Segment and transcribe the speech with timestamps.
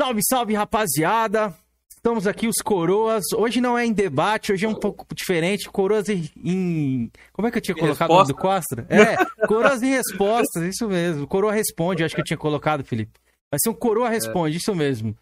[0.00, 1.54] Salve, salve, rapaziada!
[1.94, 3.22] Estamos aqui, os coroas.
[3.36, 5.68] Hoje não é em debate, hoje é um pouco diferente.
[5.68, 7.10] Coroas em.
[7.34, 8.86] Como é que eu tinha colocado o nome do Costa?
[8.88, 11.26] É, coroas em respostas, isso mesmo.
[11.26, 13.12] Coroa responde, eu acho que eu tinha colocado, Felipe.
[13.50, 15.14] Vai ser um coroa responde, isso mesmo.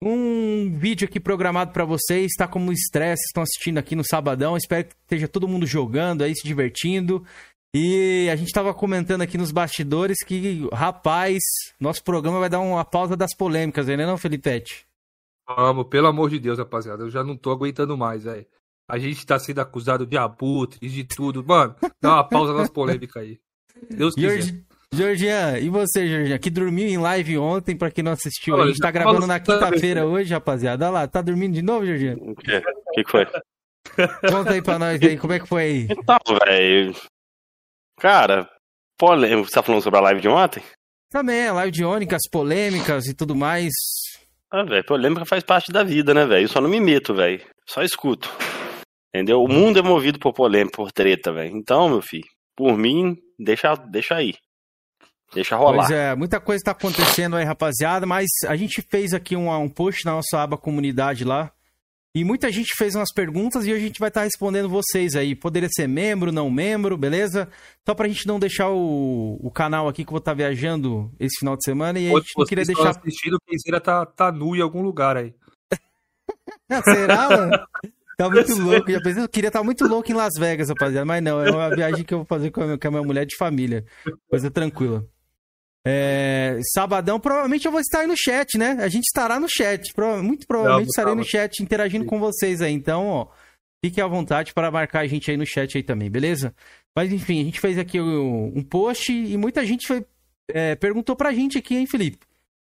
[0.00, 4.56] Um vídeo aqui programado pra vocês, tá como estresse, estão assistindo aqui no sabadão.
[4.56, 7.26] Espero que esteja todo mundo jogando aí, se divertindo.
[7.74, 11.38] E a gente tava comentando aqui nos bastidores que, rapaz,
[11.78, 14.86] nosso programa vai dar uma pausa das polêmicas, aí, né, não, Felipete?
[15.48, 17.04] Vamos, pelo amor de Deus, rapaziada.
[17.04, 18.46] Eu já não tô aguentando mais, velho.
[18.88, 21.44] A gente tá sendo acusado de abutres, de tudo.
[21.44, 23.38] Mano, dá uma pausa nas polêmicas aí.
[23.88, 24.64] Deus quiser.
[24.92, 28.54] Georgian, e você, Georgian, que dormiu em live ontem, pra quem não assistiu?
[28.54, 30.86] Olha, a gente tá gravando na toda quinta-feira hoje, rapaziada.
[30.86, 32.16] Olha lá, tá dormindo de novo, Georgian?
[32.20, 32.56] O quê?
[32.56, 33.24] O que, que foi?
[34.28, 35.88] Conta aí pra nós aí, como é que foi aí?
[35.88, 36.92] Então, velho.
[38.00, 38.48] Cara,
[38.98, 39.46] polêmico.
[39.46, 40.62] Você tá falando sobre a live de ontem?
[41.10, 43.72] Também, a live de ônicas, polêmicas e tudo mais.
[44.50, 46.44] Ah, velho, polêmica faz parte da vida, né, velho?
[46.44, 47.40] Eu só não me meto, velho.
[47.68, 48.30] Só escuto.
[49.14, 49.42] Entendeu?
[49.42, 51.54] O mundo é movido por polêmica, por treta, velho.
[51.54, 52.26] Então, meu filho,
[52.56, 54.34] por mim, deixa, deixa aí.
[55.34, 55.86] Deixa rolar.
[55.86, 59.68] Pois é, muita coisa tá acontecendo aí, rapaziada, mas a gente fez aqui um, um
[59.68, 61.52] post na nossa aba comunidade lá.
[62.12, 65.36] E muita gente fez umas perguntas e hoje a gente vai estar respondendo vocês aí.
[65.36, 67.48] Poderia ser membro, não membro, beleza?
[67.86, 71.38] Só pra gente não deixar o, o canal aqui que eu vou estar viajando esse
[71.38, 72.90] final de semana e a gente não queria deixar.
[72.90, 75.32] assistindo, o Kenzeira tá, tá nu em algum lugar aí.
[76.84, 77.52] Será, mano?
[78.16, 78.90] Tá muito louco.
[78.90, 81.04] Já pensei, eu queria estar muito louco em Las Vegas, rapaziada.
[81.04, 83.84] Mas não, é uma viagem que eu vou fazer com a minha mulher de família.
[84.28, 85.06] Coisa tranquila.
[85.86, 88.76] É, sabadão, provavelmente eu vou estar aí no chat, né?
[88.80, 89.92] A gente estará no chat.
[90.22, 92.72] Muito provavelmente estarei no chat interagindo com vocês aí.
[92.72, 93.28] Então, ó,
[93.84, 96.54] fiquem à vontade para marcar a gente aí no chat aí também, beleza?
[96.94, 100.04] Mas enfim, a gente fez aqui um, post e muita gente foi,
[100.50, 102.26] é, perguntou pra gente aqui, hein, Felipe?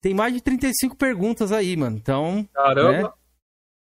[0.02, 1.98] Tem mais de 35 perguntas aí, mano.
[1.98, 2.92] Então, Caramba.
[2.92, 3.10] né?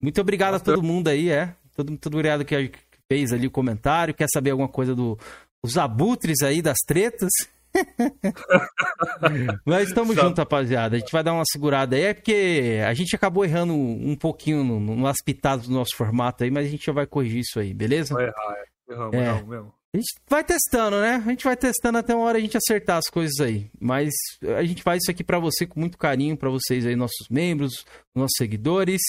[0.02, 0.76] Muito obrigado a Bastante.
[0.76, 1.54] todo mundo aí, é.
[1.76, 2.72] Todo, todo obrigado que
[3.10, 4.14] fez ali o comentário.
[4.14, 5.19] Quer saber alguma coisa do,
[5.62, 7.30] dos abutres aí, das tretas?
[9.64, 10.96] Mas estamos juntos, rapaziada.
[10.96, 12.02] A gente vai dar uma segurada aí.
[12.02, 16.44] É porque a gente acabou errando um pouquinho no, no, nas pitadas do nosso formato
[16.44, 18.14] aí, mas a gente já vai corrigir isso aí, beleza?
[18.14, 18.92] Vai errar, é.
[18.92, 19.32] Erramos, É.
[19.32, 19.74] não, mesmo.
[19.92, 21.22] A gente vai testando, né?
[21.24, 23.70] A gente vai testando até uma hora a gente acertar as coisas aí.
[23.80, 24.10] Mas
[24.56, 27.84] a gente faz isso aqui pra você com muito carinho, pra vocês aí, nossos membros,
[28.12, 29.00] nossos seguidores.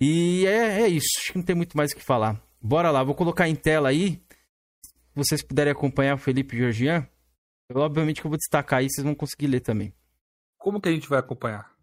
[0.00, 1.06] E é, é isso.
[1.20, 2.40] Acho que não tem muito mais o que falar.
[2.60, 4.20] Bora lá, vou colocar em tela aí.
[4.82, 7.06] Se vocês puderem acompanhar o Felipe e o Georgian.
[7.68, 9.92] Eu, obviamente que eu vou destacar aí, vocês vão conseguir ler também.
[10.58, 11.74] Como que a gente vai acompanhar?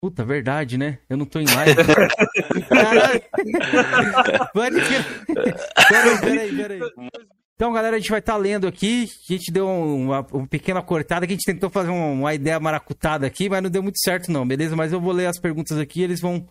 [0.00, 0.98] Puta, verdade, né?
[1.08, 1.74] Eu não tô em live.
[2.68, 3.22] Caralho.
[5.88, 6.80] Peraí, peraí, peraí.
[7.54, 9.08] Então, galera, a gente vai estar lendo aqui.
[9.28, 12.60] A gente deu uma, uma pequena cortada que a gente tentou fazer uma, uma ideia
[12.60, 14.76] maracutada aqui, mas não deu muito certo, não, beleza?
[14.76, 16.46] Mas eu vou ler as perguntas aqui e eles vão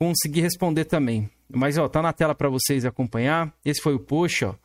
[0.00, 1.30] conseguir responder também.
[1.48, 3.54] Mas, ó, tá na tela para vocês acompanhar.
[3.64, 4.56] Esse foi o post, ó.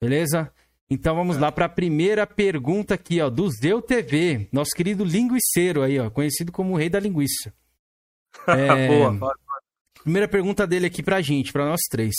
[0.00, 0.52] Beleza?
[0.90, 5.82] Então vamos lá para a primeira pergunta aqui, ó, do Zeu TV, nosso querido linguiceiro
[5.82, 7.52] aí, ó, conhecido como o rei da linguiça.
[8.46, 9.34] É, Boa.
[10.02, 12.14] Primeira pergunta dele aqui pra gente, pra nós três.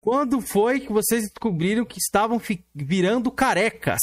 [0.00, 2.40] Quando foi que vocês descobriram que estavam
[2.74, 4.00] virando carecas?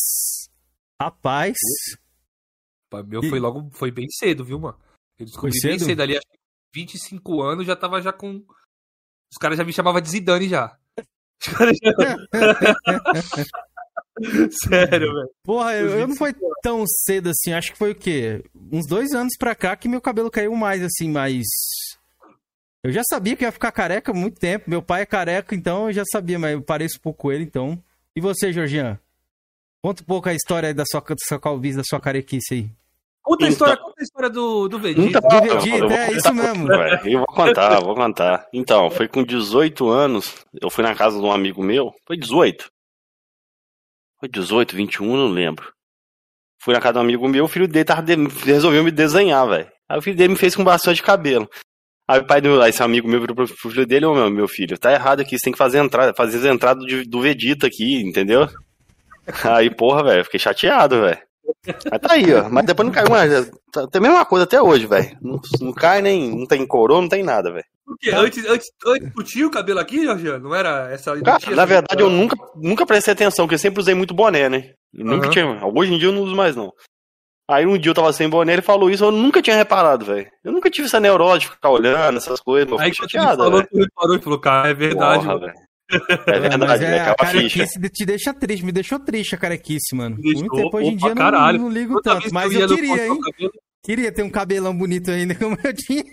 [1.01, 1.57] Rapaz,
[2.91, 4.78] Pá, Meu foi logo, foi bem cedo, viu, mano?
[5.18, 5.88] Eu descobri Foi bem cedo?
[5.88, 6.38] cedo ali, acho que
[6.75, 8.46] 25 anos, já tava já com.
[9.31, 10.78] Os caras já me chamavam de Zidane já.
[11.41, 11.96] Os caras já...
[14.51, 15.29] Sério, velho.
[15.43, 18.43] porra, eu, eu não foi tão cedo assim, acho que foi o quê?
[18.71, 21.45] Uns dois anos pra cá que meu cabelo caiu mais assim, mas...
[22.83, 25.87] Eu já sabia que ia ficar careca há muito tempo, meu pai é careca, então
[25.87, 27.81] eu já sabia, mas eu pareço um pouco com ele, então...
[28.15, 28.99] E você, Georgian?
[29.83, 32.69] Conta um pouco a história aí da sua, da sua calvície, da sua carequice aí.
[33.23, 35.07] Conta a Então- história, conta a história do, do Vegeta.
[35.07, 36.67] Então, Do Vegeta, é isso mesmo.
[37.05, 38.47] Eu vou contar, vou contar.
[38.51, 42.69] Então, foi com 18 anos, eu fui na casa de um amigo meu, foi 18.
[44.21, 45.69] Foi 18, 21, não lembro.
[46.63, 48.15] Fui na casa de um amigo meu, o filho dele tava de-
[48.45, 49.67] resolveu me desenhar, velho.
[49.89, 51.50] Aí o filho dele me fez com bastante cabelo.
[52.07, 54.47] Aí o pai do, aí esse amigo meu virou pro filho dele, ô meu, meu
[54.47, 57.68] filho, tá errado aqui, você tem que fazer entrada, fazer as entradas de- do Vegeta
[57.68, 58.47] aqui, entendeu?
[59.44, 61.19] Aí, porra, velho, fiquei chateado, velho.
[61.91, 62.50] Mas tá aí, ó.
[62.50, 63.50] Mas depois não caiu mais.
[63.71, 65.17] Tá, tem a mesma coisa até hoje, velho.
[65.21, 66.29] Não, não cai nem.
[66.35, 67.65] Não tem coroa, não tem nada, velho.
[67.91, 68.11] Por quê?
[68.11, 70.47] Antes, antes, antes tu tinha o cabelo aqui, Georgiano?
[70.47, 71.19] Não era essa.
[71.21, 74.47] Cara, tinha na verdade, eu nunca, nunca prestei atenção, porque eu sempre usei muito boné,
[74.47, 74.71] né?
[74.93, 75.59] Nunca tinha.
[75.65, 76.71] Hoje em dia eu não uso mais, não.
[77.49, 80.25] Aí um dia eu tava sem boné, ele falou isso, eu nunca tinha reparado, velho.
[80.41, 83.23] Eu nunca tive essa neurose de ficar olhando essas coisas, eu Aí fiquei quando ele
[83.23, 83.69] chateado, falou, velho.
[83.69, 85.53] tu reparou e falou, cara, é verdade, Porra, velho.
[86.27, 87.01] É verdade, é, velho.
[87.09, 87.57] a a ficha.
[87.57, 90.15] carequice te deixa triste, me deixou triste a carequice, mano.
[90.15, 91.59] Deixou, Muito tempo hoje em dia eu pra não, caralho.
[91.59, 93.19] não ligo Toda tanto, mas eu queria, hein?
[93.83, 96.05] Queria ter um cabelão bonito ainda como eu tinha.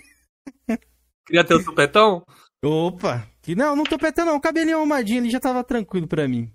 [1.29, 2.25] Queria ter o um supetão?
[2.65, 3.27] Opa!
[3.39, 4.37] Que não, não tô petando não.
[4.37, 6.51] O cabelinho arrumadinho ali já tava tranquilo pra mim.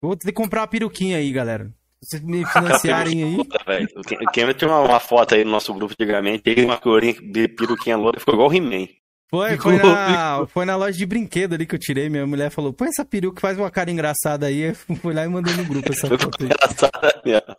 [0.00, 1.70] Vou ter que comprar uma peruquinha aí, galera.
[2.02, 3.36] Se vocês me financiarem aí.
[3.36, 7.46] O Cameron tinha uma, uma, foto aí no nosso grupo antigamente, teve uma corinha de
[7.46, 8.88] peruquinha loura, ficou igual o He-Man.
[9.28, 12.08] Foi, foi na, foi na loja de brinquedo ali que eu tirei.
[12.08, 14.62] Minha mulher falou: põe essa peruca, faz uma cara engraçada aí.
[14.88, 16.46] Eu fui lá e mandei no grupo essa foto aí.
[16.46, 17.56] Engraçada mesmo.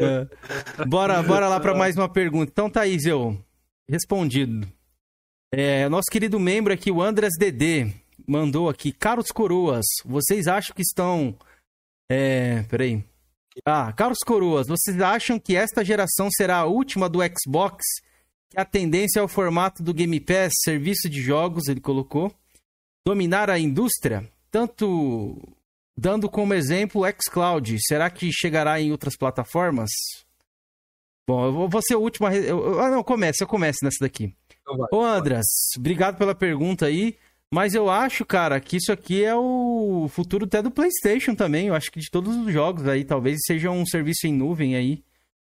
[0.00, 0.84] É.
[0.86, 2.50] Bora, bora lá para mais uma pergunta.
[2.50, 3.36] Então, Thaís, eu
[3.88, 4.66] respondido.
[5.52, 7.92] É, nosso querido membro aqui, o Andras DD,
[8.26, 11.36] mandou aqui: Caros coroas, vocês acham que estão.
[12.10, 13.02] É, peraí.
[13.64, 17.82] Ah, caros coroas, vocês acham que esta geração será a última do Xbox?
[18.50, 22.32] Que a tendência é o formato do Game Pass, serviço de jogos, ele colocou,
[23.06, 24.30] dominar a indústria?
[24.50, 25.36] Tanto
[25.96, 29.90] dando como exemplo o xCloud, será que chegará em outras plataformas?
[31.26, 32.28] Bom, eu vou ser o último.
[32.28, 34.32] Eu, ah, não, comece, eu começo nessa daqui.
[34.68, 37.16] Então vai, Ô, Andras, obrigado pela pergunta aí.
[37.50, 41.68] Mas eu acho, cara, que isso aqui é o futuro até do PlayStation também.
[41.68, 45.02] Eu acho que de todos os jogos aí, talvez seja um serviço em nuvem aí.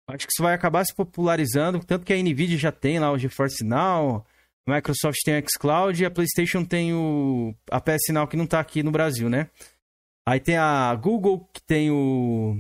[0.09, 3.19] Acho que isso vai acabar se popularizando, tanto que a Nvidia já tem lá o
[3.19, 4.27] GeForce Now,
[4.67, 8.47] a Microsoft tem o xCloud e a PlayStation tem o a PS Now que não
[8.47, 9.49] tá aqui no Brasil, né?
[10.27, 12.59] Aí tem a Google que tem o,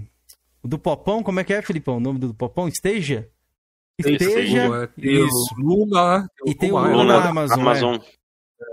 [0.62, 1.96] o do Popão, como é que é, Filipão?
[1.96, 2.68] O nome do Popão?
[2.68, 3.30] Stadia?
[3.98, 4.90] Esteja.
[4.96, 5.54] Isso.
[5.58, 6.28] Luna.
[6.46, 7.60] E tem o Luna da Amazon.
[7.60, 7.94] Amazon.
[7.96, 8.64] É.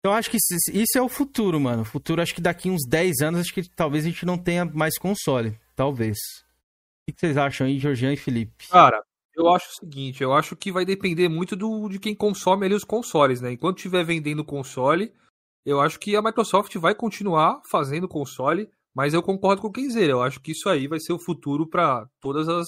[0.00, 1.82] Então acho que isso é o futuro, mano.
[1.82, 4.64] O futuro, acho que daqui uns 10 anos, acho que talvez a gente não tenha
[4.64, 5.58] mais console.
[5.76, 6.16] Talvez.
[7.08, 8.68] O que vocês acham aí, Georgian e Felipe?
[8.68, 9.02] Cara,
[9.36, 12.74] eu acho o seguinte, eu acho que vai depender muito do, de quem consome ali
[12.74, 13.52] os consoles, né?
[13.52, 15.12] Enquanto estiver vendendo console,
[15.64, 20.08] eu acho que a Microsoft vai continuar fazendo console, mas eu concordo com o Kenzer.
[20.08, 22.66] Eu acho que isso aí vai ser o futuro para todas as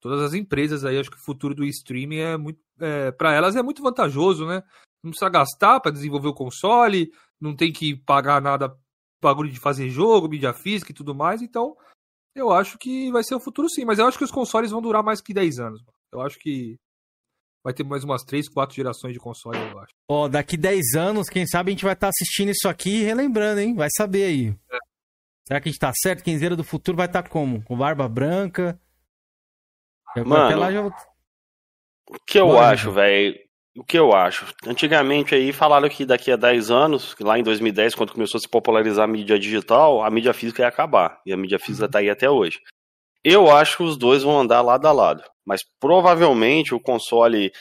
[0.00, 0.98] todas as empresas aí.
[0.98, 4.62] Acho que o futuro do streaming é muito, é, para elas é muito vantajoso, né?
[5.02, 8.76] não precisa gastar para desenvolver o console, não tem que pagar nada,
[9.22, 11.42] bagulho de fazer jogo, mídia física e tudo mais.
[11.42, 11.76] Então,
[12.34, 14.82] eu acho que vai ser o futuro sim, mas eu acho que os consoles vão
[14.82, 15.82] durar mais que 10 anos.
[16.12, 16.76] Eu acho que
[17.64, 19.92] vai ter mais umas 3, 4 gerações de console, eu acho.
[20.10, 23.00] Ó, oh, daqui 10 anos, quem sabe a gente vai estar tá assistindo isso aqui
[23.00, 23.74] e relembrando, hein?
[23.74, 24.48] Vai saber aí.
[24.70, 24.78] É.
[25.46, 26.22] Será que a gente tá certo?
[26.22, 27.62] Quinzeira do futuro vai estar tá como?
[27.62, 28.78] Com barba branca?
[30.24, 30.86] Mano, já...
[30.86, 30.92] o
[32.26, 33.38] que eu Bora, acho, velho,
[33.78, 34.46] o que eu acho?
[34.66, 38.48] Antigamente aí falaram que daqui a 10 anos, lá em 2010, quando começou a se
[38.48, 41.20] popularizar a mídia digital, a mídia física ia acabar.
[41.24, 42.60] E a mídia física está aí até hoje.
[43.22, 45.22] Eu acho que os dois vão andar lado a lado.
[45.46, 47.52] Mas provavelmente o console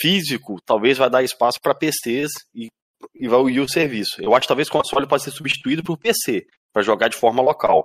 [0.00, 2.68] físico talvez vai dar espaço para PCs e,
[3.14, 4.22] e vai unir o serviço.
[4.22, 7.42] Eu acho que talvez o console pode ser substituído por PC, para jogar de forma
[7.42, 7.84] local.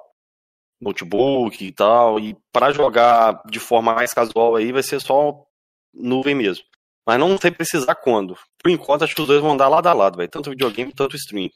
[0.82, 2.20] Notebook e tal.
[2.20, 5.46] E para jogar de forma mais casual aí vai ser só
[5.94, 6.66] nuvem mesmo.
[7.06, 8.38] Mas não sei precisar quando.
[8.62, 10.28] Por enquanto, acho que os dois vão andar lado a lado, vai.
[10.28, 11.50] Tanto videogame quanto stream.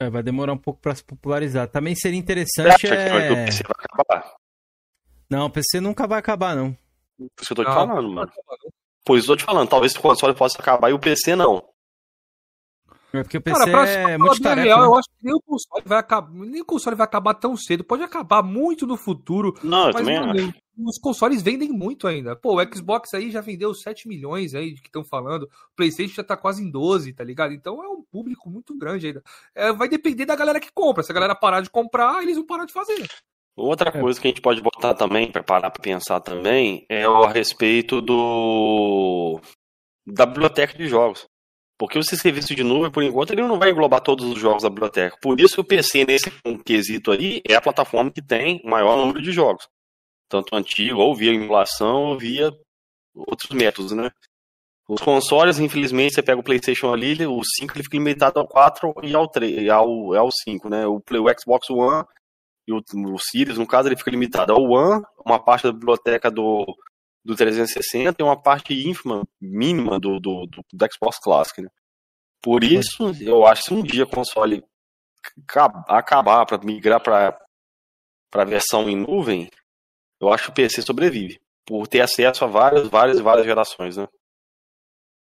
[0.00, 1.68] É, vai demorar um pouco para se popularizar.
[1.68, 2.80] Também seria interessante.
[2.80, 3.28] Você acha é...
[3.28, 4.34] que o PC vai acabar?
[5.28, 6.72] Não, o PC nunca vai acabar, não.
[7.16, 8.32] Por isso que eu tô te não, falando, mano.
[9.04, 11.62] Pois eu tô te falando, talvez o console possa acabar e o PC não.
[13.18, 14.86] É porque o PC Cara, é muito tarefa, real, né?
[14.86, 17.84] Eu acho que nem o, console vai acabar, nem o console vai acabar tão cedo.
[17.84, 19.54] Pode acabar muito no futuro.
[19.62, 20.54] Não, eu também mano, acho.
[20.78, 22.36] Os consoles vendem muito ainda.
[22.36, 25.44] Pô, o Xbox aí já vendeu 7 milhões aí que estão falando.
[25.44, 27.54] O PlayStation já tá quase em 12, tá ligado?
[27.54, 29.22] Então é um público muito grande ainda.
[29.54, 31.02] É, vai depender da galera que compra.
[31.02, 33.08] Se a galera parar de comprar, eles vão parar de fazer.
[33.56, 34.00] Outra é.
[34.00, 38.02] coisa que a gente pode botar também, para parar para pensar também, é a respeito
[38.02, 39.40] do
[40.06, 41.26] da biblioteca de jogos.
[41.78, 44.70] Porque o serviço de nuvem, por enquanto, ele não vai englobar todos os jogos da
[44.70, 45.16] biblioteca.
[45.20, 46.30] Por isso que o PC, nesse
[46.64, 49.68] quesito aí, é a plataforma que tem o maior número de jogos.
[50.28, 52.50] Tanto antigo, ou via emulação, ou via
[53.14, 54.10] outros métodos, né?
[54.88, 58.94] Os consoles, infelizmente, você pega o PlayStation ali, o 5 ele fica limitado ao 4
[59.02, 60.86] e ao 3, ao, ao 5, né?
[60.86, 62.04] O, o Xbox One
[62.66, 66.30] e o, o Series, no caso, ele fica limitado ao One, uma parte da biblioteca
[66.30, 66.64] do,
[67.26, 71.60] do 360 e uma parte ínfima, mínima do, do, do, do Xbox Classic.
[71.60, 71.68] Né?
[72.40, 74.62] Por isso, eu acho que se um dia o console
[75.88, 77.36] acabar para migrar para
[78.32, 79.50] a versão em nuvem,
[80.20, 81.40] eu acho que o PC sobrevive.
[81.66, 84.06] Por ter acesso a várias, várias, várias gerações, né?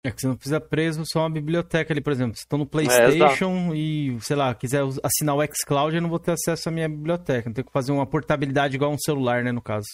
[0.04, 2.34] É que você não precisa preso só uma biblioteca ali, por exemplo.
[2.34, 6.18] Se estou no PlayStation é, e, sei lá, quiser assinar o xCloud, eu não vou
[6.18, 7.48] ter acesso à minha biblioteca.
[7.48, 9.86] Não tenho que fazer uma portabilidade igual um celular, né, no caso.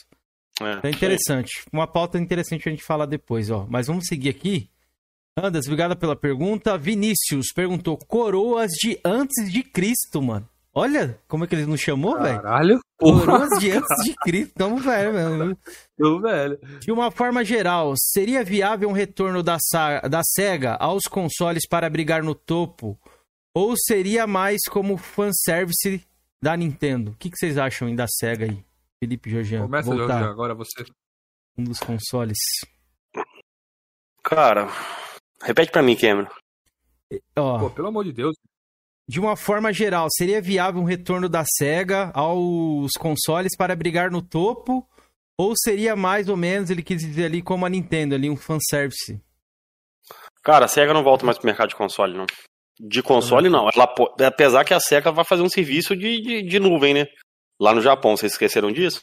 [0.63, 1.65] É, é interessante.
[1.73, 3.67] Uma pauta interessante a gente falar depois, ó.
[3.69, 4.69] Mas vamos seguir aqui.
[5.37, 6.77] Andas, obrigada pela pergunta.
[6.77, 10.49] Vinícius perguntou: coroas de antes de Cristo, mano.
[10.75, 12.41] Olha como é que ele nos chamou, velho.
[12.41, 12.81] Caralho.
[12.99, 13.21] Porra.
[13.21, 14.55] Coroas de antes de Cristo.
[14.55, 15.59] Tamo velho mesmo.
[15.97, 16.59] Tô velho.
[16.81, 19.57] De uma forma geral, seria viável um retorno da,
[20.09, 22.99] da SEGA aos consoles para brigar no topo?
[23.55, 26.05] Ou seria mais como fanservice
[26.41, 27.13] da Nintendo?
[27.13, 28.68] O que, que vocês acham aí da SEGA aí?
[29.01, 30.85] Felipe Jorgian, Começa, voltar Jorge, agora você.
[31.57, 32.39] um dos consoles.
[34.23, 34.69] Cara,
[35.43, 36.29] repete pra mim, Cameron.
[37.37, 38.35] Ó, Pô, pelo amor de Deus.
[39.09, 44.21] de uma forma geral, seria viável um retorno da SEGA aos consoles para brigar no
[44.21, 44.87] topo?
[45.41, 49.21] Ou seria mais ou menos, ele quis dizer ali, como a Nintendo, ali, um fanservice?
[50.43, 52.27] Cara, a SEGA não volta mais pro mercado de console, não.
[52.81, 53.69] De console, não.
[53.73, 53.95] Ela,
[54.27, 57.07] apesar que a SEGA vai fazer um serviço de, de, de nuvem, né?
[57.61, 59.01] Lá no Japão, vocês esqueceram disso?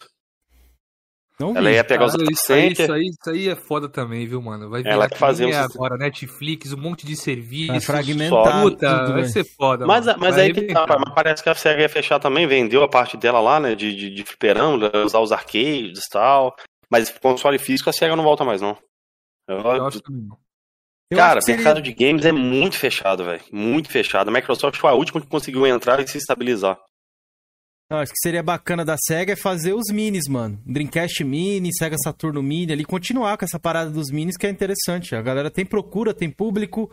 [1.38, 1.58] Não vi.
[1.60, 4.26] Ela ia pegar os Caralho, data isso, aí, isso, aí, isso aí é foda também,
[4.26, 4.70] viu, mano?
[4.70, 7.74] Vai Ela fazer que um é agora, Netflix, um monte de serviço.
[7.74, 10.20] Vai fragmentar Puta, tudo, vai ser foda, Mas, mano.
[10.20, 12.88] mas Vai aí que tá, mas parece que a SEGA ia fechar também, vendeu a
[12.88, 13.76] parte dela lá, né?
[13.76, 16.56] De, de, de fliperama, usar os arcades e tal.
[16.90, 18.78] Mas console físico a SEGA não volta mais, não.
[19.50, 20.38] Eu- Eu acho que não.
[21.12, 23.44] Eu cara, seria- mercado de games é muito fechado, velho.
[23.52, 24.30] Muito fechado.
[24.30, 26.80] A Microsoft foi a última que conseguiu entrar e se estabilizar.
[27.90, 30.60] Eu acho que seria bacana da SEGA é fazer os minis, mano.
[30.66, 35.16] Dreamcast Mini, Sega Saturno Mini, ali continuar com essa parada dos minis que é interessante.
[35.16, 36.92] A galera tem procura, tem público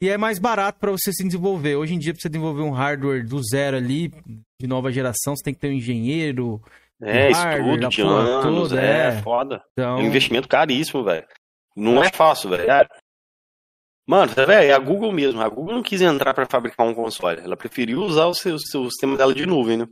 [0.00, 1.74] e é mais barato pra você se desenvolver.
[1.74, 4.12] Hoje em dia, pra você desenvolver um hardware do zero ali,
[4.60, 6.62] de nova geração, você tem que ter um engenheiro.
[7.02, 9.22] É, hardware, estudo de anos, toda, é, é.
[9.22, 9.56] foda.
[9.56, 11.26] É Então, um investimento caríssimo, velho.
[11.76, 12.70] Não é fácil, velho.
[12.70, 12.86] É-
[14.06, 14.62] Mano, tá vendo?
[14.62, 15.40] É a Google mesmo.
[15.40, 17.40] A Google não quis entrar pra fabricar um console.
[17.40, 19.86] Ela preferiu usar o seu, seu sistema dela de nuvem, né?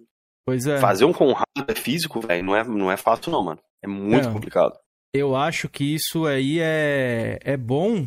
[0.46, 0.78] Pois é.
[0.80, 3.60] Fazer um com hardware físico, velho, não é, não é fácil não, mano.
[3.82, 4.32] É muito Não.
[4.32, 4.78] complicado.
[5.12, 8.06] Eu acho que isso aí é, é bom.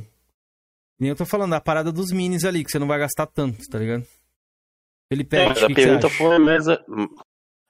[1.00, 3.66] Nem eu tô falando, a parada dos minis ali, que você não vai gastar tanto,
[3.70, 4.06] tá ligado?
[5.12, 5.50] Ele pede.
[5.50, 6.68] Mas a pergunta foi mais...
[6.68, 6.74] A,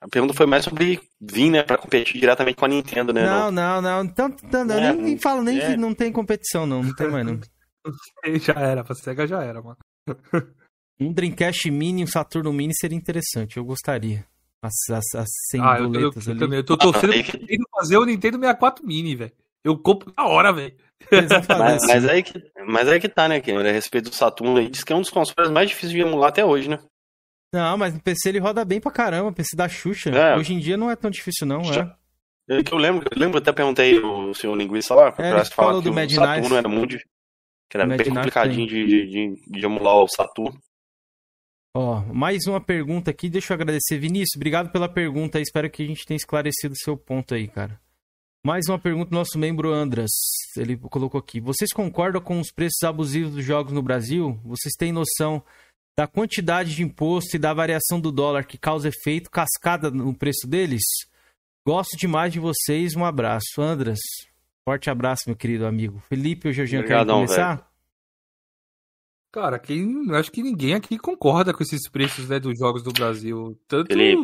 [0.02, 3.24] a pergunta foi mais sobre vir, né, pra competir diretamente com a Nintendo, né?
[3.24, 4.08] Não, não, não.
[4.08, 5.66] Tanto, tanto, eu É, nem, nem falo nem é.
[5.66, 6.82] que não tem competição, não.
[6.82, 7.38] Não tem mais, não.
[8.40, 9.78] Já era, pra SEGA já era, mano.
[11.02, 14.26] Um Dreamcast Mini e um Saturno Mini seria interessante, eu gostaria.
[14.62, 16.40] As, as, as 100 Ah, eu, eu, boletas eu ali.
[16.40, 16.58] também.
[16.58, 19.32] Eu tô torcendo aí pra que- Nintendo fazer o Nintendo 64 Mini, velho.
[19.64, 20.74] Eu compro na hora, velho.
[21.10, 23.68] Mas, mas aí que, mas aí que tá, né, Cameron?
[23.68, 26.28] A respeito do Saturno aí, diz que é um dos consoles mais difíceis de emular
[26.28, 26.78] até hoje, né?
[27.52, 30.10] Não, mas no PC ele roda bem pra caramba, PC da Xuxa.
[30.10, 30.36] É.
[30.36, 31.72] Hoje em dia não é tão difícil, não, é.
[31.72, 31.96] Já-
[32.48, 35.40] É que eu lembro, eu lembro, até perguntei o senhor Linguiça lá, pra É, pra
[35.40, 36.54] ele falar falou que do o Mad Saturno Knife.
[36.56, 36.96] era muito.
[37.70, 40.58] Que era Mad bem complicadinho de, de, de, de emular o Saturno.
[41.74, 43.98] Ó, mais uma pergunta aqui, deixa eu agradecer.
[43.98, 47.80] Vinícius, obrigado pela pergunta espero que a gente tenha esclarecido o seu ponto aí, cara.
[48.44, 50.10] Mais uma pergunta do nosso membro Andras,
[50.56, 51.40] ele colocou aqui.
[51.40, 54.40] Vocês concordam com os preços abusivos dos jogos no Brasil?
[54.42, 55.42] Vocês têm noção
[55.96, 60.48] da quantidade de imposto e da variação do dólar que causa efeito cascada no preço
[60.48, 60.82] deles?
[61.66, 63.60] Gosto demais de vocês, um abraço.
[63.60, 63.98] Andras,
[64.66, 66.02] forte abraço, meu querido amigo.
[66.08, 67.69] Felipe ou querem Obrigadão, começar?
[69.32, 73.56] Cara, eu acho que ninguém aqui concorda com esses preços né, dos jogos do Brasil.
[73.68, 73.86] Tanto.
[73.86, 74.20] Felipe,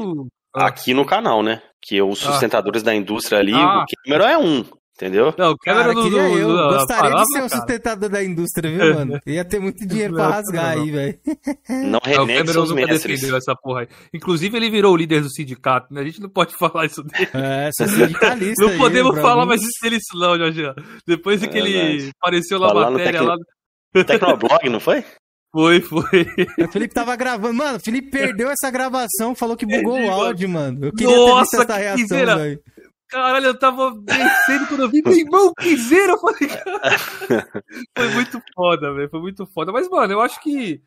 [0.54, 1.60] Ah, Aqui no canal, né?
[1.82, 3.82] Que os sustentadores da indústria ali, Ah.
[3.82, 4.64] o Cameron é um,
[4.96, 5.34] entendeu?
[5.36, 6.48] Não, o Cara, queria não- eu.
[6.48, 7.60] não- Gostaria palavra, de ser um cara.
[7.60, 9.20] sustentador da indústria, viu, mano?
[9.26, 10.82] Ia ter muito dinheiro pra rasgar não.
[10.82, 11.18] aí, velho.
[11.68, 13.02] Não renegue Cameron seus mestres.
[13.20, 13.88] defendeu essa porra aí.
[14.14, 16.00] Inclusive, ele virou o líder do sindicato, né?
[16.00, 17.28] A gente não pode falar isso dele.
[17.34, 18.64] É, sou sindicalista.
[18.64, 19.48] Não aí, podemos falar mim.
[19.48, 20.62] mais isso dele, isso não, Jorge.
[21.06, 22.10] Depois de que É ele verdade.
[22.18, 23.36] apareceu na matéria Tecno- lá.
[24.04, 25.04] Tecnoblog, não foi?
[25.52, 26.02] Foi, foi.
[26.68, 27.54] O Felipe tava gravando.
[27.54, 30.86] Mano, o Felipe perdeu essa gravação, falou que bugou Perdi, o áudio, mano.
[30.86, 32.62] Eu queria ter Nossa, visto essa que reação, velho.
[33.08, 36.12] Caralho, eu tava descendo quando eu vi, meu irmão, que zero.
[36.12, 37.48] Eu falei, cara.
[37.96, 39.08] Foi muito foda, velho.
[39.08, 39.72] Foi muito foda.
[39.72, 40.82] Mas, mano, eu acho que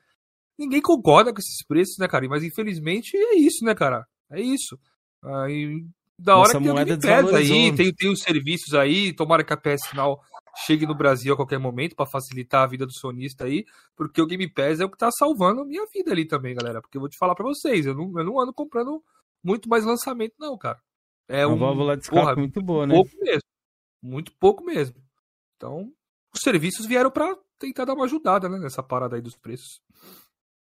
[0.57, 2.27] ninguém concorda com esses preços, né, cara?
[2.27, 4.05] Mas infelizmente é isso, né, cara?
[4.29, 4.77] É isso.
[5.23, 5.83] Aí,
[6.17, 9.13] da hora Nossa que tem o moeda Game Pass aí, tem, tem os serviços aí,
[9.13, 10.21] tomara que a PS Final
[10.55, 13.65] chegue no Brasil a qualquer momento pra facilitar a vida do sonista aí,
[13.95, 16.81] porque o Game Pass é o que tá salvando a minha vida ali também, galera.
[16.81, 19.03] Porque eu vou te falar pra vocês, eu não, eu não ando comprando
[19.43, 20.79] muito mais lançamento, não, cara.
[21.27, 22.95] É Uma um válvula de escape porra, muito boa, né?
[22.95, 23.49] pouco mesmo.
[24.01, 24.95] Muito pouco mesmo.
[25.55, 25.91] Então,
[26.33, 29.81] os serviços vieram pra tentar dar uma ajudada, né, nessa parada aí dos preços.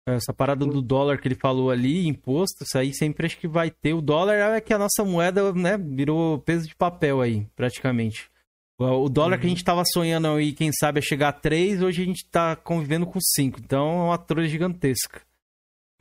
[0.07, 3.71] Essa parada do dólar que ele falou ali, imposto, isso aí sempre acho que vai
[3.71, 3.93] ter.
[3.93, 8.29] O dólar é que a nossa moeda, né, virou peso de papel aí, praticamente.
[8.77, 9.55] O dólar que a Uhum.
[9.55, 13.05] gente tava sonhando aí, quem sabe, é chegar a 3, hoje a gente tá convivendo
[13.05, 13.59] com 5.
[13.63, 15.21] Então é uma trolha gigantesca.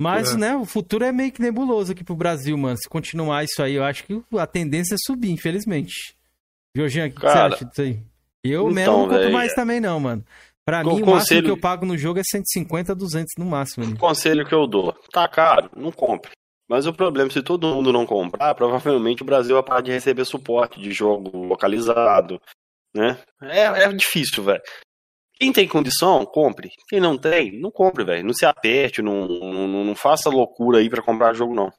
[0.00, 0.36] Mas, É.
[0.36, 2.76] né, o futuro é meio que nebuloso aqui pro Brasil, mano.
[2.76, 6.16] Se continuar isso aí, eu acho que a tendência é subir, infelizmente.
[6.76, 8.02] Jorginho, o que, você acha disso aí?
[8.42, 10.24] Eu então, mesmo não compro mais também, não, mano.
[10.66, 13.86] Pra mim, o máximo conselho- que eu pago no jogo é 150, 200 no máximo.
[13.86, 16.32] O conselho que eu dou, tá caro, não compre.
[16.68, 20.24] Mas o problema, se todo mundo não comprar, provavelmente o Brasil vai parar de receber
[20.24, 22.40] suporte de jogo localizado,
[22.94, 23.18] né?
[23.42, 24.62] É, é difícil, velho.
[25.36, 26.70] Quem tem condição, compre.
[26.88, 28.24] Quem não tem, não compre, velho.
[28.24, 31.72] Não se aperte, não, não, não faça loucura aí para comprar jogo, não.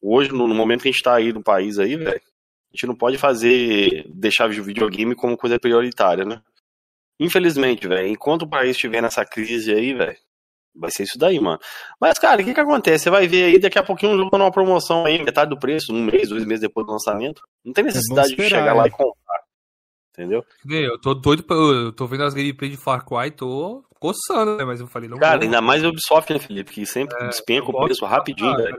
[0.00, 2.86] Hoje, no, no, momento que a gente tá aí no país aí, velho, a gente
[2.86, 6.40] não pode fazer, deixar o videogame como coisa prioritária, né?
[7.20, 10.16] Infelizmente, velho, enquanto o país estiver nessa crise aí, velho,
[10.74, 11.60] vai ser isso daí, mano.
[12.00, 13.04] Mas, cara, o que que acontece?
[13.04, 15.92] Você vai ver aí, daqui a pouquinho um jogo numa promoção aí, metade do preço,
[15.92, 17.42] um mês, dois meses depois do lançamento.
[17.64, 19.21] Não tem necessidade é de chegar lá e comprar.
[20.12, 20.44] Entendeu?
[20.68, 24.64] Eu tô doido, pra, eu tô vendo as gameplay de Far Cry, tô coçando, né?
[24.64, 25.44] Mas eu falei, não Cara, vou.
[25.44, 26.70] ainda mais Ubisoft, né, Felipe?
[26.70, 28.76] Que sempre é, despenca o preço rapidinho, velho.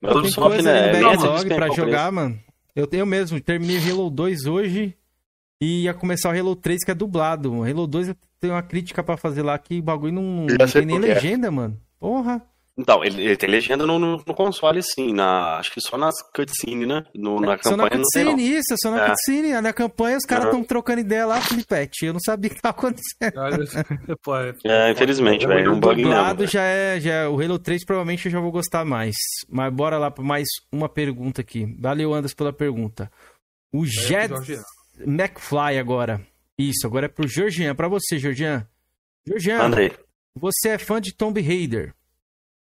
[0.00, 0.90] Mas Ubisoft, né?
[0.90, 2.38] É backlog pra jogar, mano.
[2.76, 4.96] Eu tenho mesmo, terminei Halo 2 hoje
[5.60, 7.52] e ia começar o Halo 3 que é dublado.
[7.52, 10.66] O Halo 2 eu tenho uma crítica pra fazer lá que o bagulho não, não
[10.72, 11.78] tem nem legenda, mano.
[11.98, 12.40] Porra.
[12.80, 15.12] Então, ele, ele tem legenda no, no, no, console, sim.
[15.12, 17.04] Na, acho que só nas cutscenes, né?
[17.14, 18.58] No, na só campanha na cutscene, não tem, não.
[18.58, 19.10] isso, só na é.
[19.10, 19.60] cutscene.
[19.60, 20.64] Na campanha os caras estão uhum.
[20.64, 22.06] trocando ideia lá, Filipete.
[22.06, 23.34] Eu não sabia o que tava acontecendo.
[24.64, 25.74] é, infelizmente, velho.
[25.74, 26.46] Um bug mesmo.
[26.46, 29.14] Já é, já é, o Halo 3 provavelmente eu já vou gostar mais.
[29.46, 31.66] Mas bora lá para mais uma pergunta aqui.
[31.78, 33.12] Valeu, Anderson, pela pergunta.
[33.70, 34.32] O Jet
[35.06, 36.20] McFly agora.
[36.58, 37.74] Isso, agora é pro Georgian.
[37.74, 38.66] Pra você, Georgian.
[39.26, 39.92] Georgian, Andrei.
[40.34, 41.94] você é fã de Tomb Raider.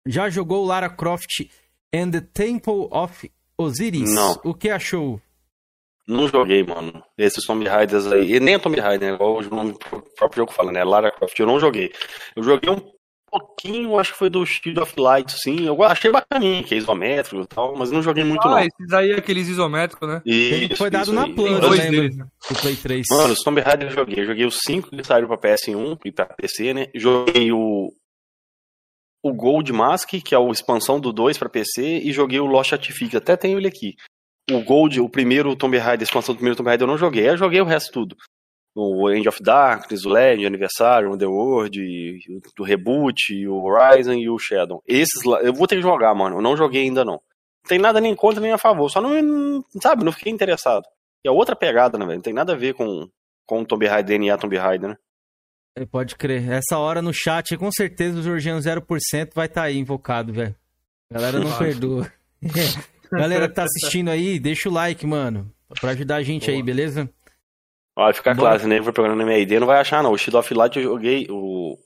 [0.07, 1.49] Já jogou Lara Croft
[1.93, 4.13] and the Temple of Osiris?
[4.13, 4.39] Não.
[4.43, 5.19] O que achou?
[6.07, 7.03] Não joguei, mano.
[7.17, 8.35] Esses Tomb Raiders aí.
[8.35, 9.15] E nem a Tomb Raider, né?
[9.15, 10.83] igual o próprio jogo fala, né?
[10.83, 11.91] Lara Croft, eu não joguei.
[12.35, 12.79] Eu joguei um
[13.31, 15.65] pouquinho, acho que foi do Shield of Light, sim.
[15.65, 18.59] Eu achei bacaninho, que é isométrico e tal, mas não joguei muito, ah, não.
[18.59, 20.21] esses aí é aqueles isométricos, né?
[20.23, 22.09] Isso, foi dado na planta, né?
[22.09, 23.07] Do Play 3.
[23.09, 24.19] Mano, os Tomb Raider eu joguei.
[24.19, 26.87] Eu joguei os 5 que saíram pra PS1 e pra PC, né?
[26.93, 27.91] Joguei o
[29.25, 32.73] o Gold Mask, que é a expansão do 2 para PC, e joguei o Lost
[32.73, 33.17] Artifact.
[33.17, 33.95] Até tenho ele aqui.
[34.51, 37.27] O Gold, o primeiro Tomb Raider, a expansão do primeiro Tomb Raider eu não joguei.
[37.27, 38.15] Eu joguei o resto tudo.
[38.75, 42.19] O End of Darkness, o Legend, Aniversário, o The World,
[42.59, 44.83] o Reboot, o Horizon e o Shadow.
[44.85, 46.37] Esses lá, eu vou ter que jogar, mano.
[46.37, 47.13] Eu não joguei ainda não.
[47.13, 48.91] Não tem nada nem contra nem a favor.
[48.91, 50.83] Só não, sabe, não fiquei interessado.
[51.25, 52.17] E é outra pegada, né, velho?
[52.17, 53.09] Não tem nada a ver com,
[53.47, 54.97] com o Tomb Raider, DNA Tomb Raider, né?
[55.77, 56.49] É, pode crer.
[56.49, 60.55] Essa hora no chat, com certeza o Jorginho 0% vai estar tá aí invocado, velho.
[61.11, 62.11] Galera não perdoa.
[63.11, 65.51] Galera que tá assistindo aí, deixa o like, mano.
[65.79, 66.57] Pra ajudar a gente Boa.
[66.57, 67.09] aí, beleza?
[67.97, 68.39] Olha, fica Bora.
[68.39, 70.11] claro, se nem for programa na minha ID, não vai achar, não.
[70.11, 71.27] O Shield of Light eu joguei.
[71.29, 71.77] O,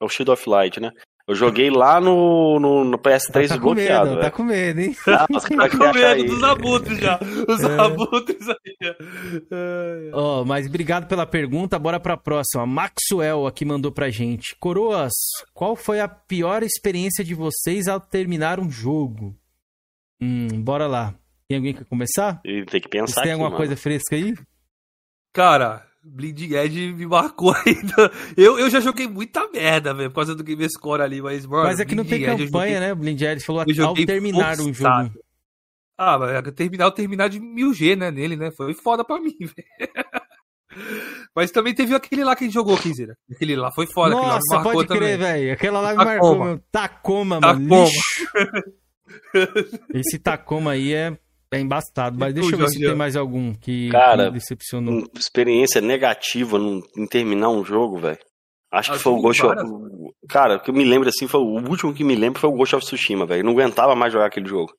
[0.00, 0.92] é o Shield of Light, né?
[1.26, 3.58] Eu joguei lá no, no, no PS3 tá.
[3.58, 4.96] Com medo, tá com medo, hein?
[5.06, 6.24] Ah, tá com medo aí.
[6.24, 7.20] dos abutres já.
[7.48, 7.78] Os é.
[7.78, 10.10] abutres aí.
[10.12, 11.78] Ó, oh, mas obrigado pela pergunta.
[11.78, 12.66] Bora pra próxima.
[12.66, 14.56] Maxwell aqui mandou pra gente.
[14.58, 15.12] Coroas,
[15.54, 19.36] qual foi a pior experiência de vocês ao terminar um jogo?
[20.20, 21.14] Hum, bora lá.
[21.48, 22.40] Tem alguém que quer começar?
[22.42, 23.14] Tem que pensar.
[23.14, 23.58] Você tem alguma mano.
[23.58, 24.34] coisa fresca aí?
[25.32, 28.10] Cara, Bleeding Edge me marcou ainda.
[28.36, 31.64] Eu, eu já joguei muita merda, velho, por causa do game score ali, mas, mano.
[31.64, 32.88] Mas é que não tem Edge, campanha, joguei...
[32.88, 32.94] né?
[32.94, 35.12] Bleeding Edge falou ao terminar o um jogo.
[35.96, 38.50] Ah, mas terminar, terminar de 1000G, né, nele, né?
[38.56, 40.02] Foi foda pra mim, velho.
[41.36, 43.16] Mas também teve aquele lá que a gente jogou, Kizera.
[43.30, 44.14] Aquele lá foi foda.
[44.14, 45.52] Nossa, lá pode crer, velho.
[45.52, 46.10] Aquela lá me Tacoma.
[46.14, 46.62] marcou, meu.
[46.72, 47.68] Tacoma, mano.
[47.68, 47.90] Tacoma.
[49.94, 51.16] Esse Tacoma aí é
[51.52, 55.04] é embastado, mas deixa eu ver se tem mais algum que, Cara, que decepcionou.
[55.14, 56.58] Experiência negativa
[56.96, 58.18] em terminar um jogo, velho.
[58.70, 59.54] Acho que foi o Ghost of...
[60.28, 62.54] Cara, o que eu me lembro assim, foi o último que me lembro foi o
[62.54, 63.44] Ghost of Tsushima, velho.
[63.44, 64.72] Não aguentava mais jogar aquele jogo.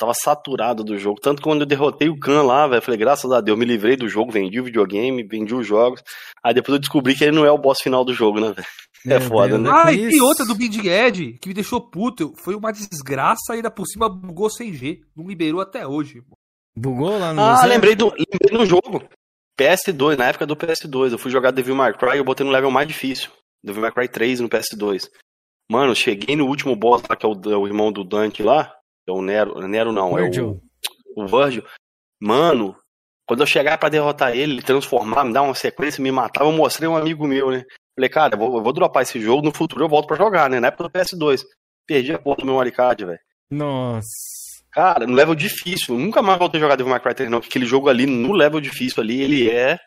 [0.00, 1.20] Tava saturado do jogo.
[1.20, 3.96] Tanto que quando eu derrotei o Khan lá, velho, falei, graças a Deus, me livrei
[3.96, 6.02] do jogo, vendi o videogame, vendi os jogos.
[6.42, 8.66] Aí depois eu descobri que ele não é o boss final do jogo, né, velho?
[9.06, 9.70] É, é foda, Deus, né?
[9.70, 12.32] Ah, e tem outra do Big Ed, que me deixou puto.
[12.42, 15.00] Foi uma desgraça e ainda por cima bugou sem G.
[15.14, 16.22] Não liberou até hoje.
[16.74, 17.68] Bugou lá no Ah, museu?
[17.68, 19.02] lembrei do, lembrei do jogo.
[19.60, 21.12] PS2, na época do PS2.
[21.12, 23.30] Eu fui jogar Devil May Cry e eu botei no level mais difícil.
[23.62, 25.08] Devil May Cry 3 no PS2.
[25.70, 28.72] Mano, cheguei no último boss lá, que é o, é o irmão do Dante lá.
[29.06, 29.66] É o Nero.
[29.66, 30.60] Nero não, Virgil.
[31.16, 31.24] é o.
[31.24, 31.64] O Virgil.
[32.20, 32.76] Mano,
[33.26, 36.88] quando eu chegar para derrotar ele, transformar, me dar uma sequência, me matar, eu mostrei
[36.88, 37.64] um amigo meu, né?
[37.94, 40.50] Falei, cara, eu vou, eu vou dropar esse jogo, no futuro eu volto para jogar,
[40.50, 40.60] né?
[40.60, 41.42] Na época do PS2.
[41.86, 43.18] Perdi a porra do meu Maricard, velho.
[43.50, 44.08] Nossa.
[44.72, 47.66] Cara, no level difícil, nunca mais voltei a jogar Devil May Cry 3 não, aquele
[47.66, 49.78] jogo ali, no level difícil ali, ele é...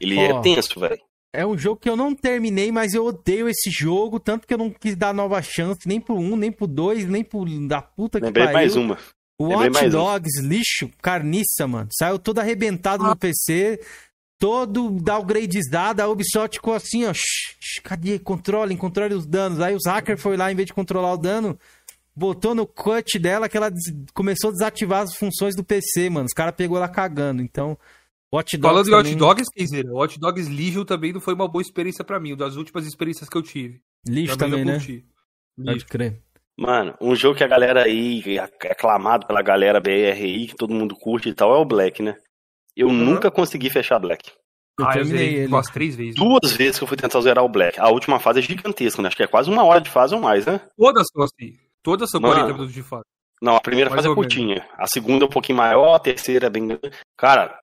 [0.00, 1.00] Ele oh, é tenso, velho.
[1.32, 4.58] É um jogo que eu não terminei, mas eu odeio esse jogo, tanto que eu
[4.58, 8.18] não quis dar nova chance, nem pro 1, nem pro 2, nem pro da puta
[8.18, 8.58] que Lembrei pariu.
[8.58, 8.98] mais uma.
[9.40, 10.48] O Watch Dogs, uma.
[10.48, 11.88] lixo, carniça, mano.
[11.92, 13.10] Saiu todo arrebentado ah.
[13.10, 13.78] no PC,
[14.38, 18.18] todo downgrades dado, a Ubisoft ficou assim, ó, shh, shh, cadê?
[18.18, 19.60] Controlem, controle os danos.
[19.60, 21.58] Aí os hackers foi lá, em vez de controlar o dano,
[22.16, 26.26] botou no cut dela que ela des- começou a desativar as funções do PC, mano.
[26.26, 27.42] Os caras pegou ela cagando.
[27.42, 27.78] Então,
[28.34, 31.48] Watch Dogs Falando de Hot também- Dogs, Kenzeira, Hot Dogs Legion também não foi uma
[31.48, 33.80] boa experiência pra mim, das últimas experiências que eu tive.
[34.06, 35.72] Lixo Também também, não né?
[35.72, 36.22] Pode crer.
[36.58, 40.94] Mano, um jogo que a galera aí, é aclamado pela galera BRI, que todo mundo
[40.96, 42.16] curte e tal, é o Black, né?
[42.76, 42.94] Eu Uhum.
[42.94, 44.30] nunca consegui fechar Black.
[44.78, 45.46] Eu Ah, eu zerei ele.
[45.48, 46.14] umas três vezes.
[46.14, 47.80] Duas vezes que eu fui tentar zerar o Black.
[47.80, 49.08] A última fase é gigantesca, né?
[49.08, 50.60] Acho que é quase uma hora de fase ou mais, né?
[50.76, 51.56] Todas são assim.
[51.82, 52.34] Todas são Mano.
[52.34, 53.04] 40 minutos de fase.
[53.42, 54.68] Não, a primeira Mais fase é curtinha.
[54.76, 56.90] A segunda é um pouquinho maior, a terceira é bem grande.
[57.16, 57.58] Cara,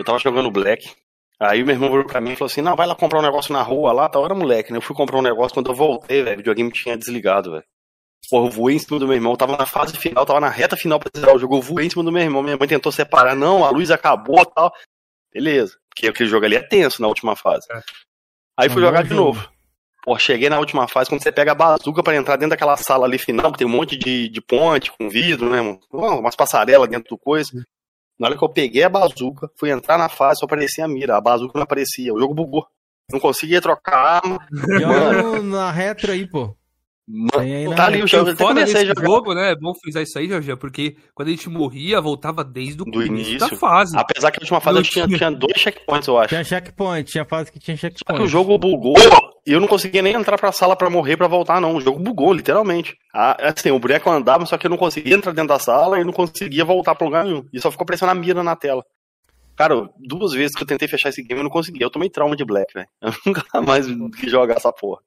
[0.00, 0.90] eu tava jogando Black.
[1.38, 3.22] Aí o meu irmão virou pra mim e falou assim: Não, vai lá comprar um
[3.22, 4.78] negócio na rua lá, tá hora moleque, né?
[4.78, 6.34] Eu fui comprar um negócio quando eu voltei, velho.
[6.34, 7.64] O videogame tinha desligado, velho.
[8.28, 10.76] Porra, eu voei em cima do meu irmão, tava na fase final, tava na reta
[10.76, 11.56] final pra zerar o jogo.
[11.56, 14.40] Eu voei em cima do meu irmão, minha mãe tentou separar, não, a luz acabou
[14.42, 14.72] e tal.
[15.32, 15.76] Beleza.
[15.88, 17.66] Porque aquele jogo ali é tenso na última fase.
[17.72, 17.80] É.
[18.58, 19.24] Aí fui É um jogar bom de jogo.
[19.24, 19.48] novo.
[20.04, 23.06] Pô, cheguei na última fase, quando você pega a bazuca pra entrar dentro daquela sala
[23.06, 25.80] ali final, que tem um monte de, de ponte com vidro, né, mano?
[25.92, 27.50] Umas passarelas dentro do coisa.
[28.20, 31.16] Na hora que eu peguei a bazuca, fui entrar na fase, só aparecia a mira.
[31.16, 32.66] A bazuca não aparecia, o jogo bugou.
[33.10, 34.46] Não conseguia trocar arma.
[34.52, 36.54] Joga na retro aí, pô.
[37.12, 38.36] Mano, tá ali o jogo.
[38.36, 39.02] Foda desse jogar.
[39.04, 39.50] jogo, né?
[39.50, 43.02] É bom frisar isso aí, Jorge, porque quando a gente morria, voltava desde o Do
[43.04, 43.38] início, início.
[43.50, 43.96] da fase.
[43.98, 45.30] Apesar que a última fase Não eu tinha, tinha.
[45.30, 46.28] dois checkpoints, eu acho.
[46.28, 48.28] Tinha checkpoint, tinha fase que tinha Só que o checkpoint.
[48.28, 48.94] jogo bugou
[49.46, 51.74] e eu não conseguia nem entrar pra sala pra morrer pra voltar, não.
[51.74, 52.94] O jogo bugou, literalmente.
[53.12, 56.04] Ah, assim, o boneco andava, só que eu não conseguia entrar dentro da sala e
[56.04, 57.44] não conseguia voltar pra lugar nenhum.
[57.52, 58.84] E só ficou aparecendo a mira na tela.
[59.56, 61.82] Cara, duas vezes que eu tentei fechar esse game eu não consegui.
[61.82, 62.86] Eu tomei trauma de Black, velho.
[63.02, 63.86] Eu nunca mais
[64.18, 65.00] quis jogar essa porra.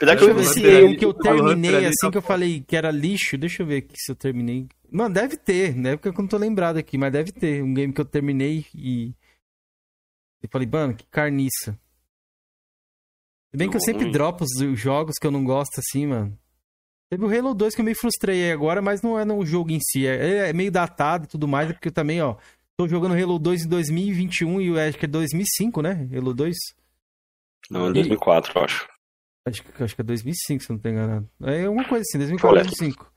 [0.00, 0.84] Apesar que Deixa eu eu ver se viciei.
[0.84, 3.36] um que eu terminei assim que eu falei que era lixo.
[3.36, 4.66] Deixa eu ver aqui se eu terminei.
[4.90, 5.94] Mano, deve ter, né?
[5.96, 7.62] Porque eu não tô lembrado aqui, mas deve ter.
[7.62, 9.12] Um game que eu terminei e.
[10.42, 11.78] Eu falei, mano, que carniça.
[13.50, 14.10] Se bem que eu sempre Hum.
[14.10, 16.38] dropo os jogos que eu não gosto assim, mano.
[17.10, 19.70] Teve o Halo 2 que eu me frustrei aí agora, mas não é no jogo
[19.72, 20.06] em si.
[20.06, 22.36] É, é meio datado e tudo mais, é porque eu também, ó.
[22.78, 26.08] Tô jogando Halo 2 em 2021 e acho que é 2005, né?
[26.16, 26.56] Halo 2.
[27.68, 28.88] Não, em 2004, eu acho.
[29.50, 31.28] Acho que, acho que é 2005, se eu não tô enganado.
[31.42, 32.64] É uma coisa assim, 2004, Olha.
[32.64, 33.10] 2005.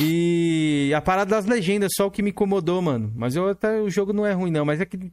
[0.00, 3.12] E a parada das legendas, só o que me incomodou, mano.
[3.14, 4.64] Mas eu até, o jogo não é ruim, não.
[4.64, 5.12] Mas é que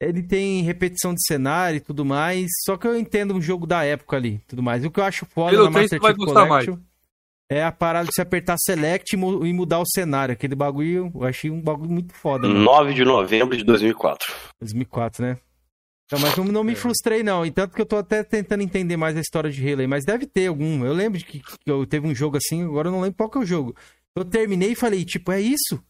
[0.00, 2.50] ele tem repetição de cenário e tudo mais.
[2.64, 4.84] Só que eu entendo um jogo da época ali, tudo mais.
[4.84, 6.78] O que eu acho foda Halo na 3 Master Chief Collection
[7.50, 10.32] é a parada de você apertar Select e e mudar o cenário.
[10.32, 12.60] Aquele bagulho, eu achei um bagulho muito foda, mano.
[12.60, 14.32] 9 de novembro de 2004.
[14.60, 15.36] 2004, né?
[16.06, 17.44] Então, mas não, não me frustrei, não.
[17.46, 19.86] E tanto que eu tô até tentando entender mais a história de Halo aí.
[19.86, 20.84] Mas deve ter algum.
[20.84, 23.30] Eu lembro de que, que eu teve um jogo assim, agora eu não lembro qual
[23.30, 23.74] que é o jogo.
[24.14, 25.82] Eu terminei e falei, tipo, é isso?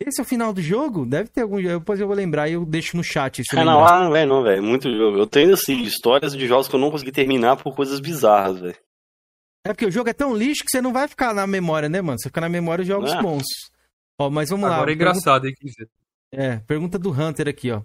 [0.00, 1.04] Esse é o final do jogo?
[1.04, 1.78] Deve ter algum jogo.
[1.80, 3.42] Depois eu vou lembrar e eu deixo no chat.
[3.44, 4.62] Se É, não, ah, velho, não, velho.
[4.62, 5.18] Muito jogo.
[5.18, 8.76] Eu tenho, assim, histórias de jogos que eu não consegui terminar por coisas bizarras, velho.
[9.64, 12.00] É porque o jogo é tão lixo que você não vai ficar na memória, né,
[12.00, 12.18] mano?
[12.18, 13.22] Você fica na memória de jogos É.
[13.22, 13.44] bons.
[14.18, 14.76] Ó, mas vamos lá.
[14.76, 15.90] Agora é Pergunta- engraçado, hein, Kenzeira?
[16.32, 17.82] É, pergunta do Hunter aqui, ó.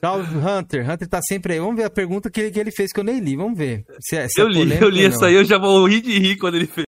[0.00, 0.88] Salve, Hunter.
[0.90, 1.58] Hunter tá sempre aí.
[1.60, 3.36] Vamos ver a pergunta que ele, que ele fez que eu nem li.
[3.36, 3.84] Vamos ver.
[4.00, 6.18] Se é, se é Eu li, polêmico eu li essa aí, eu já morri de
[6.18, 6.84] rir quando ele fez.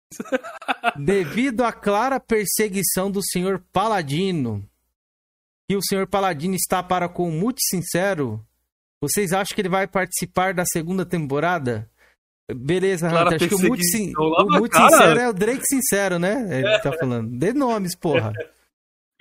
[0.97, 4.63] Devido à clara perseguição do senhor Paladino,
[5.69, 8.43] que o senhor Paladino está para com o Mute Sincero,
[9.01, 11.89] vocês acham que ele vai participar da segunda temporada?
[12.55, 13.47] Beleza, Clara Hunter.
[13.47, 14.67] Acho que o Mute, Sin- o.
[14.71, 16.59] Sincero é o Drake Sincero, né?
[16.59, 17.35] Ele tá falando.
[17.37, 18.31] Dê nomes, porra.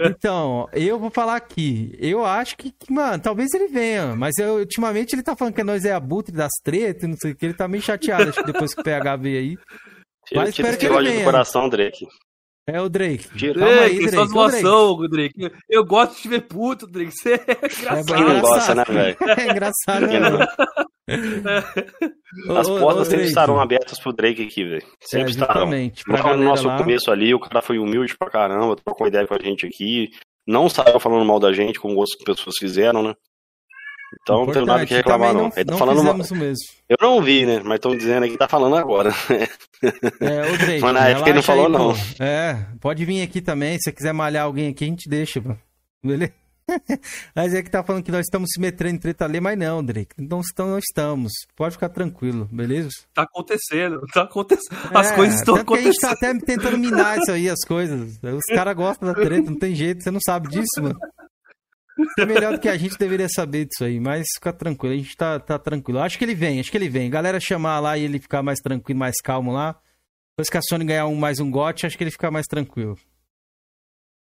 [0.01, 1.97] Então, eu vou falar aqui.
[2.01, 4.17] Eu acho que, que, mano, talvez ele venha.
[4.17, 7.33] Mas eu, ultimamente ele tá falando que nós é abutre das tretas, e não sei
[7.33, 7.47] o que.
[7.47, 9.57] Ele tá meio chateado, acho que depois que o PH veio aí.
[10.27, 11.25] Tira, Mas tira espero que ele ódio do venha.
[11.25, 12.07] coração, Drake.
[12.67, 13.29] É o Drake.
[13.37, 13.61] Tira.
[13.61, 14.17] Calma aí, Drake, Drake.
[14.17, 15.53] só zoação, Drake.
[15.69, 17.13] Eu gosto de te ver puto, Drake.
[17.13, 18.07] Você é engraçado.
[18.07, 19.17] Quem não gosta, né, velho?
[19.39, 20.31] É engraçado, Quem né?
[21.07, 24.85] Não- As portas sempre estarão abertas pro Drake aqui, velho.
[25.01, 26.37] Sempre É, estarão.
[26.37, 26.79] no nosso lá.
[26.79, 30.11] começo ali, o cara foi humilde pra caramba, trocou ideia com a gente aqui.
[30.47, 33.15] Não saiu falando mal da gente, como outras pessoas fizeram, né?
[34.23, 34.97] Então não tem nada que Importante.
[34.97, 35.53] reclamar, Também não.
[35.57, 36.59] Ele tá não falando.
[36.89, 37.61] Eu não vi, né?
[37.65, 39.11] Mas estão dizendo aqui que tá falando agora.
[40.21, 40.81] É, o Drake.
[40.81, 41.71] Mas na época ele não aí, falou, pô.
[41.79, 41.95] não.
[42.25, 43.77] É, pode vir aqui também.
[43.79, 45.59] Se você quiser malhar alguém aqui, a gente deixa, mano.
[46.03, 46.33] Beleza?
[47.35, 49.85] Mas é que tá falando que nós estamos se metendo em treta ali, mas não,
[49.85, 50.15] Drake.
[50.19, 51.33] Então estamos, não estamos.
[51.55, 52.89] Pode ficar tranquilo, beleza?
[53.13, 54.79] Tá acontecendo, tá acontecendo.
[54.97, 56.35] As É, coisas estão que A gente tá acontecendo.
[56.35, 58.19] até tentando minar isso aí, as coisas.
[58.23, 60.99] Os caras gostam da treta, não tem jeito, você não sabe disso, mano.
[62.19, 65.17] É melhor do que a gente deveria saber disso aí, mas fica tranquilo, a gente
[65.17, 66.01] tá, tá tranquilo.
[66.01, 67.09] Acho que ele vem, acho que ele vem.
[67.11, 69.79] Galera chamar lá e ele ficar mais tranquilo, mais calmo lá.
[70.33, 72.99] Depois que a Sony ganhar um, mais um gote, acho que ele fica mais tranquilo.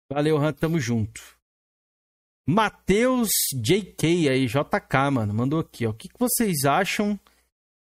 [0.09, 1.36] Valeu, Hunt, tamo junto.
[2.47, 5.89] Matheus JK aí, JK, mano, mandou aqui, ó.
[5.89, 7.19] O que, que vocês acham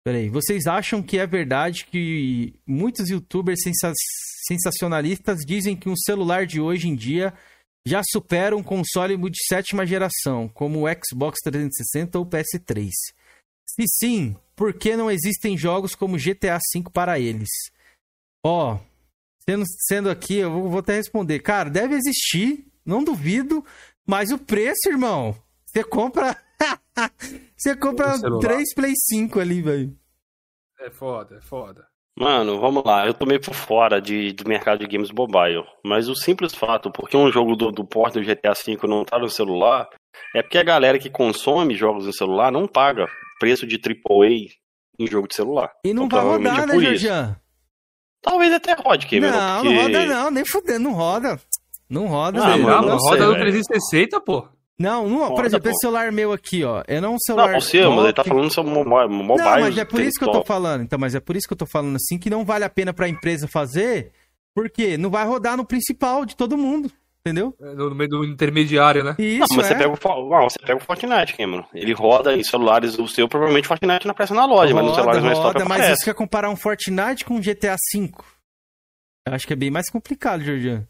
[0.05, 3.91] Peraí, vocês acham que é verdade que muitos youtubers sensa
[4.47, 7.33] sensacionalistas dizem que um celular de hoje em dia
[7.87, 12.91] já supera um console de sétima geração, como o Xbox 360 ou PS3?
[13.67, 17.49] Se sim, por que não existem jogos como GTA V para eles?
[18.45, 18.79] Ó,
[19.49, 21.39] sendo, sendo aqui, eu vou, vou até responder.
[21.39, 23.65] Cara, deve existir, não duvido,
[24.05, 26.35] mas o preço, irmão, você compra.
[27.55, 29.97] você compra três Play 5 ali, velho.
[30.79, 31.87] É foda, é foda.
[32.17, 36.07] Mano, vamos lá, eu tô meio por fora de, do mercado de games mobile, mas
[36.07, 39.29] o simples fato, porque um jogo do, do porto do GTA V não tá no
[39.29, 39.89] celular,
[40.33, 43.05] é porque a galera que consome jogos no celular não paga
[43.37, 44.47] preço de AAA
[44.97, 45.73] em jogo de celular.
[45.83, 47.35] E não então, vai rodar, é né, Jorjan?
[48.21, 49.35] Talvez até rode, Cameron.
[49.35, 49.75] Não, porque...
[49.75, 51.39] não roda não, nem fudendo, não roda.
[51.89, 52.43] Não roda.
[52.43, 54.48] Ah, mano, não roda no 360, pô.
[54.78, 55.69] Não, não por exemplo, pô.
[55.69, 56.84] esse celular meu aqui, ó.
[56.86, 57.54] É não um celular.
[57.54, 59.08] Não, você, mas ele tá falando sobre mobile.
[59.08, 60.84] Não, mas é por isso que eu tô falando.
[60.84, 62.93] Então, mas é por isso que eu tô falando assim que não vale a pena
[62.93, 64.12] pra empresa fazer,
[64.54, 66.91] porque não vai rodar no principal de todo mundo.
[67.26, 67.56] Entendeu?
[67.60, 69.15] É, no meio do intermediário, né?
[69.17, 69.69] Isso, não, mas é.
[69.69, 71.65] você, pega o, não, você pega o Fortnite, Cameron.
[71.74, 74.95] Ele roda em celulares do seu, provavelmente Fortnite na peça na loja, roda, mas nos
[74.95, 75.93] celulares mais top Mas aparece.
[75.93, 78.12] isso quer comparar um Fortnite com um GTA V?
[79.28, 80.84] Eu acho que é bem mais complicado, Jordan.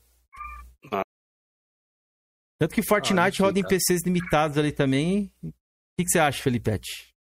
[2.59, 5.31] Tanto que Fortnite ah, roda em PCs limitados ali também.
[5.43, 5.51] O
[5.99, 7.13] que, que você acha, Felipete?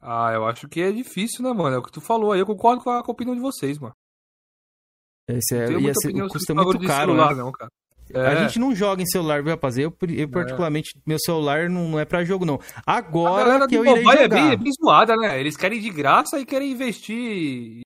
[0.00, 1.76] Ah, eu acho que é difícil, né, mano?
[1.76, 2.40] É o que tu falou aí.
[2.40, 3.94] Eu concordo com a, com a opinião de vocês, mano.
[5.28, 7.42] Esse é, ia ser, o custo é muito caro, celular, né?
[7.42, 7.70] não, cara.
[8.12, 8.26] É.
[8.26, 9.78] A gente não joga em celular, viu, rapaz?
[9.78, 11.00] Eu, eu particularmente, é.
[11.06, 12.58] meu celular não, não é pra jogo, não.
[12.84, 14.20] Agora que eu irei jogar...
[14.20, 15.38] É bem, é bem zoada, né?
[15.38, 17.82] Eles querem de graça e querem investir...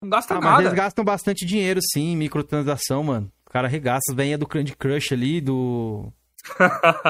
[0.00, 0.50] Não gasta ah, nada.
[0.52, 3.30] Mas eles gastam bastante dinheiro, sim, em microtransação, mano.
[3.50, 6.12] O cara arregaça, vem do Candy Crush ali, do...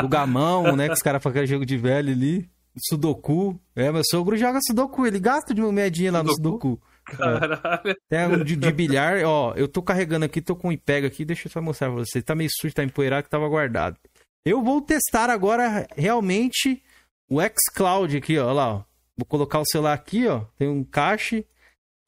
[0.00, 0.86] do Gamão, né?
[0.86, 2.48] Que os caras fazem jogo de velho ali.
[2.88, 3.60] Sudoku.
[3.76, 5.06] É, meu sogro joga Sudoku.
[5.06, 6.80] Ele gasta de uma moedinha lá no Sudoku.
[7.04, 7.94] Caralho.
[8.08, 11.26] Tem um de, de, bilhar, ó, eu tô carregando aqui, tô com um IPEG aqui,
[11.26, 12.22] deixa eu só mostrar pra você.
[12.22, 13.98] Tá meio sujo, tá empoeirado que tava guardado.
[14.42, 16.82] Eu vou testar agora realmente
[17.28, 18.82] o xCloud aqui, ó, lá, ó.
[19.14, 21.44] Vou colocar o celular aqui, ó, tem um cache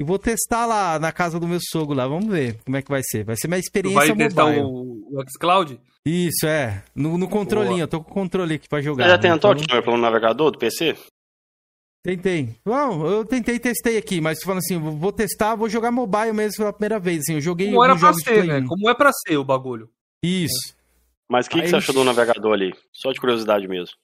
[0.03, 2.91] e vou testar lá na casa do meu sogro lá, vamos ver como é que
[2.91, 3.25] vai ser.
[3.25, 4.29] Vai ser minha experiência tu vai mobile.
[4.29, 5.81] testar o, o xCloud?
[6.05, 6.83] Isso, é.
[6.95, 7.83] No, no controlinho, Boa.
[7.83, 9.05] eu tô com o controle aqui pra jogar.
[9.05, 9.83] Você já tentou então...
[9.83, 10.97] pelo navegador do PC?
[12.03, 12.57] Tentei.
[12.67, 16.73] Não, eu tentei testei aqui, mas falando assim, vou testar, vou jogar mobile mesmo pela
[16.73, 17.21] primeira vez.
[17.21, 18.65] Assim, eu joguei Como era pra ser, né?
[18.67, 19.89] Como é pra ser o bagulho.
[20.21, 20.75] Isso.
[21.31, 22.75] Mas o que, que você achou do navegador ali?
[22.93, 23.95] Só de curiosidade mesmo.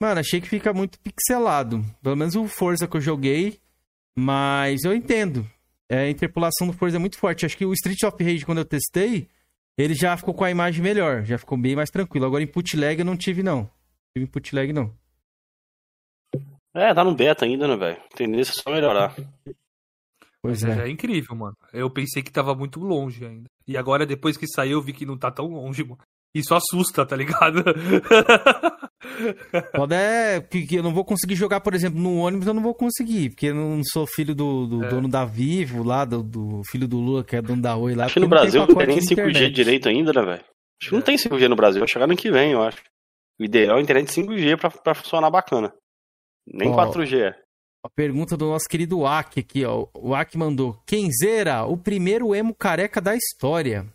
[0.00, 1.82] Mano, achei que fica muito pixelado.
[2.02, 3.58] Pelo menos o Forza que eu joguei.
[4.18, 5.46] Mas eu entendo.
[5.88, 7.46] É, a interpolação do Forza é muito forte.
[7.46, 9.28] Acho que o Street of Rage, quando eu testei,
[9.78, 11.24] ele já ficou com a imagem melhor.
[11.24, 12.26] Já ficou bem mais tranquilo.
[12.26, 13.58] Agora, input lag eu não tive, não.
[13.58, 13.70] Não
[14.16, 14.92] tive input lag, não.
[16.74, 18.02] É, tá no beta ainda, né, velho?
[18.14, 19.14] Tendência é só melhorar.
[20.42, 20.86] Pois é.
[20.86, 20.90] é.
[20.90, 21.56] incrível, mano.
[21.72, 23.48] Eu pensei que tava muito longe ainda.
[23.66, 25.98] E agora, depois que saiu, eu vi que não tá tão longe, mano.
[26.34, 27.64] Isso assusta, tá ligado?
[29.74, 32.74] Pode é que eu não vou conseguir jogar, por exemplo, no ônibus, eu não vou
[32.74, 34.88] conseguir, porque eu não sou filho do, do é.
[34.88, 38.06] dono da Vivo, lá, do, do, filho do Lula, que é dono da Oi lá.
[38.06, 40.44] Acho que no Brasil não tem nem 5G direito ainda, né, velho?
[40.80, 42.82] Acho que não tem 5G no Brasil, vai chegar no que vem, eu acho.
[43.38, 45.72] O ideal é a internet 5G pra, pra funcionar bacana.
[46.46, 47.34] Nem ó, 4G.
[47.84, 49.86] A pergunta do nosso querido Aki aqui, ó.
[49.94, 53.86] O Aki mandou: Kenzeira, o primeiro emo careca da história.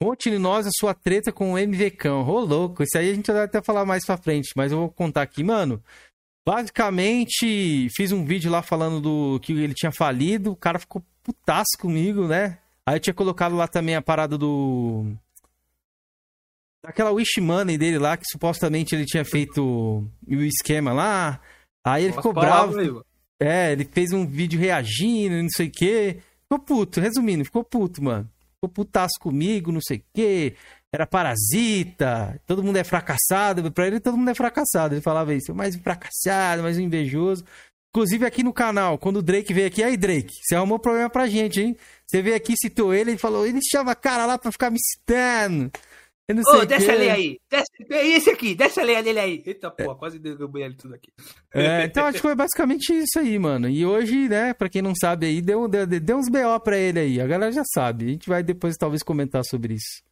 [0.00, 2.26] Conte nós a sua treta com o MV Cão.
[2.26, 4.90] Ô, louco, isso aí a gente vai até falar mais pra frente, mas eu vou
[4.90, 5.82] contar aqui, mano.
[6.46, 11.76] Basicamente, fiz um vídeo lá falando do que ele tinha falido, o cara ficou putaço
[11.78, 12.58] comigo, né?
[12.86, 15.12] Aí eu tinha colocado lá também a parada do.
[16.82, 21.40] Daquela wish money dele lá, que supostamente ele tinha feito o esquema lá.
[21.84, 22.78] Aí ele ficou bravo.
[22.78, 22.88] Aí,
[23.40, 26.22] é, ele fez um vídeo reagindo, não sei o quê.
[26.44, 28.30] Ficou puto, resumindo, ficou puto, mano.
[28.58, 30.56] Ficou putaço comigo, não sei o quê.
[30.92, 33.70] Era parasita, todo mundo é fracassado.
[33.70, 34.94] Pra ele, todo mundo é fracassado.
[34.94, 37.44] Ele falava isso, mais fracassado, mais invejoso.
[37.94, 41.26] Inclusive aqui no canal, quando o Drake veio aqui, aí Drake, você arrumou problema pra
[41.26, 41.76] gente, hein?
[42.06, 45.70] Você veio aqui, citou ele, ele falou, ele chama cara lá pra ficar me citando.
[46.28, 47.40] Eu não sei Ô, desce a lei aí.
[47.50, 49.42] Desce, é esse aqui, desce a lei dele aí.
[49.46, 49.98] Eita porra, é.
[49.98, 51.10] quase derrubei ele tudo aqui.
[51.54, 53.66] É, então acho que foi basicamente isso aí, mano.
[53.66, 57.00] E hoje, né, pra quem não sabe aí, deu, deu, deu uns BO pra ele
[57.00, 57.20] aí.
[57.20, 58.04] A galera já sabe.
[58.04, 60.06] A gente vai depois talvez comentar sobre isso.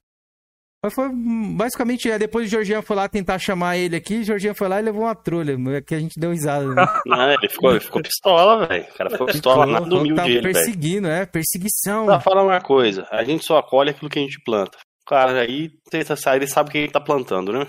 [0.83, 4.55] Mas foi basicamente, é, depois o Jorginho foi lá tentar chamar ele aqui, o Jorginho
[4.55, 6.67] foi lá e levou uma trolha, que a gente deu risada.
[6.67, 6.87] Né?
[7.05, 8.85] Não, ele ficou, ele ficou pistola, velho.
[8.85, 12.07] O cara ficou pistola nada humilde ele, perseguindo, é, perseguição.
[12.07, 15.71] Pra falar uma coisa, a gente só acolhe aquilo que a gente planta cara aí
[15.91, 17.67] tenta sair, ele sabe o que ele tá plantando, né?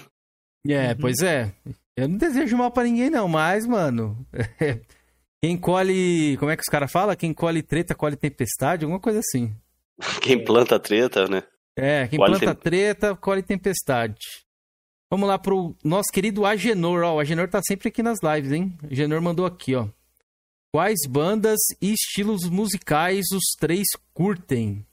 [0.67, 0.97] É, uhum.
[0.99, 1.53] pois é.
[1.95, 4.17] Eu não desejo mal para ninguém, não, mas, mano.
[5.43, 6.35] Quem colhe.
[6.37, 7.15] Como é que os caras falam?
[7.15, 9.55] Quem colhe treta, colhe tempestade, alguma coisa assim.
[10.21, 11.43] Quem planta treta, né?
[11.79, 14.17] É, quem Colhe planta tem- treta, colhe tempestade.
[15.11, 17.15] Vamos lá pro nosso querido Agenor, ó.
[17.15, 18.75] O Agenor tá sempre aqui nas lives, hein?
[18.81, 19.87] O Agenor mandou aqui, ó.
[20.73, 24.83] Quais bandas e estilos musicais os três curtem?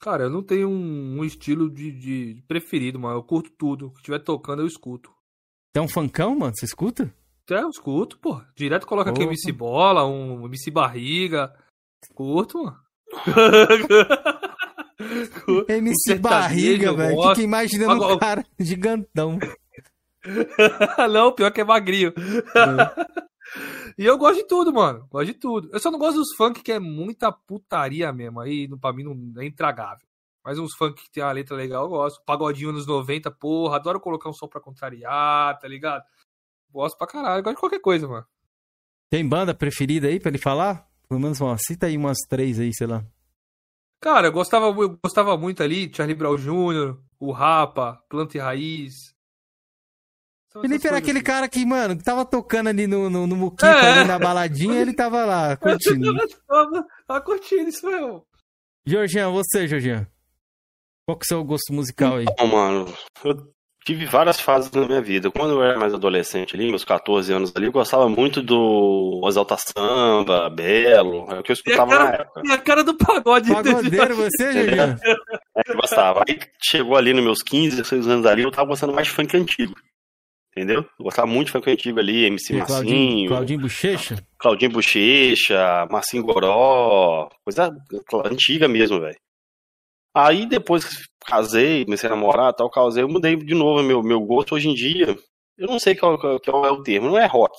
[0.00, 3.16] Cara, eu não tenho um, um estilo de, de preferido, mano.
[3.18, 3.86] Eu curto tudo.
[3.86, 5.10] O que estiver tocando, eu escuto.
[5.72, 6.52] Tem um funkão, mano?
[6.56, 7.12] Você escuta?
[7.50, 8.40] É, eu escuto, pô.
[8.54, 9.30] Direto coloca aqui Opa.
[9.32, 11.52] MC Bola, um MC Barriga.
[12.14, 12.76] Curto, mano.
[15.48, 17.22] Um MC sertanejo, Barriga, velho.
[17.28, 19.38] Fica imaginando um Agora- cara gigantão.
[21.12, 22.12] não, pior que é magrinho.
[23.96, 25.06] E eu gosto de tudo, mano.
[25.10, 25.68] Gosto de tudo.
[25.72, 28.40] Eu só não gosto dos funk que é muita putaria mesmo.
[28.40, 30.06] Aí, no- pra mim, não é intragável.
[30.44, 32.22] Mas uns funk que tem uma letra legal, eu gosto.
[32.24, 33.76] Pagodinho nos 90, porra.
[33.76, 36.02] Adoro colocar um som pra contrariar, tá ligado?
[36.70, 37.42] Gosto pra caralho.
[37.42, 38.26] Gosto de qualquer coisa, mano.
[39.10, 40.86] Tem banda preferida aí pra ele falar?
[41.08, 41.56] Pelo menos uma.
[41.58, 43.04] Cita aí umas três aí, sei lá.
[44.00, 49.14] Cara, eu gostava, eu gostava muito ali, Charlie Brown Jr., o Rapa, Planta e Raiz.
[50.52, 51.24] Felipe era aquele assim.
[51.26, 54.00] cara que, mano, que tava tocando ali no, no, no Muquita, É.
[54.00, 56.14] ali na baladinha, ele tava lá curtindo.
[57.06, 58.24] Tava, curtindo isso mesmo.
[58.86, 60.06] Georgian, você, Georgian.
[61.06, 62.24] Qual que é o seu gosto musical aí?
[62.38, 63.36] Bom, mano, eu
[63.84, 65.30] tive várias fases na minha vida.
[65.30, 69.56] Quando eu era mais adolescente ali, meus 14 anos ali, eu gostava muito do Exalta
[69.58, 72.42] Samba, Belo, é o que eu escutava na época.
[72.44, 73.52] E a cara do pagode.
[73.52, 74.96] Pagodeiro você, Georgian?
[75.04, 76.24] É, eu gostava.
[76.28, 79.34] Aí chegou ali nos meus 15, 16 anos ali, eu tava gostando mais de funk
[79.36, 79.74] antigo.
[80.58, 80.80] Entendeu?
[80.98, 84.26] Eu gostava muito de funk antigo ali, MC E Massinho, Claudinho, Claudinho Bochecha?
[84.38, 87.70] Claudinho Bochecha, Marcinho Goró, coisa
[88.26, 89.16] antiga mesmo, velho.
[90.14, 94.20] Aí depois que casei, comecei a namorar tal, casei, eu mudei de novo meu, meu
[94.20, 94.54] gosto.
[94.54, 95.16] Hoje em dia,
[95.56, 97.54] eu não sei qual, qual- é o termo, não é rock,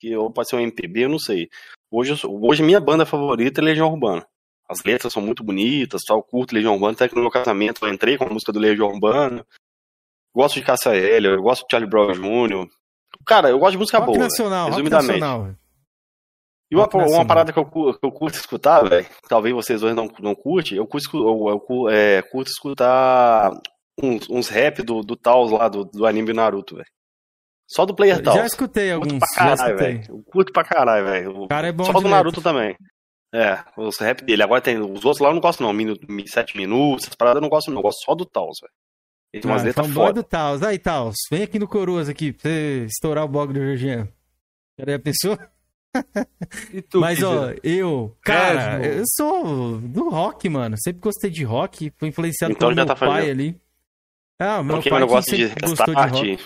[0.00, 1.48] que pode ser um MPB, eu não sei.
[1.90, 4.26] Hoje, eu hoje minha banda favorita é Legião Urbana.
[4.68, 7.84] As letras são muito bonitas, tal, eu curto Legião Urbana, até que no meu casamento
[7.84, 9.46] eu entrei com a música do Legião Urbana.
[10.34, 12.66] Gosto de Cássia Eller, eu gosto de Charlie Brown Jr.
[13.26, 14.18] Cara, eu gosto de música Rock boa.
[14.18, 15.20] nacional, resumidamente.
[15.20, 15.54] nacional.
[16.70, 20.10] E uma, uma parada que eu, que eu curto escutar, velho, talvez vocês dois não,
[20.20, 23.52] não curtem, eu curto, eu, eu é, curto escutar
[24.02, 26.88] uns, uns rap do, do Taos lá, do, do anime Naruto, velho.
[27.68, 28.36] Só do Player Taos.
[28.36, 30.02] Já escutei Curto alguns, pra já caralho, velho.
[30.08, 31.48] Eu curto pra caralho, velho.
[31.48, 32.08] Cara é bom Só do.
[32.08, 32.76] Naruto também.
[33.34, 34.42] É, os rap dele.
[34.42, 35.72] Agora tem os outros lá eu não gosto não,
[36.26, 38.72] sete minutos, essas paradas eu não gosto não, eu gosto só do Taos, velho.
[39.32, 40.22] Ele tem umas Ah, letras fanboy foda.
[40.22, 40.62] do Taos.
[40.62, 44.08] Aí, Taos, vem aqui no Coroas aqui pra você estourar o blog do Georgian.
[44.76, 45.38] Peraí, a pessoa?
[46.72, 50.76] E tu, Mas, ó, eu, cara, eu sou do rock, mano.
[50.82, 51.92] Sempre gostei de rock.
[51.98, 53.30] Fui influenciado Então pelo já meu tá pai fazendo.
[53.30, 53.60] ali.
[54.40, 56.38] Ah, meu Porque pai eu gosto de gostou de rock.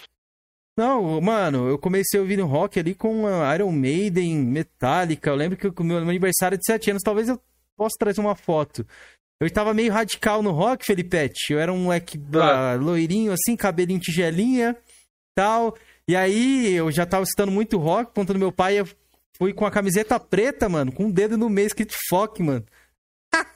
[0.77, 5.31] Não, mano, eu comecei ouvindo rock ali com a Iron Maiden, Metallica.
[5.31, 7.41] Eu lembro que o meu aniversário de 7 anos, talvez eu
[7.77, 8.87] possa trazer uma foto.
[9.41, 11.53] Eu tava meio radical no rock, Felipete.
[11.53, 12.73] Eu era um moleque Ah.
[12.73, 14.77] ah, loirinho, assim, cabelinho tigelinha,
[15.35, 15.77] tal.
[16.09, 18.79] E aí eu já tava escutando muito rock, ponto do meu pai.
[18.81, 18.89] Eu
[19.37, 22.65] fui com a camiseta preta, mano, com um dedo no meio escrito foque, mano.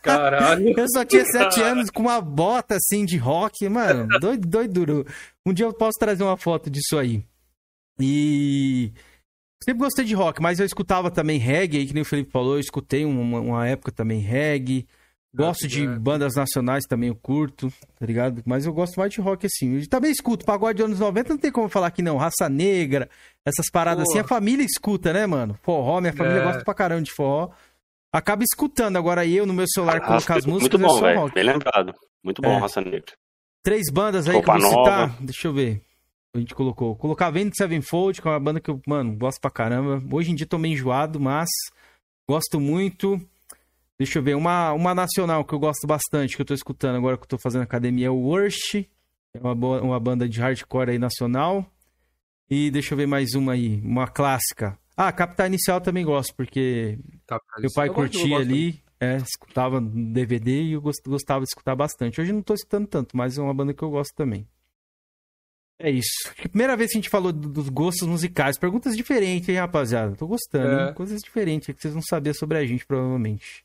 [0.02, 0.74] Caralho.
[0.78, 4.06] Eu só tinha sete anos com uma bota assim de rock, mano.
[4.20, 5.06] Doido, doido duro.
[5.46, 7.24] Um dia eu posso trazer uma foto disso aí.
[7.98, 8.92] E.
[9.62, 12.54] Sempre gostei de rock, mas eu escutava também reggae, aí que nem o Felipe falou,
[12.54, 14.86] eu escutei uma, uma época também reggae.
[15.32, 18.42] Gosto de bandas nacionais também, eu curto, tá ligado?
[18.44, 19.76] Mas eu gosto mais de rock assim.
[19.78, 22.16] Eu também escuto pagode de anos 90, não tem como falar que não.
[22.16, 23.08] Raça Negra,
[23.46, 24.10] essas paradas Pô.
[24.10, 25.56] assim, a família escuta, né, mano?
[25.62, 26.44] Forró, minha família É.
[26.44, 27.50] gosta pra caramba de forró.
[28.12, 28.96] Acaba escutando.
[28.96, 31.32] Agora eu no meu celular colocar as músicas Muito bom, velho.
[31.32, 31.94] Bem lembrado.
[32.24, 32.58] Muito bom, É.
[32.58, 33.12] Raça Negra.
[33.62, 35.08] Três bandas aí Roupa que eu vou citar.
[35.10, 35.16] Nova.
[35.20, 35.80] Deixa eu ver.
[36.34, 36.96] A gente colocou.
[36.96, 40.02] Colocar Vendo Sevenfold, que é uma banda que eu, mano, gosto pra caramba.
[40.12, 41.48] Hoje em dia tô meio enjoado, mas
[42.28, 43.20] gosto muito.
[44.00, 44.34] Deixa eu ver.
[44.34, 47.38] Uma, uma nacional que eu gosto bastante, que eu tô escutando agora que eu tô
[47.38, 48.76] fazendo academia, é o Worst.
[49.34, 51.70] É uma, boa, uma banda de hardcore aí nacional.
[52.48, 53.78] E deixa eu ver mais uma aí.
[53.84, 54.78] Uma clássica.
[54.96, 59.82] Ah, Capital Inicial também gosto, porque Tá, meu pai eu curtia gosto ali, é, escutava
[59.82, 62.20] no DVD e eu gost- gostava de escutar bastante.
[62.22, 64.48] Hoje não tô escutando tanto, mas é uma banda que eu gosto também.
[65.78, 66.08] É isso.
[66.50, 68.58] Primeira vez que a gente falou do- dos gostos musicais.
[68.58, 70.16] Perguntas diferentes, hein, rapaziada?
[70.16, 70.88] Tô gostando, É.
[70.88, 70.94] hein?
[70.94, 73.64] Coisas diferentes que vocês não sabiam sobre a gente, provavelmente.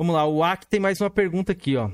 [0.00, 1.90] Vamos lá, o Ak tem mais uma pergunta aqui, ó.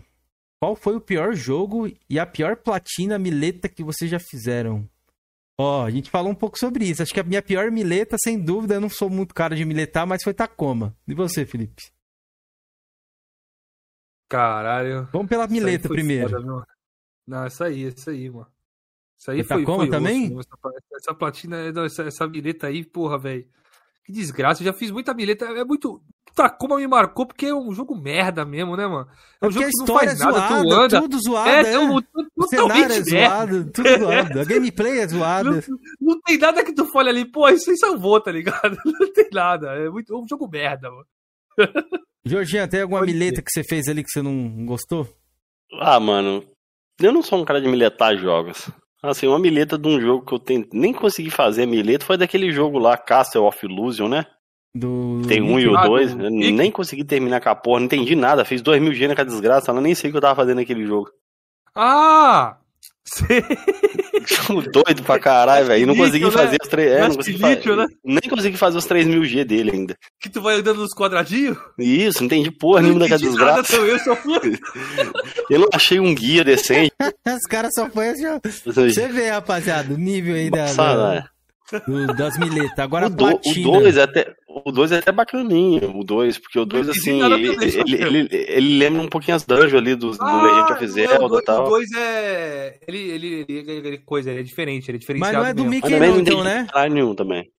[0.61, 4.88] Qual foi o pior jogo e a pior platina mileta que vocês já fizeram?
[5.59, 7.02] Ó, a gente falou um pouco sobre isso.
[7.02, 10.07] Acho que a minha pior mileta, sem dúvida, eu não sou muito cara de miletar,
[10.07, 10.96] mas foi Tacoma.
[11.04, 11.82] E você, Felipe?
[14.28, 15.09] Caralho.
[15.12, 16.30] Vamos pela Isso mileta primeiro.
[16.30, 16.66] foda?
[17.26, 18.46] Não, essa aí, essa aí, mano.
[19.18, 19.59] Isso aí Foi.
[19.59, 20.32] Tacoma foi também?
[20.32, 23.48] osso, essa, essa platina, essa, essa mileta aí, porra, velho.
[24.07, 25.44] Que desgraça, eu já fiz muita mileta.
[25.46, 26.00] É muito.
[26.26, 29.09] Puta, como me marcou, porque é um jogo merda mesmo, né, mano?
[29.40, 31.00] É um Porque jogo a que não história faz é nada, zoada, tu anda.
[31.00, 31.62] tudo zoado, É, é.
[31.64, 33.28] tu- cenário é totalmente merda.
[33.28, 34.40] zoado, tudo zoado.
[34.40, 35.50] A gameplay é zoada.
[35.50, 35.62] Não,
[36.00, 38.76] não tem nada que tu fale ali, pô, isso aí salvou, tá ligado?
[38.84, 39.68] Não tem nada.
[39.78, 41.07] É muito é um jogo merda, mano.
[42.24, 45.09] Jorginho, tem alguma Pode mileta que você fez ali que você não gostou?
[45.80, 46.44] Ah, mano,
[47.00, 48.68] eu não sou um cara de miletar jogos.
[49.11, 52.16] Assim, uma mileta de um jogo que eu tenho, nem consegui fazer a mileta foi
[52.16, 54.26] daquele jogo lá, Castle of Illusion, né?
[54.74, 55.22] Do...
[55.26, 56.11] Tem um e o do dois.
[56.12, 56.52] Eu Mickey?
[56.52, 58.44] nem consegui terminar com a porra, não entendi nada.
[58.44, 60.84] Fiz dois mil G naquela desgraça, eu nem sei o que eu tava fazendo naquele
[60.84, 61.11] jogo.
[61.74, 62.59] Ah!
[64.72, 65.82] Doido pra caralho, velho.
[65.82, 66.59] E não consegui Mastilito, fazer né?
[66.62, 66.92] os três.
[66.92, 67.86] É, não consegui fa- Mastilito, né?
[68.04, 69.96] Nem consegui fazer os 3 mil G dele ainda.
[70.20, 71.57] que tu vai andando nos quadradinhos?
[71.78, 73.76] Isso, não entendi porra nenhuma daquela desgraça.
[73.76, 74.59] eu só fui.
[75.50, 76.92] Eu não achei um guia decente.
[77.26, 78.40] Os caras só foi assim, ó.
[78.64, 81.24] Você vê, rapaziada, o nível aí da, Nossa, da- velho.
[81.86, 82.78] Do- das miletas.
[82.78, 83.70] Agora O 2 a platina.
[83.78, 84.36] dois é até.
[84.64, 88.28] O 2 é até bacaninho, o 2, porque o 2, entendi assim, ele, ele, ele,
[88.48, 91.28] ele lembra um pouquinho as dungeons ali do, do Ah, Legend of Zelda o e
[91.28, 91.66] dois- tal.
[91.66, 92.78] O 2 é.
[92.88, 95.38] Ele, ele, ele, ele- Coisa, ele é diferente, ele é Mas diferenciado.
[95.38, 95.80] não é do mesmo.
[95.82, 96.66] Mas Mickey não, não então, né?
[96.72, 97.50] caralho nenhum também.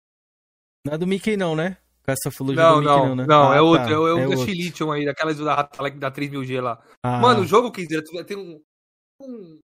[0.85, 1.77] Não é do Mickey não, né?
[2.05, 3.25] Com essa flugia Não, do Mickey não, não, né?
[3.27, 4.45] não, é Ah, outro, tá, é o, é o da outro.
[4.45, 6.81] Chilition aí, daquelas da, da, da 3000G lá.
[7.03, 8.59] Ah, Mano, o jogo, Kinder, tu vai ter um,
[9.21, 9.59] um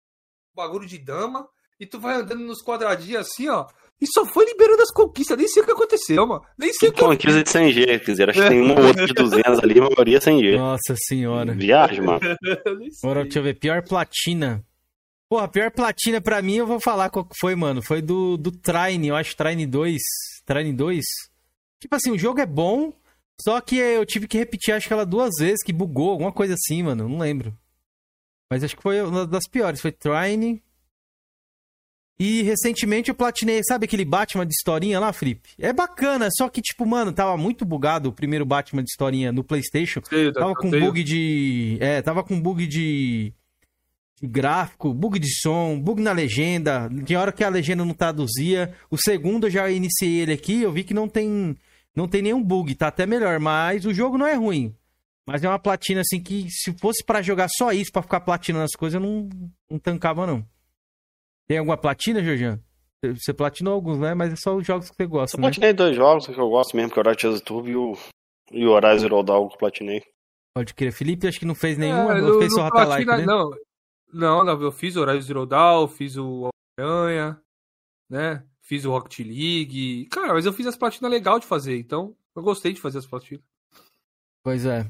[0.56, 1.48] bagulho de dama
[1.80, 3.68] e tu vai andando nos quadradinhos assim, ó.
[4.02, 6.44] E só foi liberando as conquistas, nem sei o que aconteceu, mano.
[6.58, 9.06] Nem sei o que Conquista de 100G, quer dizer, acho que tem uma ou outra
[9.06, 10.58] de 200 ali, a maioria 100G.
[10.58, 11.54] Nossa senhora.
[11.54, 12.20] Viagem, mano.
[12.66, 13.08] eu nem sei.
[13.08, 13.54] Agora, deixa eu ver.
[13.60, 14.66] Pior platina.
[15.30, 17.82] Pô, a pior platina pra mim, eu vou falar qual que foi, mano.
[17.84, 20.02] Foi do, do Trine, eu acho Trine 2.
[20.46, 21.06] Trine 2.
[21.80, 22.92] Tipo assim, o jogo é bom,
[23.40, 26.56] só que eu tive que repetir, acho que ela duas vezes, que bugou, alguma coisa
[26.56, 27.08] assim, mano.
[27.08, 27.56] Não lembro.
[28.50, 29.80] Mas acho que foi uma das piores.
[29.80, 30.62] Foi Trine.
[32.24, 35.50] E recentemente eu platinei, sabe aquele Batman de historinha lá, Felipe?
[35.58, 39.44] É bacana, só que, tipo, mano, tava muito bugado o primeiro Batman de historinha no
[39.44, 40.02] PlayStation.
[40.08, 41.78] Sei, tá- Tava tá com bug de.
[41.80, 43.34] É, tava com bug de.
[44.22, 46.88] de gráfico, bug de som, bug na legenda.
[46.92, 48.72] De hora que a legenda não traduzia.
[48.92, 51.58] O segundo eu já iniciei ele aqui, eu vi que não tem.
[51.96, 53.40] Não tem nenhum bug, tá até melhor.
[53.40, 54.76] Mas o jogo não é ruim.
[55.26, 58.66] Mas é uma platina assim que, se fosse pra jogar só isso, pra ficar platinando
[58.66, 59.28] as coisas, eu não,
[59.70, 60.46] não tancava, não.
[61.48, 62.60] Tem alguma platina, Jorjan?
[63.04, 64.14] Você platinou alguns, né?
[64.14, 65.48] Mas é só os jogos que você gosta, Eu né?
[65.48, 67.94] platinei dois jogos que eu gosto mesmo, que é o Horizon Turbo e o,
[68.52, 70.04] e o Horizon Zero Dawn que eu platinei.
[70.56, 70.92] Pode crer.
[70.92, 73.26] Felipe, acho que não fez nenhum, É, no- fez só Rata-like, né?
[73.26, 73.50] Não,
[74.14, 77.42] não, não, eu fiz o Horizon Zero Dawn, fiz o Aranha,
[78.10, 78.46] né?
[78.62, 80.06] Fiz o Rocket League.
[80.12, 83.06] Cara, mas eu fiz as platinas legal de fazer, então eu gostei de fazer as
[83.08, 83.44] platinas.
[84.44, 84.86] Pois é.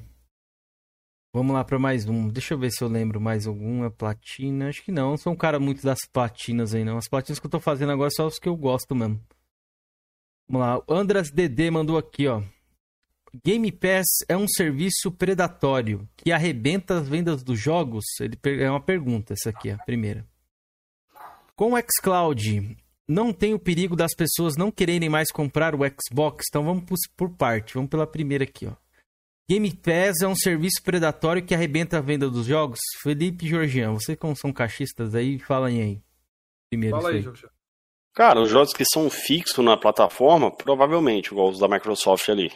[1.34, 2.28] Vamos lá pra mais um.
[2.28, 4.68] Deixa eu ver se eu lembro mais alguma platina.
[4.68, 5.12] Acho que não.
[5.12, 6.98] Não sou um cara muito das platinas aí, não.
[6.98, 9.22] As platinas que eu tô fazendo agora são as que eu gosto mesmo.
[10.50, 10.84] Vamos lá.
[10.86, 12.44] O Andras DD mandou aqui, ó.
[13.46, 18.04] Game Pass é um serviço predatório que arrebenta as vendas dos jogos?
[18.20, 20.28] Ele É uma pergunta essa aqui, a primeira.
[21.56, 22.78] Com o xCloud,
[23.08, 26.48] não tem o perigo das pessoas não quererem mais comprar o Xbox?
[26.50, 26.84] Então vamos
[27.16, 27.76] por parte.
[27.76, 28.74] Vamos pela primeira aqui, ó.
[29.50, 32.80] Game Pass é um serviço predatório que arrebenta a venda dos jogos?
[33.02, 36.02] Felipe e Georgian, vocês como são caixistas aí, falem aí.
[36.70, 37.22] Primeiro Fala aí.
[37.22, 37.48] Jorge.
[38.14, 42.52] Cara, os jogos que são fixos na plataforma, provavelmente, igual os da Microsoft ali.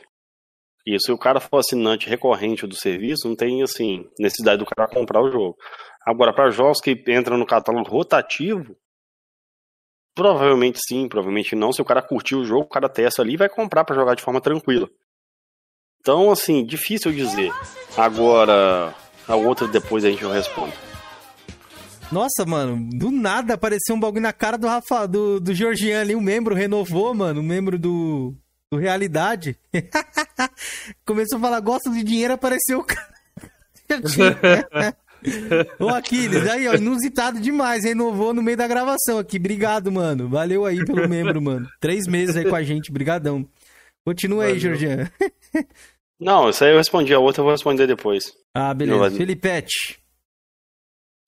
[0.85, 4.87] E se o cara for assinante recorrente do serviço, não tem, assim, necessidade do cara
[4.87, 5.57] comprar o jogo.
[6.05, 8.77] Agora, para jogos que entram no catálogo rotativo,
[10.13, 11.73] provavelmente sim, provavelmente não.
[11.73, 14.15] Se o cara curtir o jogo, o cara testa ali e vai comprar para jogar
[14.15, 14.89] de forma tranquila.
[16.05, 17.51] Então, assim, difícil dizer.
[17.97, 18.93] Agora,
[19.27, 20.75] a outra depois a gente responde.
[22.11, 26.15] Nossa, mano, do nada apareceu um bagulho na cara do Rafa, do, do Georgian ali,
[26.15, 28.35] um membro renovou, mano, um membro do,
[28.71, 29.57] do Realidade.
[31.03, 33.15] Começou a falar, gosta de dinheiro, apareceu o cara.
[35.79, 39.37] Ô Aquiles, aí, ó, inusitado demais, renovou no meio da gravação aqui.
[39.37, 40.29] Obrigado, mano.
[40.29, 41.67] Valeu aí pelo membro, mano.
[41.79, 43.43] Três meses aí com a gente, brigadão.
[44.05, 44.61] Continua aí, Valeu.
[44.61, 45.09] Georgian.
[46.19, 48.33] Não, isso aí eu respondi, a outra eu vou responder depois.
[48.53, 48.99] Ah, beleza.
[48.99, 49.99] mas- Felipete.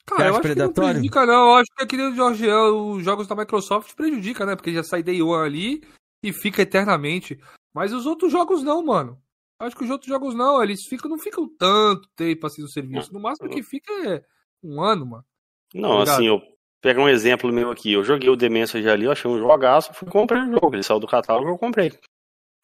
[0.05, 0.87] Cara, eu acho que predatório?
[0.87, 1.49] não prejudica, não.
[1.49, 4.55] Eu acho que aqui no Georgian, os jogos da Microsoft prejudica, né?
[4.55, 5.81] Porque já sai Day One ali
[6.23, 7.37] e fica eternamente.
[7.73, 9.21] Mas os outros jogos não, mano.
[9.59, 13.11] Acho que os outros jogos não, eles ficam, não ficam tanto tempo assim no serviço.
[13.11, 14.23] No máximo que fica é
[14.63, 15.25] um ano, mano.
[15.73, 16.15] Não, Obrigado.
[16.15, 16.41] assim, eu
[16.79, 17.91] pegar um exemplo meu aqui.
[17.91, 20.73] Eu joguei o The Message ali, eu achei um jogaço, fui comprei o jogo.
[20.73, 21.91] Ele saiu do catálogo, eu comprei.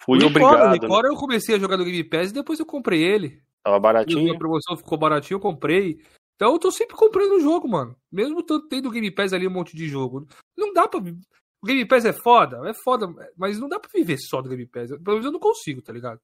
[0.06, 0.62] Fui o Record, obrigado.
[0.62, 0.80] o né?
[0.82, 3.42] Record eu comecei a jogar no Game Pass e depois eu comprei ele.
[3.64, 4.34] Tava baratinho.
[4.34, 5.98] a promoção ficou baratinho, eu comprei.
[6.36, 7.96] Então eu tô sempre comprando o jogo, mano.
[8.12, 10.28] Mesmo tanto tendo Game Pass ali um monte de jogo.
[10.58, 11.00] Não dá pra.
[11.00, 14.66] O Game Pass é foda, é foda, mas não dá pra viver só do Game
[14.66, 14.90] Pass.
[14.90, 16.20] Pelo menos eu não consigo, tá ligado?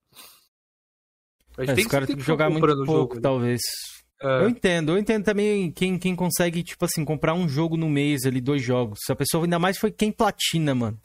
[1.58, 3.62] A gente é, tem, que, tem que jogar muito pouco, jogo, talvez.
[4.22, 4.44] É.
[4.44, 8.26] Eu entendo, eu entendo também quem, quem consegue, tipo assim, comprar um jogo no mês
[8.26, 9.00] ali, dois jogos.
[9.02, 11.00] Se a pessoa ainda mais foi quem platina, mano.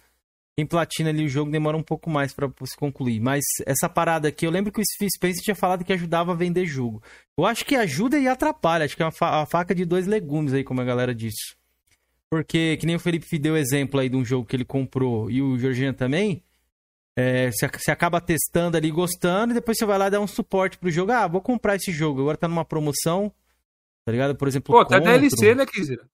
[0.56, 3.18] Quem platina ali o jogo demora um pouco mais para se concluir.
[3.18, 6.36] Mas essa parada aqui, eu lembro que o Steve Spencer tinha falado que ajudava a
[6.36, 7.02] vender jogo.
[7.36, 8.84] Eu acho que ajuda e atrapalha.
[8.84, 11.56] Acho que é uma, fa uma faca de dois legumes aí, como a galera disse.
[12.30, 15.42] Porque, que nem o Felipe deu exemplo aí de um jogo que ele comprou e
[15.42, 16.40] o Georgian também.
[17.16, 20.78] É, você, você acaba testando ali, gostando, e depois você vai lá dar um suporte
[20.78, 21.10] pro jogo.
[21.10, 23.32] Ah, vou comprar esse jogo, agora tá numa promoção.
[24.04, 24.36] Tá ligado?
[24.36, 24.72] Por exemplo.
[24.72, 26.08] Pô, tá DLC, né, Kizira?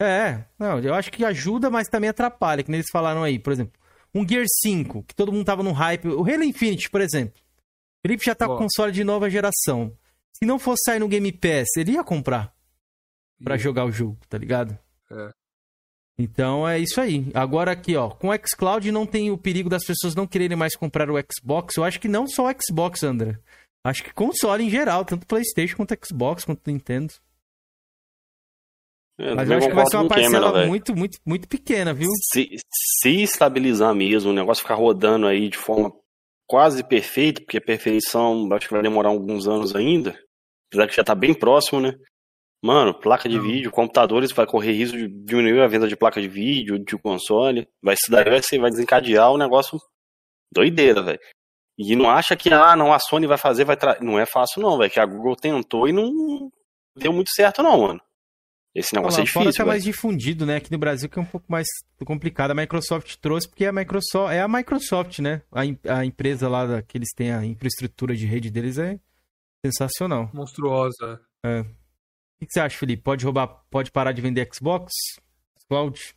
[0.00, 3.50] É, não, eu acho que ajuda, mas também atrapalha, que nem eles falaram aí, por
[3.50, 3.72] exemplo
[4.20, 6.08] um Gear 5, que todo mundo tava no hype.
[6.08, 7.38] O Halo Infinite, por exemplo.
[7.38, 8.58] O Felipe já tá Boa.
[8.58, 9.92] com console de nova geração.
[10.32, 12.54] Se não fosse sair no Game Pass, ele ia comprar
[13.42, 14.78] para jogar o jogo, tá ligado?
[15.10, 15.30] É.
[16.18, 17.30] Então é isso aí.
[17.34, 20.74] Agora aqui, ó, com o xCloud não tem o perigo das pessoas não quererem mais
[20.74, 21.76] comprar o Xbox.
[21.76, 23.38] Eu acho que não só o Xbox, André.
[23.84, 27.14] Acho que console em geral, tanto PlayStation quanto Xbox, quanto Nintendo.
[29.18, 32.10] Eu Mas eu acho que vai ser uma parcela Cameron, muito, muito, muito pequena, viu?
[32.32, 32.48] Se,
[33.00, 35.90] se estabilizar mesmo, o negócio ficar rodando aí de forma
[36.46, 40.18] quase perfeita, porque a perfeição acho que vai demorar alguns anos ainda,
[40.68, 41.94] apesar que já tá bem próximo, né?
[42.62, 46.28] Mano, placa de vídeo, computadores vai correr risco de diminuir a venda de placa de
[46.28, 47.68] vídeo, de console.
[47.82, 49.78] Vai, isso daí vai, vai desencadear o negócio
[50.52, 51.20] doideira, velho.
[51.78, 53.76] E não acha que, ah, não, a Sony vai fazer, vai.
[54.00, 54.90] Não é fácil, não, velho.
[54.90, 56.50] Que a Google tentou e não
[56.96, 58.00] deu muito certo, não, mano.
[58.76, 59.42] Esse negócio Olha, é difícil.
[59.42, 60.56] Fora tá mais difundido, né?
[60.56, 61.66] Aqui no Brasil que é um pouco mais
[62.04, 62.50] complicado.
[62.50, 65.40] A Microsoft trouxe porque a Microsoft é a Microsoft, né?
[65.50, 65.62] A,
[65.98, 69.00] a empresa lá da, que eles têm a infraestrutura de rede deles é
[69.64, 70.30] sensacional.
[70.34, 71.18] Monstruosa.
[71.42, 71.60] É.
[71.60, 71.64] O
[72.38, 73.02] que, que você acha, Felipe?
[73.02, 74.92] Pode roubar, pode parar de vender Xbox?
[75.70, 76.14] Cloud?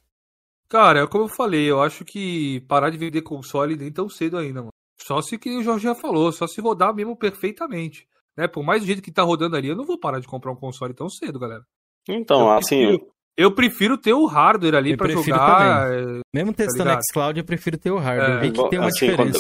[0.68, 4.38] Cara, é como eu falei, eu acho que parar de vender console nem tão cedo
[4.38, 4.74] ainda, mano.
[5.02, 8.06] Só se que o Jorge já falou, só se rodar mesmo perfeitamente.
[8.38, 8.50] Né?
[8.50, 10.58] Por mais do jeito que tá rodando ali, eu não vou parar de comprar um
[10.58, 11.66] console tão cedo, galera.
[12.14, 12.88] Então, eu assim.
[12.88, 13.08] Prefiro,
[13.38, 15.90] eu prefiro ter o hardware ali para jogar.
[15.90, 16.22] Também.
[16.34, 18.46] Mesmo tá testando tá xCloud, eu prefiro ter o hardware.
[18.46, 19.40] É, que tem uma assim, diferença.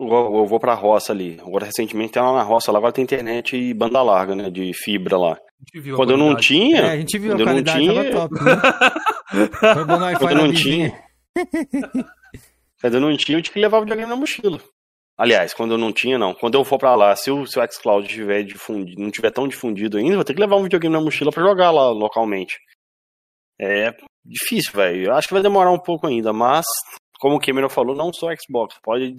[0.00, 1.38] Eu, eu vou pra roça ali.
[1.40, 4.50] Agora, recentemente, tem uma roça lá, agora tem internet e banda larga, né?
[4.50, 5.38] De fibra lá.
[5.94, 6.80] Quando eu não tinha.
[6.80, 8.12] É, a gente viu a qualidade, não tinha...
[8.12, 10.16] tava top, né?
[10.18, 11.04] Quando eu não tinha.
[12.80, 14.60] Quando eu não tinha, eu tinha que levar o videogame na mochila.
[15.16, 16.34] Aliás, quando eu não tinha, não.
[16.34, 19.46] Quando eu for para lá, se o, se o xCloud tiver difundido, não tiver tão
[19.46, 22.58] difundido ainda, vou ter que levar um videogame na mochila para jogar lá localmente.
[23.60, 23.94] É
[24.24, 25.12] difícil, velho.
[25.12, 26.66] Acho que vai demorar um pouco ainda, mas,
[27.20, 29.14] como o Cameron falou, não só Xbox, pode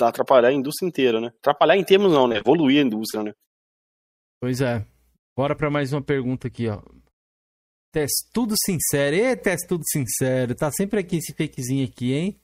[0.00, 1.28] atrapalhar a indústria inteira, né?
[1.40, 2.38] Atrapalhar em termos não, né?
[2.38, 3.32] Evoluir a indústria, né?
[4.40, 4.86] Pois é.
[5.36, 6.80] Bora para mais uma pergunta aqui, ó.
[8.32, 9.16] tudo sincero.
[9.16, 9.36] Ê,
[9.68, 10.54] tudo sincero.
[10.54, 12.40] Tá sempre aqui esse fakezinho aqui, hein?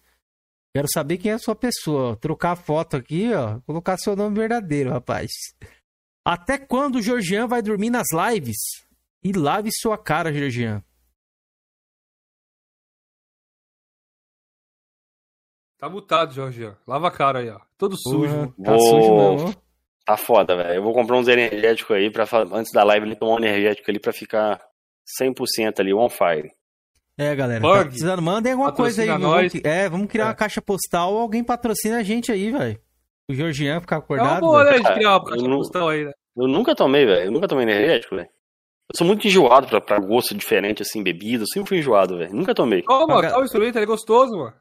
[0.73, 2.16] Quero saber quem é a sua pessoa.
[2.16, 3.61] Trocar a foto aqui, ó.
[3.62, 5.31] Colocar seu nome verdadeiro, rapaz.
[6.25, 8.57] Até quando o Georgian vai dormir nas lives?
[9.23, 10.83] E lave sua cara, Georgian.
[15.77, 16.77] Tá mutado, Georgian.
[16.87, 17.59] Lava a cara aí, ó.
[17.77, 18.55] Todo sujo.
[18.62, 19.62] tá sujo mesmo.
[20.05, 20.75] Tá foda, velho.
[20.75, 23.99] Eu vou comprar uns energéticos aí para antes da live ele tomar um energético ali
[23.99, 24.61] para ficar
[25.21, 26.53] 100% ali on fire.
[27.21, 27.61] É, galera.
[27.61, 29.09] Tá precisando, mandem alguma coisa aí.
[29.09, 30.29] Vamos, é, vamos criar é.
[30.29, 31.18] uma caixa postal.
[31.18, 32.81] Alguém patrocina a gente aí, velho.
[33.29, 34.27] O Georgian ficar acordado.
[34.27, 36.12] É uma boa, né, de criar uma caixa postal aí, né?
[36.35, 37.27] Eu nunca tomei, velho.
[37.27, 38.27] Eu nunca tomei energético, velho.
[38.27, 41.43] Eu sou muito enjoado pra, pra gosto diferente, assim, bebida.
[41.43, 42.35] Eu sempre fui enjoado, velho.
[42.35, 42.83] Nunca tomei.
[42.83, 43.77] Toma, qual instrumento?
[43.77, 44.55] Ele é gostoso, mano.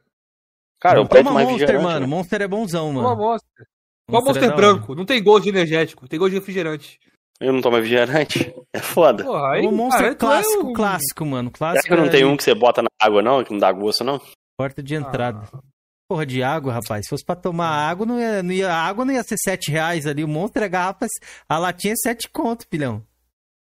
[0.82, 1.99] Cara, eu pego mais Monster, mano.
[2.01, 2.07] Né?
[2.07, 3.07] Monster é bonzão, mano.
[3.07, 3.68] Toma Monster.
[4.05, 4.95] Qual Monster, Monster é branco?
[4.95, 6.99] Não tem gosto de energético, tem gosto de refrigerante.
[7.39, 8.53] Eu não tomo refrigerante.
[8.71, 9.23] É foda.
[9.23, 10.73] Porra, aí, o monstro é clássico, é um...
[10.73, 11.49] clássico, mano.
[11.49, 12.11] Clássico Será que não é...
[12.11, 13.43] tem um que você bota na água, não?
[13.43, 14.21] Que não dá gosto, não?
[14.57, 15.49] Porta de entrada.
[15.51, 15.59] Ah.
[16.07, 17.05] Porra de água, rapaz.
[17.05, 19.71] Se fosse pra tomar água, não ia, não ia, a água não ia ser 7
[19.71, 20.23] reais ali.
[20.23, 21.07] O monstro é garrafa.
[21.47, 23.03] A latinha é 7 conto, pilhão.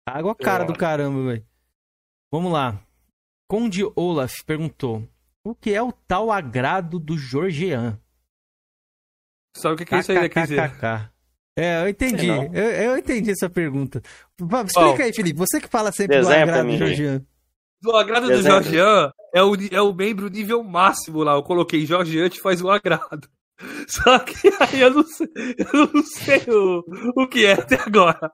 [0.07, 1.45] Água cara do caramba, velho.
[2.31, 2.79] Vamos lá.
[3.49, 5.07] Conde Olaf perguntou:
[5.43, 7.99] O que é o tal agrado do Georgian?
[9.55, 11.09] Sabe o que, que é isso aí, né,
[11.55, 12.27] é, eu entendi.
[12.27, 14.01] Eu, eu, entendi essa pergunta.
[14.39, 15.37] Explica oh, aí, Felipe.
[15.37, 17.25] Você que fala sempre do agrado do Georgian.
[17.81, 21.33] Do agrado do Georgian é o, é o membro nível máximo lá.
[21.33, 23.27] Eu coloquei Georgian te faz o agrado.
[23.87, 26.83] Só que aí eu não sei, eu não sei o,
[27.15, 28.31] o que é até agora.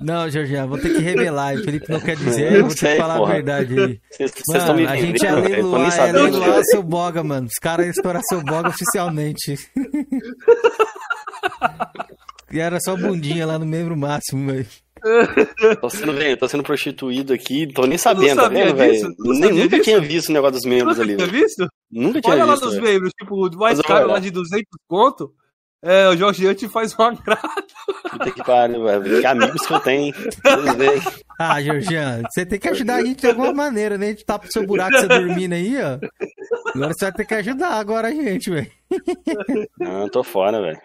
[0.00, 1.54] Não, Georgian, vou ter que revelar.
[1.54, 3.32] O Felipe não quer dizer, eu vou ter que falar porra.
[3.32, 4.00] a verdade aí.
[4.12, 7.46] Cês, mano, cês a gente é leiloar, é leiloar seu boga, mano.
[7.48, 9.56] Os caras iam estourar seu boga oficialmente.
[12.50, 14.66] E era só bundinha lá no membro máximo, velho.
[15.80, 19.14] tô, sendo, tô sendo prostituído aqui, tô nem sabendo, tá vendo, velho?
[19.18, 19.82] Nunca disso?
[19.82, 21.12] tinha visto o negócio dos membros ali.
[21.12, 21.68] Nunca tinha visto?
[21.90, 22.62] Nunca tinha Olha visto.
[22.62, 25.32] Olha lá dos membros, tipo, o mais caro lá de 200 conto.
[25.80, 27.38] É, o Jorge te faz um agrado.
[28.10, 29.20] Puta que pariu, velho.
[29.20, 30.14] Que amigos que eu tenho.
[31.38, 34.06] ah, Georgiano, você tem que ajudar a gente de alguma maneira, né?
[34.06, 35.98] A gente tá pro seu buraco você dormindo aí, ó.
[36.74, 38.70] Agora você vai ter que ajudar agora a gente, velho.
[39.78, 40.80] Não, tô fora, velho.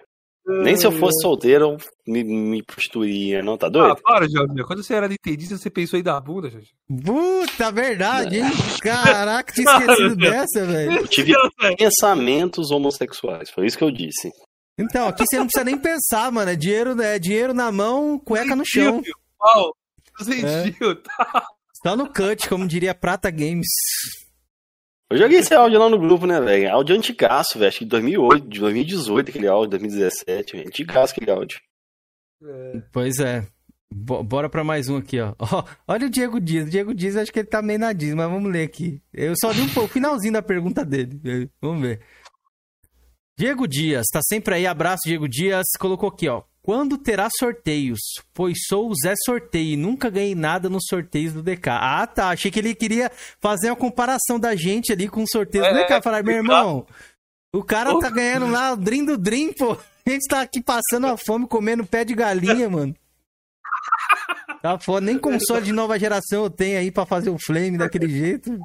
[0.46, 3.58] Nem se eu fosse solteiro, eu me, me prostituiria, não?
[3.58, 3.92] Tá doido?
[3.92, 4.64] Ah, para, Jorge.
[4.66, 6.68] Quando você era nintendista, você pensou em dar bunda, Jorge?
[7.06, 8.52] Puta, verdade, hein?
[8.82, 11.00] Caraca, tinha esquecido dessa, velho.
[11.00, 11.34] Eu tive
[11.78, 14.32] pensamentos homossexuais, foi isso que eu disse.
[14.78, 16.52] Então, aqui você não precisa nem pensar, mano.
[16.52, 19.02] É dinheiro, é dinheiro na mão, cueca no chão.
[20.22, 20.96] Sentiu, é.
[20.96, 21.46] tá.
[21.86, 23.68] Só no cut, como diria Prata Games.
[25.10, 26.72] Eu joguei esse áudio lá no grupo, né, velho?
[26.72, 27.70] Áudio antigaço, velho.
[27.70, 30.54] Acho que de 2008, de 2018 aquele áudio, 2017.
[30.54, 30.68] Véio.
[30.68, 31.60] Antigaço aquele áudio.
[32.44, 32.82] É.
[32.92, 33.46] Pois é.
[33.92, 35.36] Bora pra mais um aqui, ó.
[35.40, 35.64] ó.
[35.88, 36.68] Olha o Diego Dias.
[36.68, 39.02] O Diego Dias, acho que ele tá meio na Disney, mas vamos ler aqui.
[39.14, 41.20] Eu só vi um pouco, o finalzinho da pergunta dele.
[41.62, 42.02] Vamos ver.
[43.38, 44.66] Diego Dias, tá sempre aí.
[44.66, 45.66] Abraço, Diego Dias.
[45.80, 46.44] Colocou aqui, ó.
[46.64, 48.00] Quando terá sorteios?
[48.34, 51.70] Pois sou o Zé Sorteio e nunca ganhei nada nos sorteios do DK.
[51.70, 52.30] Ah, tá.
[52.30, 53.12] Achei que ele queria
[53.42, 56.02] fazer uma comparação da gente ali com o sorteio é, do DK.
[56.02, 56.88] Falar, meu irmão,
[57.54, 59.78] o cara tá ganhando lá o Dream do Dream, pô.
[60.06, 62.96] A gente tá aqui passando a fome, comendo pé de galinha, mano.
[64.62, 65.06] Tá foda.
[65.06, 68.58] Nem console de nova geração eu tenho aí pra fazer o Flame daquele jeito.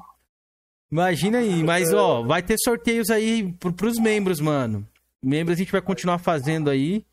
[0.90, 1.64] Imagina aí.
[1.64, 4.86] Mas, ó, vai ter sorteios aí pro, pros membros, mano.
[5.20, 7.05] Membros a gente vai continuar fazendo aí.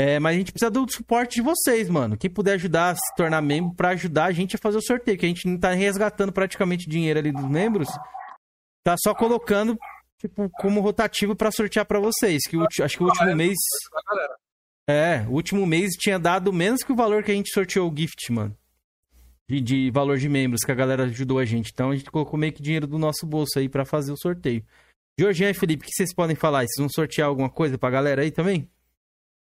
[0.00, 2.16] É, mas a gente precisa do suporte de vocês, mano.
[2.16, 5.18] Quem puder ajudar a se tornar membro para ajudar a gente a fazer o sorteio,
[5.18, 7.88] que a gente não tá resgatando praticamente dinheiro ali dos membros.
[8.84, 9.76] Tá só colocando,
[10.20, 12.44] tipo, como rotativo para sortear para vocês.
[12.48, 13.56] Que o, acho que o último mês.
[14.88, 17.94] É, o último mês tinha dado menos que o valor que a gente sorteou o
[17.94, 18.56] gift, mano.
[19.50, 21.72] De, de valor de membros que a galera ajudou a gente.
[21.72, 24.64] Então a gente colocou meio que dinheiro do nosso bolso aí para fazer o sorteio.
[25.18, 26.60] Jorginho e Felipe, o que vocês podem falar?
[26.60, 28.70] Vocês vão sortear alguma coisa pra galera aí também?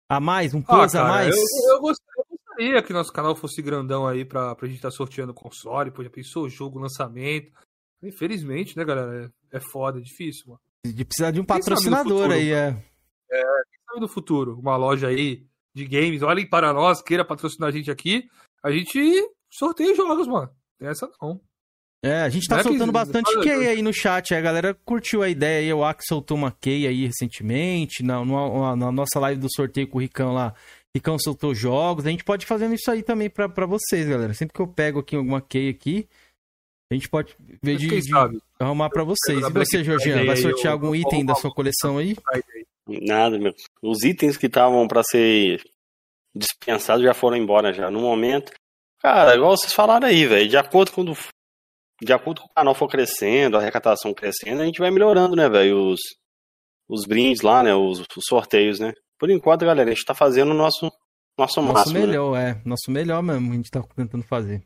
[0.09, 0.55] A mais?
[0.55, 1.37] Um plus ah, cara, a mais?
[1.37, 5.35] Eu, eu, gostaria, que nosso canal fosse grandão aí pra, pra gente estar tá sorteando
[5.35, 5.91] console.
[5.91, 7.53] Pô, já pensou jogo, lançamento.
[8.03, 9.33] Infelizmente, né, galera?
[9.53, 10.61] É, é foda, é difícil, mano.
[10.85, 12.69] De precisar de um patrocinador aí, é.
[13.31, 14.59] É, quem sabe no futuro?
[14.61, 15.45] Uma loja aí
[15.75, 18.29] de games, olhem para nós, queira patrocinar a gente aqui.
[18.63, 18.99] A gente
[19.51, 20.51] sorteia jogos, mano.
[20.79, 21.41] Tem essa não.
[22.07, 24.35] É, a gente tá não é soltando é bastante key aí no chat.
[24.35, 25.73] A galera curtiu a ideia aí.
[25.73, 28.03] O Ak soltou uma key aí recentemente.
[28.03, 30.55] Na, na, na, nossa live do sorteio com o Ricão lá.
[30.95, 32.07] Ricão soltou jogos.
[32.07, 34.35] A gente pode fazer isso aí também pra, pra vocês, galera.
[34.35, 36.09] Sempre que eu pego aqui alguma key aqui,
[36.91, 38.13] a gente pode ver de, de
[38.61, 39.45] arrumar pra vocês.
[39.45, 42.17] E você, Georgiano, vai sortear algum item da sua coleção aí?
[42.87, 43.53] Nada, meu.
[43.83, 45.61] Os itens que estavam para ser
[46.35, 47.91] dispensados já foram embora já.
[47.91, 48.53] No momento,
[49.01, 51.05] cara, igual vocês falaram aí, velho, de acordo com
[52.03, 55.49] de acordo com o canal for crescendo, a arrecadação crescendo, a gente vai melhorando, né,
[55.49, 56.01] velho, os,
[56.89, 58.93] os brindes lá, né, os, os, sorteios, né.
[59.19, 60.93] Por enquanto, galera, a gente tá fazendo o nosso,
[61.39, 61.95] nosso, nosso máximo.
[61.95, 62.51] Nosso melhor, né?
[62.51, 62.69] é.
[62.69, 64.63] Nosso melhor mesmo, a gente tá tentando fazer.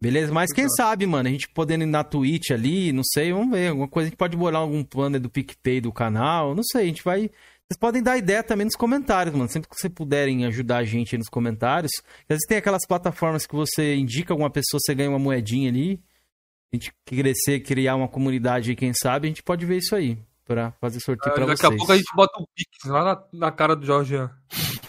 [0.00, 3.50] Beleza, mas quem sabe, mano, a gente podendo ir na Twitch ali, não sei, vamos
[3.50, 6.82] ver, alguma coisa, a gente pode bolar algum plano do PicPay do canal, não sei,
[6.82, 7.30] a gente vai...
[7.70, 9.50] Vocês podem dar ideia também nos comentários, mano.
[9.50, 11.92] Sempre que vocês puderem ajudar a gente aí nos comentários.
[12.22, 16.00] Às vezes tem aquelas plataformas que você indica alguma pessoa, você ganha uma moedinha ali
[16.72, 20.18] a gente crescer, criar uma comunidade aí, quem sabe, a gente pode ver isso aí.
[20.44, 21.70] Pra fazer sorteio é, pra daqui vocês.
[21.70, 24.16] Daqui a pouco a gente bota um Pix lá na, na cara do Jorge.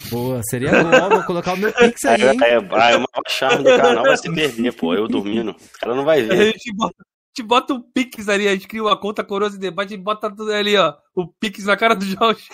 [0.10, 2.38] Boa, seria bom, vou colocar o meu Pix aí, hein?
[2.42, 4.94] É, é, é, o charme do canal vai se perder, pô.
[4.94, 5.52] Eu dormindo.
[5.52, 6.32] O cara não vai ver.
[6.32, 9.54] A gente bota, a gente bota um Pix ali, a gente cria uma conta Coroas
[9.54, 10.94] e Debate e bota tudo ali, ó.
[11.14, 12.48] O Pix na cara do Jorge.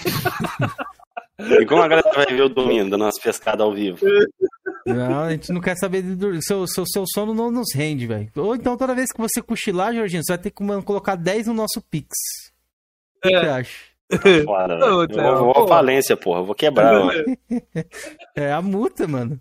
[1.38, 4.00] E como a galera vai ver eu dormindo, dando umas pescadas ao vivo?
[4.86, 6.44] Não, a gente não quer saber de dormir.
[6.44, 8.30] Seu, seu, seu sono não nos rende, velho.
[8.36, 11.56] Ou então, toda vez que você cochilar, Jorginho, você vai ter que colocar 10 no
[11.56, 12.10] nosso Pix.
[13.18, 13.96] O que você acha?
[14.46, 16.42] Fora, eu vou, vou à falência, porra.
[16.42, 16.94] Eu vou quebrar,
[18.36, 19.40] É a multa, mano.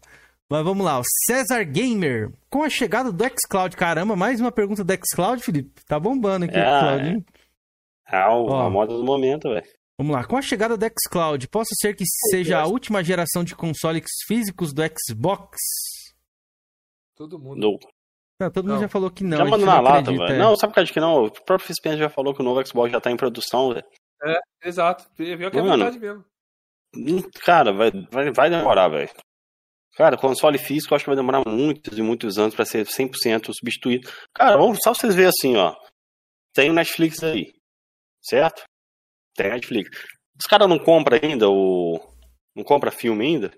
[0.48, 2.30] Mas vamos lá, o César Gamer.
[2.48, 5.84] Com a chegada do xCloud, caramba, mais uma pergunta do xCloud, Felipe.
[5.84, 7.24] Tá bombando aqui é, o xCloud, hein?
[8.10, 9.66] É a, a moda do momento, velho.
[9.98, 13.54] Vamos lá, com a chegada do xCloud, possa ser que seja a última geração de
[13.54, 15.56] consoles físicos do Xbox?
[17.14, 17.60] Todo mundo.
[17.60, 17.78] Não.
[18.40, 19.38] Não, todo mundo já falou que não.
[19.38, 20.24] Já mandou na lata, velho.
[20.24, 20.38] É.
[20.38, 21.26] Não, sabe por causa de que não?
[21.26, 23.86] O próprio Spencer já falou que o novo Xbox já tá em produção, velho.
[24.24, 25.04] É, exato.
[25.16, 26.24] Viu que é Mano, verdade mesmo.
[26.96, 29.10] Hum, cara, vai, vai, vai demorar, velho.
[29.96, 33.52] Cara, console físico eu acho que vai demorar muitos e muitos anos para ser 100%
[33.54, 34.10] substituído.
[34.34, 35.72] Cara, vamos só vocês verem assim, ó.
[36.52, 37.52] Tem o Netflix aí,
[38.20, 38.64] certo?
[39.36, 39.90] Tem Netflix.
[40.38, 42.00] Os caras não compram ainda o.
[42.54, 43.52] Não compra filme ainda?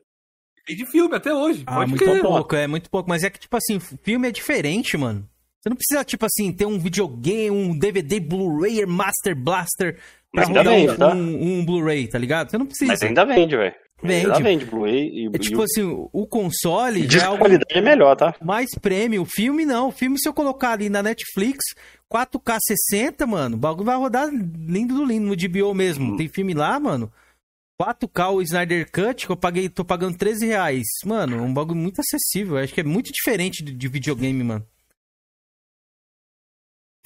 [0.66, 1.62] Tem de filme até hoje.
[1.66, 2.28] Ah, pode muito crer, mano.
[2.28, 3.08] pouco, é muito pouco.
[3.08, 5.28] Mas é que, tipo assim, filme é diferente, mano.
[5.60, 9.94] Você não precisa, tipo assim, ter um videogame, um DVD, Blu-ray, Master Blaster
[10.32, 11.08] pra Mas ainda rodar vende, um, tá?
[11.14, 12.50] um, um Blu-ray, tá ligado?
[12.50, 12.92] Você não precisa.
[12.92, 13.74] Mas ainda vende, velho.
[14.02, 14.26] Vende.
[14.26, 17.80] Ainda vende Blu-ray e, É tipo e assim, o console é de algo qualidade é
[17.80, 18.34] melhor, tá?
[18.42, 19.22] mais prêmio.
[19.22, 19.88] O filme não.
[19.88, 21.64] O filme, se eu colocar ali na Netflix,
[22.12, 22.58] 4K
[22.90, 26.12] 60, mano, o bagulho vai rodar lindo do lindo, no DBO mesmo.
[26.12, 26.16] Hum.
[26.16, 27.10] Tem filme lá, mano.
[27.80, 30.86] 4K o Snyder Cut, que eu paguei, tô pagando 13 reais.
[31.04, 32.58] Mano, um bagulho muito acessível.
[32.58, 34.66] Acho que é muito diferente de, de videogame, mano.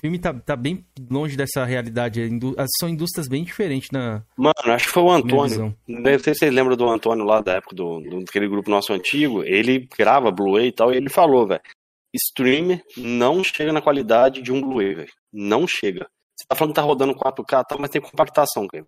[0.01, 2.27] O filme tá, tá bem longe dessa realidade.
[2.79, 5.77] São indústrias bem diferentes na Mano, acho que foi o Antônio.
[5.87, 8.95] Não sei se vocês lembram do Antônio lá da época do, do daquele grupo nosso
[8.95, 9.45] antigo.
[9.45, 11.61] Ele grava Blu-ray e tal, e ele falou, velho.
[12.15, 15.13] Stream não chega na qualidade de um Blu-ray, velho.
[15.31, 16.09] Não chega.
[16.35, 18.87] Você tá falando que tá rodando 4K, tá, mas tem compactação, cara.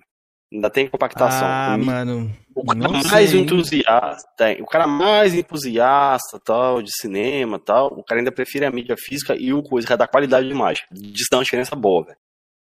[0.53, 1.47] Ainda tem compactação.
[1.49, 2.31] Ah, O- mano.
[2.55, 7.87] o cara não mais sei, entusiasta, é, o cara mais entusiasta, tal, de cinema, tal,
[7.89, 10.53] o cara ainda prefere a mídia física e o coisa que é da qualidade de
[10.53, 10.85] imagem.
[10.93, 12.17] Diz que dá uma diferença boa, velho.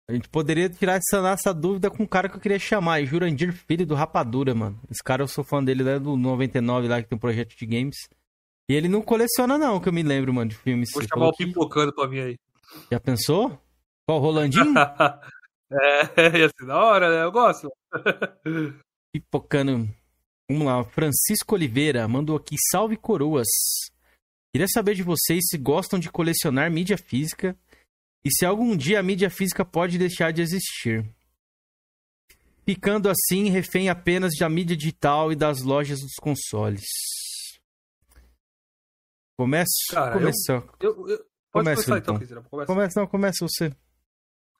[0.10, 3.52] A gente poderia tirar essa, essa dúvida com o cara que eu queria chamar, Jurandir
[3.54, 4.80] Filho do Rapadura, mano.
[4.90, 7.66] Esse cara eu sou fã dele lá do 99 lá que tem um projeto de
[7.66, 7.96] games.
[8.70, 10.90] E ele não coleciona não, que eu me lembro, mano, de filmes.
[10.94, 12.36] Vou Você chamar o que- pipocando pra mim aí.
[12.92, 13.60] Já pensou?
[14.08, 14.74] Qual, Rolandinho?
[15.82, 17.24] é, ia ser da hora, né?
[17.24, 17.72] Eu gosto.
[19.14, 19.88] Pipocando.
[20.50, 23.48] Vamos lá, Francisco Oliveira mandou aqui, salve coroas.
[24.54, 27.58] Queria saber de vocês se gostam de colecionar mídia física
[28.24, 31.04] e se algum dia a mídia física pode deixar de existir.
[32.64, 36.86] Ficando assim refém apenas da mídia digital e das lojas dos consoles.
[39.38, 39.70] Começo?
[39.92, 40.54] Cara, eu- Começa.
[40.80, 41.18] Eu, eu-
[41.52, 42.16] pode Começa, começar então.
[42.22, 42.68] então, começa.
[42.74, 43.76] Começa, não, começa você.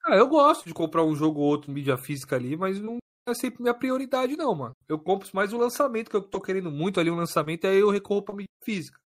[0.06, 2.98] Cara, eu gosto de comprar um jogo ou outro mídia física ali, mas não
[3.28, 4.72] é sempre minha prioridade, não, mano.
[4.88, 7.90] Eu compro mais o lançamento, que eu tô querendo muito ali um lançamento, aí eu
[7.90, 9.00] recorro pra mídia física.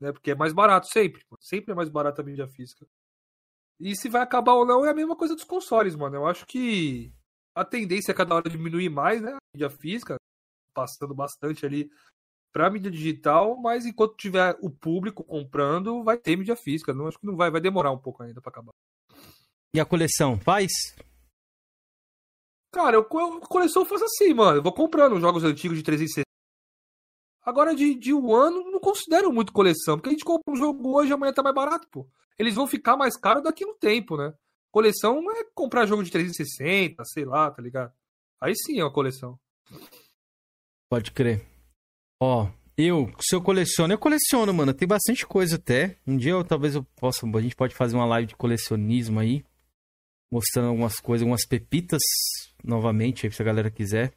[0.00, 0.12] Né?
[0.12, 1.24] Porque é mais barato, sempre.
[1.28, 1.42] mano.
[1.42, 2.86] Sempre é mais barato a mídia física.
[3.80, 6.14] E se vai acabar ou não, é a mesma coisa dos consoles, mano.
[6.14, 7.12] Eu acho que
[7.52, 9.32] a tendência é cada hora diminuir mais, né?
[9.32, 10.14] A mídia física,
[10.72, 11.90] passando bastante ali
[12.52, 16.94] pra mídia digital, mas enquanto tiver o público comprando, vai ter mídia física.
[16.94, 18.70] Não acho que não vai, vai demorar um pouco ainda pra acabar.
[19.74, 20.38] E a coleção?
[20.38, 20.70] Faz?
[22.72, 24.58] Cara, eu, eu coleção faço assim, mano.
[24.58, 26.24] Eu vou comprando jogos antigos de 360.
[27.42, 29.96] Agora, de, de um ano, não considero muito coleção.
[29.96, 32.08] Porque a gente compra um jogo hoje e amanhã tá mais barato, pô.
[32.38, 34.32] Eles vão ficar mais caros daqui no tempo, né?
[34.70, 37.92] Coleção é comprar jogo de 360, sei lá, tá ligado?
[38.40, 39.38] Aí sim é uma coleção.
[40.88, 41.44] Pode crer.
[42.20, 44.72] Ó, eu, se eu coleciono, eu coleciono, mano.
[44.72, 45.98] Tem bastante coisa até.
[46.06, 49.44] Um dia eu talvez eu possa, a gente pode fazer uma live de colecionismo aí,
[50.30, 52.00] mostrando algumas coisas, algumas pepitas
[52.62, 54.12] novamente, aí se a galera quiser.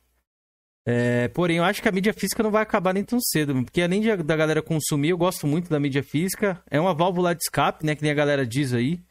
[0.86, 3.82] É, porém, eu acho que a mídia física não vai acabar nem tão cedo, porque
[3.82, 6.62] além de, da galera consumir, eu gosto muito da mídia física.
[6.70, 9.02] É uma válvula de escape, né, que nem a galera diz aí.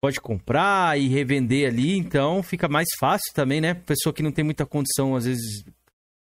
[0.00, 3.74] Pode comprar e revender ali, então fica mais fácil também, né?
[3.74, 5.64] Pessoa que não tem muita condição, às vezes,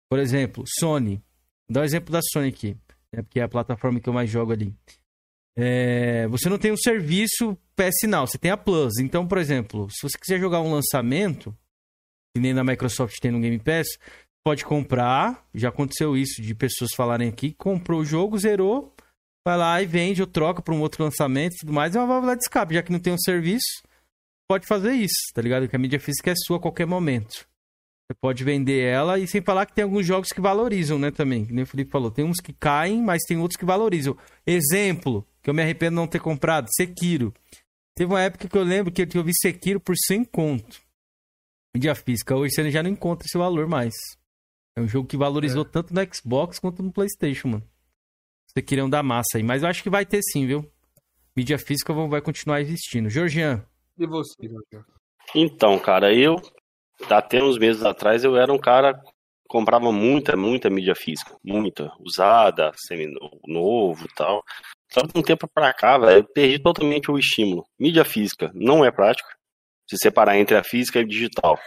[0.09, 1.17] por exemplo, Sony.
[1.69, 2.77] Vou dar o exemplo da Sony aqui,
[3.13, 4.73] né, porque é a plataforma que eu mais jogo ali.
[5.59, 8.99] É, você não tem um serviço PS Now, você tem a Plus.
[8.99, 11.57] Então, por exemplo, se você quiser jogar um lançamento,
[12.35, 13.87] que nem na Microsoft tem no Game Pass,
[14.45, 15.47] pode comprar.
[15.55, 18.95] Já aconteceu isso de pessoas falarem aqui, comprou o jogo, zerou,
[19.47, 21.97] vai lá e vende ou troca para um outro lançamento e tudo mais.
[21.97, 23.83] É uma válvula de escape, já que não tem um serviço,
[24.49, 25.69] pode fazer isso, tá ligado?
[25.69, 27.47] Que a mídia física é sua a qualquer momento.
[28.07, 31.45] Você pode vender ela e sem falar que tem alguns jogos que valorizam, né, também.
[31.45, 32.09] Que nem o Felipe falou.
[32.09, 34.17] Tem uns que caem, mas tem outros que valorizam.
[34.47, 37.33] Exemplo, que eu me arrependo de não ter comprado, Sekiro.
[37.95, 40.81] Teve uma época que eu lembro que eu vi Sekiro por 100 conto.
[41.73, 42.35] Mídia física.
[42.35, 43.95] Hoje você já não encontra esse valor mais.
[44.77, 45.69] É um jogo que valorizou É.
[45.69, 47.63] tanto no Xbox quanto no Playstation, mano.
[48.53, 49.45] Sekiro é um da massa aí.
[49.45, 50.69] Mas eu acho que vai ter sim, viu?
[51.37, 53.09] Mídia física vai continuar existindo.
[53.09, 53.65] Georgian,
[53.97, 54.85] E você, Jorge?
[55.33, 56.43] Então, cara, eu
[57.09, 59.01] até uns meses atrás eu era um cara
[59.49, 64.43] comprava muita, muita mídia física, muita, usada, semi-novo tal.
[64.93, 67.65] Só de um tempo pra cá, velho, eu perdi totalmente o estímulo.
[67.79, 69.29] Mídia física não é prática,
[69.89, 71.59] se separar entre a física e a digital.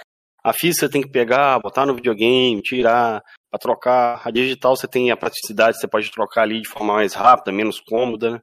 [0.43, 3.21] A física você tem que pegar, botar no videogame, tirar,
[3.51, 4.21] pra trocar.
[4.25, 7.79] A digital você tem a praticidade, você pode trocar ali de forma mais rápida, menos
[7.81, 8.41] cômoda, né?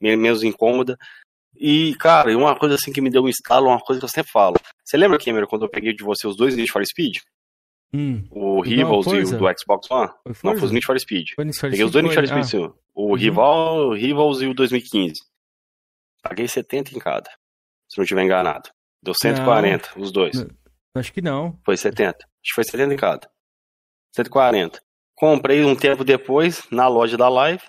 [0.00, 0.96] Men- Menos incômoda.
[1.58, 4.30] E, cara, uma coisa assim que me deu um estalo, uma coisa que eu sempre
[4.30, 4.56] falo.
[4.84, 7.16] Você lembra, Cameron, quando eu peguei de você os dois Need for Speed?
[7.96, 10.10] Hum, O Não, Rivals e o do Xbox One?
[10.34, 11.28] foi Não, foi os Need for Speed.
[11.34, 12.72] Foi Need for Peguei os dois Need for Speed, ah, sim.
[12.94, 13.14] O Uhum.
[13.14, 15.14] Rival, Rivals e o 2015.
[16.22, 17.30] Paguei 70 em cada,
[17.88, 18.68] se não estiver enganado.
[19.02, 20.34] Deu 140, os dois.
[20.34, 20.48] Não.
[20.96, 21.58] Acho que não.
[21.64, 22.16] Foi 70.
[22.16, 23.30] Acho que foi 70 em cada.
[24.14, 24.80] 140.
[25.14, 27.62] Comprei um tempo depois, na loja da Live,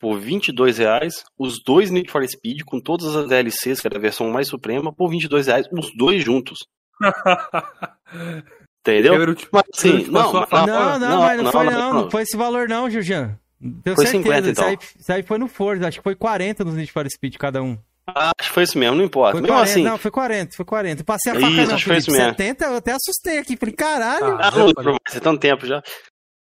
[0.00, 4.00] por 22 reais, os dois Need for Speed, com todas as DLCs, que era a
[4.00, 6.58] versão mais suprema, por 22 reais, os dois juntos.
[8.82, 9.16] Entendeu?
[9.16, 11.94] Quero, tipo, Mas assim, tipo, não, mas- Não, não, não, mas não, não, foi não,
[11.94, 13.38] não, foi esse valor não, Julian.
[13.84, 14.12] Tenho Foi certeza,
[14.42, 14.86] 50, isso, aí, então.
[14.98, 17.78] isso aí foi no Forza, acho que foi 40 nos Need for Speed cada um.
[18.08, 19.34] Ah, acho que foi isso mesmo, não importa.
[19.34, 21.04] Foi Mesmo 40, assim, não, foi 40, foi 40.
[21.04, 22.30] Passei a Isso, faca não, acho que foi Felipe, isso mesmo.
[22.30, 24.36] 70, eu até assustei aqui, falei, caralho.
[24.40, 25.80] Ah, não lembro mais, faz tanto tempo já.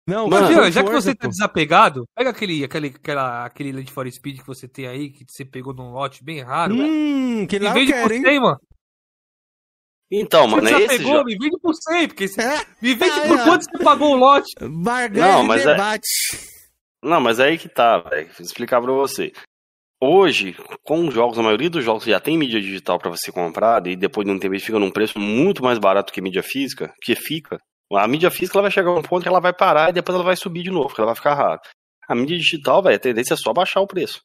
[0.07, 3.93] não, Mano, foi Jean, já que você tá desapegado, pega aquele, aquele, aquela, aquele Land
[3.93, 6.75] for Speed que você tem aí, que você pegou num lote bem raro.
[6.75, 8.23] Hum, que me lá eu quero, hein?
[8.23, 8.59] 100, mano.
[10.11, 11.25] Então, mano, você é esse desapegou, jogo.
[11.27, 12.43] me vende por 100, porque você...
[12.43, 13.45] É, Me vende Ah, por é.
[13.45, 14.53] quanto você pagou o lote.
[14.61, 16.09] barganha Não, de mas é- debate.
[17.03, 18.27] Não, mas aí que tá, velho.
[18.37, 19.33] Vou explicar pra você.
[20.03, 23.87] Hoje, com os jogos, a maioria dos jogos já tem mídia digital pra você comprar,
[23.87, 26.93] e depois de um tempo ele fica num preço muito mais barato que mídia física,
[27.03, 27.59] que fica.
[27.93, 30.15] A mídia física ela vai chegar a um ponto que ela vai parar e depois
[30.15, 31.61] ela vai subir de novo, porque ela vai ficar rara.
[32.09, 34.21] A mídia digital, velho, a tendência é só baixar o preço.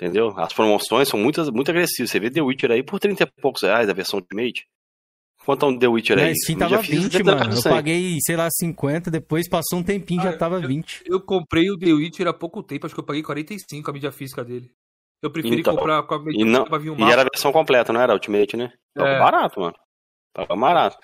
[0.00, 0.32] Entendeu?
[0.38, 2.10] As promoções são muito, muito agressivas.
[2.10, 4.64] Você vê The Witcher aí por 30 e poucos reais, a versão Ultimate.
[5.44, 6.32] Quanto é um The Witcher aí?
[6.48, 7.38] Mídia tava física, 20, 70%.
[7.38, 7.54] mano.
[7.56, 11.02] Eu paguei, sei lá, 50, depois passou um tempinho já Ah, tava 20.
[11.06, 14.10] Eu comprei o The Witcher há pouco tempo, acho que eu paguei 45 a mídia
[14.12, 14.70] física dele.
[15.22, 17.12] Eu preferi Então, comprar com a mídia E, não, física pra vir um e mapa.
[17.12, 18.72] era a versão completa, não era Ultimate, né?
[18.94, 19.18] Tava É.
[19.18, 19.74] barato, mano.
[20.34, 20.96] Tava barato.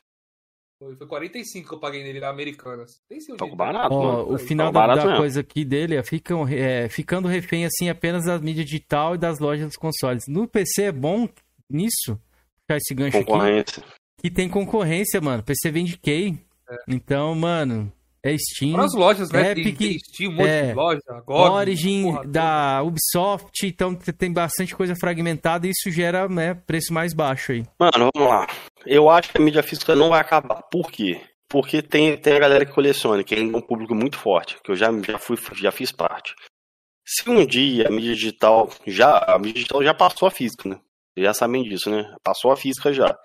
[0.83, 2.93] Foi, foi 45 que eu paguei nele na Americanas.
[3.07, 4.35] Tem sim Tava barato, Ó, mano.
[4.35, 8.41] o final da, da coisa aqui dele é, ficam, é, ficando refém assim apenas das
[8.41, 10.25] mídias digital e das lojas dos consoles.
[10.27, 11.29] No PC é bom
[11.69, 12.19] nisso,
[12.67, 13.85] puxar esse gancho aqui, Concorrência.
[14.21, 15.43] Que tem concorrência, mano.
[15.43, 16.39] PC vende key.
[16.87, 17.93] Então, mano,
[18.23, 19.53] é Steam, Para as lojas, né?
[19.53, 21.53] Epic, tem, tem Steam, um monte é, de loja, agora.
[21.53, 27.53] Origin, da Ubisoft, então tem bastante coisa fragmentada e isso gera né, preço mais baixo
[27.53, 27.65] aí.
[27.79, 28.47] Mano, vamos lá.
[28.85, 30.63] Eu acho que a mídia física não vai acabar.
[30.71, 31.21] Por quê?
[31.49, 34.71] Porque tem, tem a galera que coleciona, que ainda é um público muito forte, que
[34.71, 36.35] eu já, já, fui, já fiz parte.
[37.05, 39.19] Se um dia a mídia digital já.
[39.19, 40.79] A mídia digital já passou a física, né?
[41.13, 42.15] Vocês já sabem disso, né?
[42.23, 43.19] Passou a física já.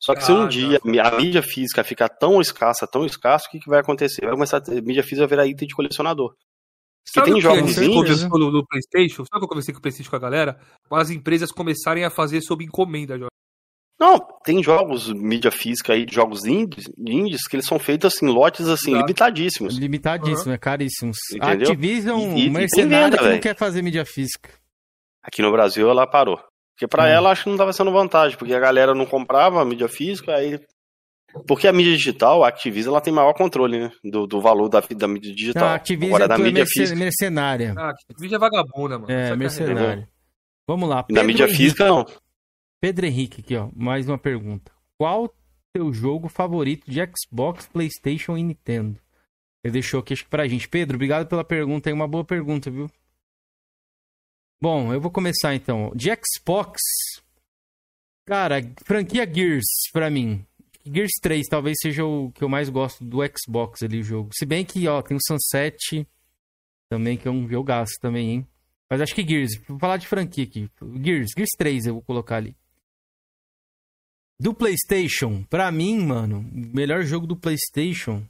[0.00, 1.08] Só que se um Ah, dia já.
[1.08, 4.22] a mídia física ficar tão escassa, tão escassa, o que, que vai acontecer?
[4.22, 6.34] Vai começar a ter, mídia física vai virar item de colecionador.
[7.06, 9.24] Sabe tem o que jogos indies, conversou no, no PlayStation?
[9.24, 10.60] Sabe o que eu conversei com o PlayStation com a galera?
[10.90, 13.30] As empresas começarem a fazer sob encomenda, Jorge.
[13.98, 18.68] Não, tem jogos mídia física aí, jogos indies, indies que eles são feitos assim, lotes
[18.68, 19.06] assim, Exato.
[19.06, 19.76] limitadíssimos.
[19.76, 21.16] Limitadíssimo, é caríssimos.
[21.32, 21.70] Entendeu?
[21.70, 24.50] Activision, E- e- e tem mercenária venda, que não quer fazer mídia física.
[25.20, 26.38] Aqui no Brasil ela parou.
[26.78, 27.08] Porque pra Hum.
[27.08, 30.32] ela acho que não tava sendo vantagem, porque a galera não comprava a mídia física,
[30.36, 30.60] aí.
[31.46, 33.92] Porque a mídia digital, a Activision, ela tem maior controle, né?
[34.04, 35.68] Do, do valor da, da mídia digital.
[35.68, 36.98] a Activision Agora é da mídia merce- física.
[36.98, 37.74] mercenária.
[37.76, 39.12] Ah, que vídeo é vagabunda, mano.
[39.12, 40.08] É, Só mercenária.
[40.68, 41.04] Vamos lá.
[41.08, 41.56] E na mídia Henrique.
[41.58, 42.06] física, não.
[42.80, 43.68] Pedro Henrique aqui, ó.
[43.74, 44.70] Mais uma pergunta.
[44.96, 45.28] Qual
[45.74, 48.98] teu jogo favorito de Xbox, Playstation e Nintendo?
[49.64, 50.68] Ele deixou aqui acho que pra gente.
[50.68, 51.90] Pedro, obrigado pela pergunta.
[51.90, 52.88] É uma boa pergunta, viu?
[54.60, 55.92] Bom, eu vou começar então.
[55.94, 56.80] De Xbox,
[58.26, 60.44] cara, franquia Gears pra mim.
[60.84, 64.30] Gears 3 talvez seja o que eu mais gosto do Xbox ali, o jogo.
[64.32, 66.06] Se bem que, ó, tem o Sunset
[66.90, 68.48] também, que é um jogaço também, hein?
[68.90, 70.68] Mas acho que Gears, vou falar de franquia aqui.
[71.02, 72.56] Gears, Gears 3 eu vou colocar ali.
[74.40, 78.26] Do PlayStation, pra mim, mano, o melhor jogo do PlayStation.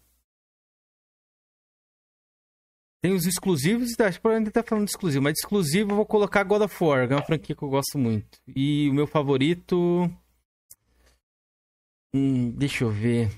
[3.00, 6.06] Tem os exclusivos, acho que ainda tá falando de exclusivo, mas de exclusivo eu vou
[6.06, 8.38] colocar God of War, é uma franquia que eu gosto muito.
[8.48, 10.10] E o meu favorito.
[12.12, 13.30] Hum, deixa eu ver.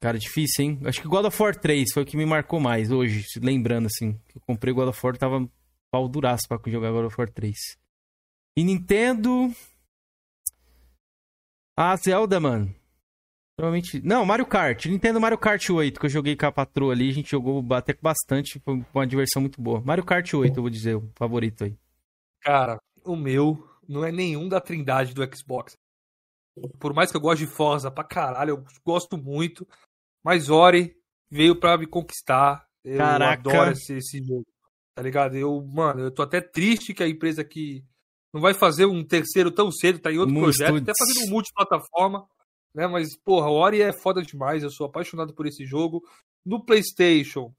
[0.00, 0.80] Cara, difícil, hein?
[0.84, 4.20] Acho que God of War 3 foi o que me marcou mais hoje, lembrando assim.
[4.34, 5.48] Eu comprei God of War, tava
[5.90, 7.56] pau duraço pra jogar God of War 3.
[8.56, 9.50] E Nintendo.
[11.76, 12.74] Ah, Zelda, mano.
[13.58, 14.00] Provavelmente.
[14.04, 14.86] Não, Mario Kart.
[14.86, 17.10] Nintendo Mario Kart 8, que eu joguei com a patroa ali.
[17.10, 18.60] A gente jogou até com bastante.
[18.60, 19.80] Foi uma diversão muito boa.
[19.80, 21.76] Mario Kart 8, eu vou dizer, o favorito aí.
[22.40, 25.76] Cara, o meu não é nenhum da trindade do Xbox.
[26.78, 29.66] Por mais que eu goste de Forza pra caralho, eu gosto muito.
[30.22, 30.94] Mas Ori
[31.28, 32.64] veio pra me conquistar.
[32.84, 33.50] Eu Caraca.
[33.50, 34.46] adoro esse, esse jogo.
[34.94, 35.36] Tá ligado?
[35.36, 37.84] Eu, mano, eu tô até triste que a empresa que
[38.32, 42.24] não vai fazer um terceiro tão cedo, tá em outro projeto, até fazendo um multiplataforma.
[42.78, 42.86] Né?
[42.86, 44.62] Mas, porra, o Ori é foda demais.
[44.62, 46.00] Eu sou apaixonado por esse jogo.
[46.46, 47.52] No PlayStation,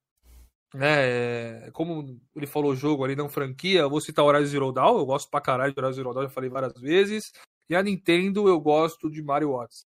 [0.74, 1.65] né?
[1.67, 4.97] é, Como ele falou jogo ali, não franquia, eu vou citar Horizon Zero Dawn.
[4.97, 7.26] Eu gosto pra caralho de Horizon Zero Dawn, já falei várias vezes.
[7.70, 9.86] E a Nintendo, eu gosto de Mario Odyssey.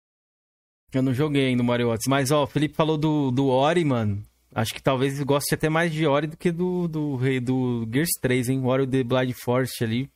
[0.94, 2.10] Eu não joguei ainda o Mario Odyssey.
[2.10, 4.24] Mas, ó, o Felipe falou do, do Ori, mano.
[4.56, 8.10] Acho que talvez goste até mais de Ori do que do, do, rei- do Gears
[8.22, 8.62] 3, hein?
[8.62, 10.10] O Ori The Blind Forest ali.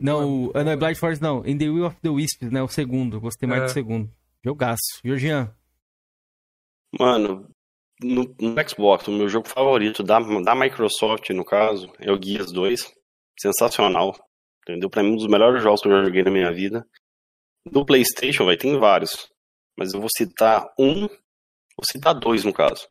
[0.00, 1.44] Não, o, não é Blind Forest, não.
[1.46, 2.62] In the Will of the Wisps, né?
[2.62, 3.20] O segundo.
[3.20, 3.64] Gostei mais É.
[3.66, 4.12] do segundo.
[4.44, 5.00] Jogaço.
[5.04, 5.54] Georgian.
[6.98, 7.50] Mano,
[8.02, 12.52] no, no, Xbox, o meu jogo favorito da, da Microsoft, no caso, é o Gears
[12.52, 12.92] 2.
[13.40, 14.14] Sensacional.
[14.62, 14.90] Entendeu?
[14.90, 16.86] Pra mim, um dos melhores jogos que eu já joguei na minha vida.
[17.70, 19.28] Do PlayStation, vai, tem vários.
[19.78, 21.06] Mas eu vou citar um.
[21.06, 22.86] Vou citar dois, no caso.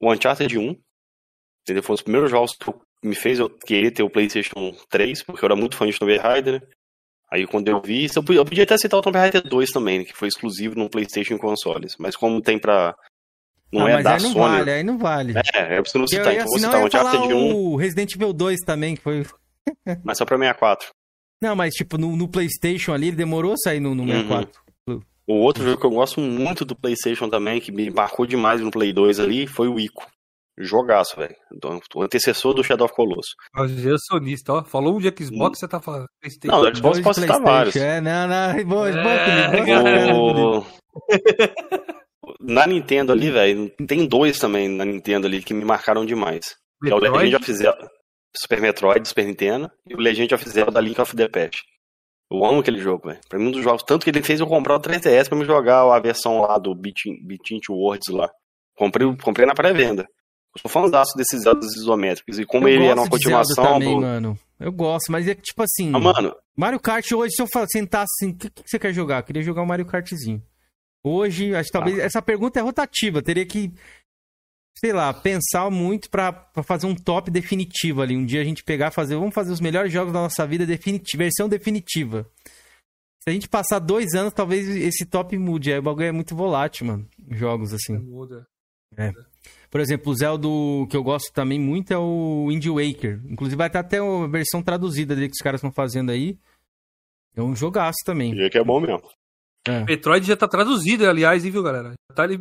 [0.00, 0.74] O Uncharted 1.
[1.62, 1.82] Entendeu?
[1.82, 2.70] Foi um dos primeiros jogos que
[3.02, 6.16] me fez eu querer ter o PlayStation 3, porque eu era muito fã de Tomb
[6.16, 6.62] Raider.
[7.32, 10.04] Aí quando eu vi, eu podia, eu podia até citar o Tomb Raider 2 também,
[10.04, 11.94] que foi exclusivo no PlayStation consoles.
[11.98, 12.94] Mas como tem pra.
[13.72, 14.56] Não, ah, é da aí não Sony.
[14.56, 15.34] Vale, aí não vale.
[15.54, 16.34] É, é você não citar.
[16.34, 17.54] Eu, então vou citar o Uncharted 1.
[17.54, 19.24] O Resident Evil 2 também, que foi.
[20.02, 20.88] mas só pra 64.
[21.40, 24.60] Não, mas tipo, no, no PlayStation ali, ele demorou a sair no, no 64.
[24.88, 25.00] Uhum.
[25.26, 28.72] O outro jogo que eu gosto muito do PlayStation também, que me marcou demais no
[28.72, 30.04] Play 2 ali, foi o Ico.
[30.60, 31.34] Jogaço, velho.
[31.94, 33.34] O antecessor do Shadow of Colossus.
[33.56, 34.64] Eu sou sonista, ó.
[34.64, 36.06] Falou um de Xbox, você tá falando.
[36.44, 37.74] Não, do Xbox pode citar vários.
[37.76, 38.64] É, não, não.
[38.64, 40.64] Bom, é, o...
[42.40, 46.56] Na Nintendo ali, velho, tem dois também na Nintendo ali que me marcaram demais.
[46.82, 47.90] Que é o Legend of Zelda,
[48.36, 51.62] Super Metroid, Super Nintendo, e o Legend of Zelda Link of the Past.
[52.30, 53.20] Eu amo aquele jogo, velho.
[53.28, 53.82] Pra mim, um dos jogos.
[53.82, 56.74] Tanto que ele fez eu comprar o 3DS pra me jogar a versão lá do
[56.74, 56.96] Beat,
[57.26, 58.30] Beat Words lá.
[58.76, 60.06] Comprei, comprei na pré-venda.
[60.54, 62.38] Eu sou fãzaço desses Zeldas isométricos.
[62.38, 63.64] E como eu ele era uma continuação.
[63.64, 64.00] Também, do...
[64.00, 64.38] mano.
[64.58, 65.90] Eu gosto, mas é que, tipo assim.
[65.94, 66.36] Ah, mano.
[66.56, 69.20] Mario Kart hoje, se eu sentar assim, o que, que, você quer jogar?
[69.20, 70.42] Eu queria jogar o Mario Kartzinho.
[71.02, 71.98] Hoje, acho que talvez.
[71.98, 72.02] Ah.
[72.02, 73.22] Essa pergunta é rotativa.
[73.22, 73.72] Teria que,
[74.76, 78.16] sei lá, pensar muito pra, fazer um top definitivo ali.
[78.16, 79.14] Um dia a gente pegar, fazer.
[79.14, 82.28] Vamos fazer os melhores jogos da nossa vida, definitiva, versão definitiva.
[83.22, 85.72] Se a gente passar dois anos, talvez esse top mude.
[85.72, 87.08] Aí o bagulho é muito volátil, mano.
[87.30, 87.96] Jogos assim.
[87.96, 88.46] Muda.
[88.96, 89.12] É.
[89.70, 90.48] Por exemplo, o Zelda
[90.88, 93.20] que eu gosto também muito é o Wind Waker.
[93.28, 96.36] Inclusive vai ter até a versão traduzida dele que os caras estão fazendo aí.
[97.36, 98.34] É um jogaço também.
[98.34, 99.02] E que é bom mesmo.
[99.68, 99.84] É.
[99.84, 101.92] Metroid já tá traduzido, aliás, hein, viu, galera?
[102.14, 102.40] Tá li...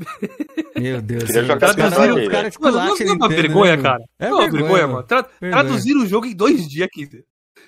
[0.76, 1.26] Meu Deus.
[1.26, 4.04] Queria jogar traduzido, os caras não, é uma vergonha, né, cara.
[4.18, 5.04] É uma vergonha, mano.
[5.04, 7.24] Tra Traduziram o jogo em dois dias, Kizer.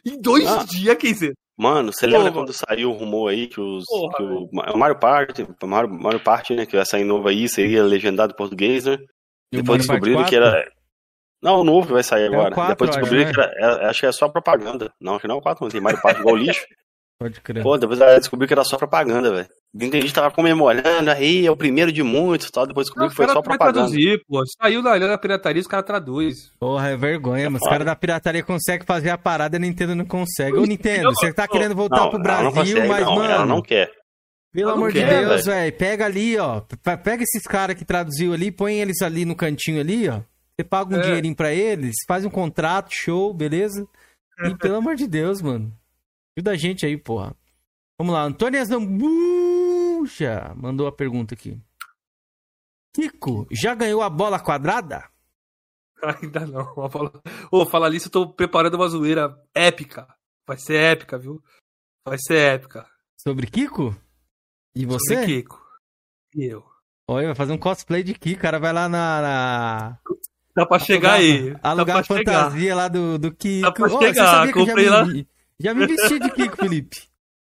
[0.05, 0.63] Em dois ah.
[0.63, 1.33] dias, Kizer.
[1.57, 4.97] Mano, você lembra quando saiu o rumor aí que, os, Porra, que o, o Mario
[4.97, 8.97] Party, Mario, Mario Party, né, que vai sair novo aí, seria legendado em português, né?
[9.51, 10.71] Depois descobriram que era.
[11.41, 12.49] Não, o novo que vai sair agora.
[12.49, 13.53] É 4, depois descobriram acho, que era.
[13.55, 14.93] É, acho que é só propaganda.
[14.99, 15.71] Não, acho que não é o 4, não.
[15.71, 16.65] Tem Mario Party igual lixo.
[17.21, 17.61] Pode crer.
[17.61, 19.47] Pô, depois descobriu que era só propaganda, velho.
[19.71, 22.65] Muita gente tava comemorando, aí é o primeiro de muitos tal.
[22.65, 23.73] Depois descobriu que foi só propaganda.
[23.73, 24.43] Traduzir, pô.
[24.59, 26.49] Saiu da da pirataria, os caras traduzem.
[26.59, 29.59] Porra, é vergonha, é mas os caras da pirataria conseguem fazer a parada e a
[29.59, 30.57] Nintendo não consegue.
[30.57, 33.31] Ô, Nintendo, você tá querendo voltar não, pro Brasil, não consegue, mas, não, mano.
[33.31, 33.91] Ela não quer.
[34.51, 35.77] Pelo amor de Deus, velho.
[35.77, 36.61] Pega ali, ó.
[37.03, 40.21] Pega esses caras que traduziu ali, põe eles ali no cantinho ali, ó.
[40.53, 41.01] Você paga um é.
[41.01, 43.87] dinheirinho pra eles, faz um contrato, show, beleza?
[44.43, 45.75] E pelo amor de Deus, mano.
[46.37, 47.35] Ajuda a gente aí, porra.
[47.97, 51.59] Vamos lá, Antônio Zambuja mandou a pergunta aqui.
[52.93, 55.09] Kiko, já ganhou a bola quadrada?
[56.21, 56.73] Ainda não.
[56.75, 60.07] Ô, oh, falar nisso, eu tô preparando uma zoeira épica.
[60.47, 61.41] Vai ser épica, viu?
[62.05, 62.85] Vai ser épica.
[63.17, 63.95] Sobre Kiko?
[64.75, 65.15] E você?
[65.15, 65.61] Sobre Kiko.
[66.35, 66.63] E eu.
[67.07, 68.39] Olha, vai fazer um cosplay de Kiko.
[68.39, 69.21] O cara vai lá na.
[69.21, 69.97] na...
[70.55, 71.55] Dá pra chegar aí.
[71.61, 72.75] Alugar a fantasia chegar.
[72.75, 73.61] lá do, do Kiko.
[73.61, 74.51] Dá pra oh, chegar.
[74.51, 75.05] Comprei já lá.
[75.05, 75.27] Me,
[75.59, 76.97] já me vesti de Kiko, Felipe.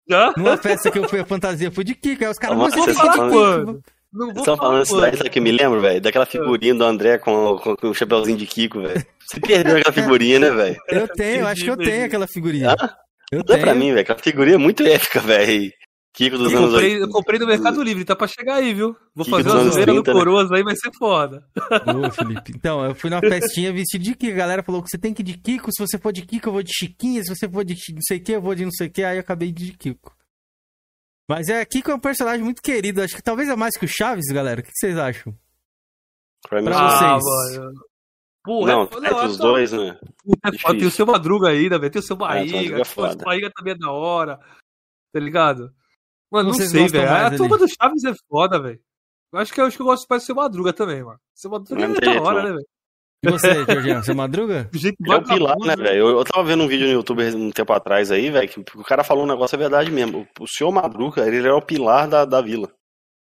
[0.09, 0.33] Já?
[0.37, 2.23] Numa festa que eu fui, a fantasia foi de Kiko.
[2.23, 3.83] Aí os caras, você de Kiko.
[4.12, 6.01] Não Vocês estão falando isso daí, sabe que me lembro, velho?
[6.01, 9.05] Daquela figurinha do André com, com, com o chapeuzinho de Kiko, velho.
[9.21, 10.77] Você perdeu aquela figurinha, né, velho?
[10.89, 12.71] Eu tenho, acho que eu tenho aquela figurinha.
[12.71, 12.97] Ah?
[13.31, 13.61] Eu Dá tenho.
[13.67, 14.01] pra mim, velho.
[14.01, 15.73] Aquela figurinha é muito épica, velho.
[16.17, 17.05] Kiko dos eu anos comprei, 80.
[17.05, 18.97] Eu comprei no Mercado Livre, tá pra chegar aí, viu?
[19.14, 20.12] Vou Kiko fazer uma zoeira no né?
[20.14, 21.47] Coroas aí, vai ser foda.
[21.55, 22.53] Ô, Felipe.
[22.57, 24.33] Então, eu fui numa festinha vestido de Kiko.
[24.33, 25.71] A galera falou que você tem que ir de Kiko.
[25.71, 27.23] Se você for de Kiko, eu vou de Chiquinha.
[27.23, 29.05] Se você for de não sei o que, eu vou de não sei o que.
[29.05, 30.17] Aí eu acabei de Kiko.
[31.29, 33.03] Mas é, Kiko é um personagem muito querido.
[33.03, 34.61] Acho que talvez é mais que o Chaves, galera.
[34.61, 35.37] O que vocês acham?
[36.49, 37.59] Pra, pra vocês.
[37.59, 37.71] Ah,
[38.43, 39.99] Porra, não, é, não, os dois, né?
[40.45, 41.93] É tem o seu Madruga ainda, velho.
[41.93, 42.79] Tem o seu Barriga.
[42.79, 44.39] É, o Barriga também é da hora.
[45.12, 45.75] Tá ligado?
[46.31, 47.11] Mano, não Vocês sei, velho.
[47.11, 48.81] A turma do Chaves é foda, velho.
[49.33, 51.18] Eu acho que eu acho que eu gosto mais do seu Madruga também, mano.
[51.35, 52.66] Seu Madruga é da hora, né, velho?
[53.22, 54.70] E você, Jorginho, seu Madruga?
[54.74, 55.99] Ele é o pilar, né, velho?
[55.99, 58.85] Eu, eu tava vendo um vídeo no YouTube um tempo atrás aí, velho, que o
[58.85, 60.27] cara falou um negócio, é verdade mesmo.
[60.39, 62.72] O, o senhor Madruga, ele era o pilar da, da vila.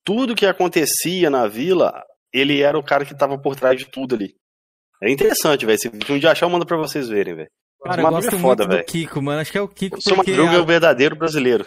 [0.03, 4.15] Tudo que acontecia na vila, ele era o cara que tava por trás de tudo
[4.15, 4.35] ali.
[5.01, 5.79] É interessante, velho.
[5.79, 7.49] Se um dia achar, eu mando pra vocês verem, velho.
[7.83, 9.39] Cara, eu gosto é foda, muito do Kiko, mano.
[9.39, 10.31] Acho que é o Kiko o porque...
[10.31, 11.65] Madruga é o verdadeiro brasileiro.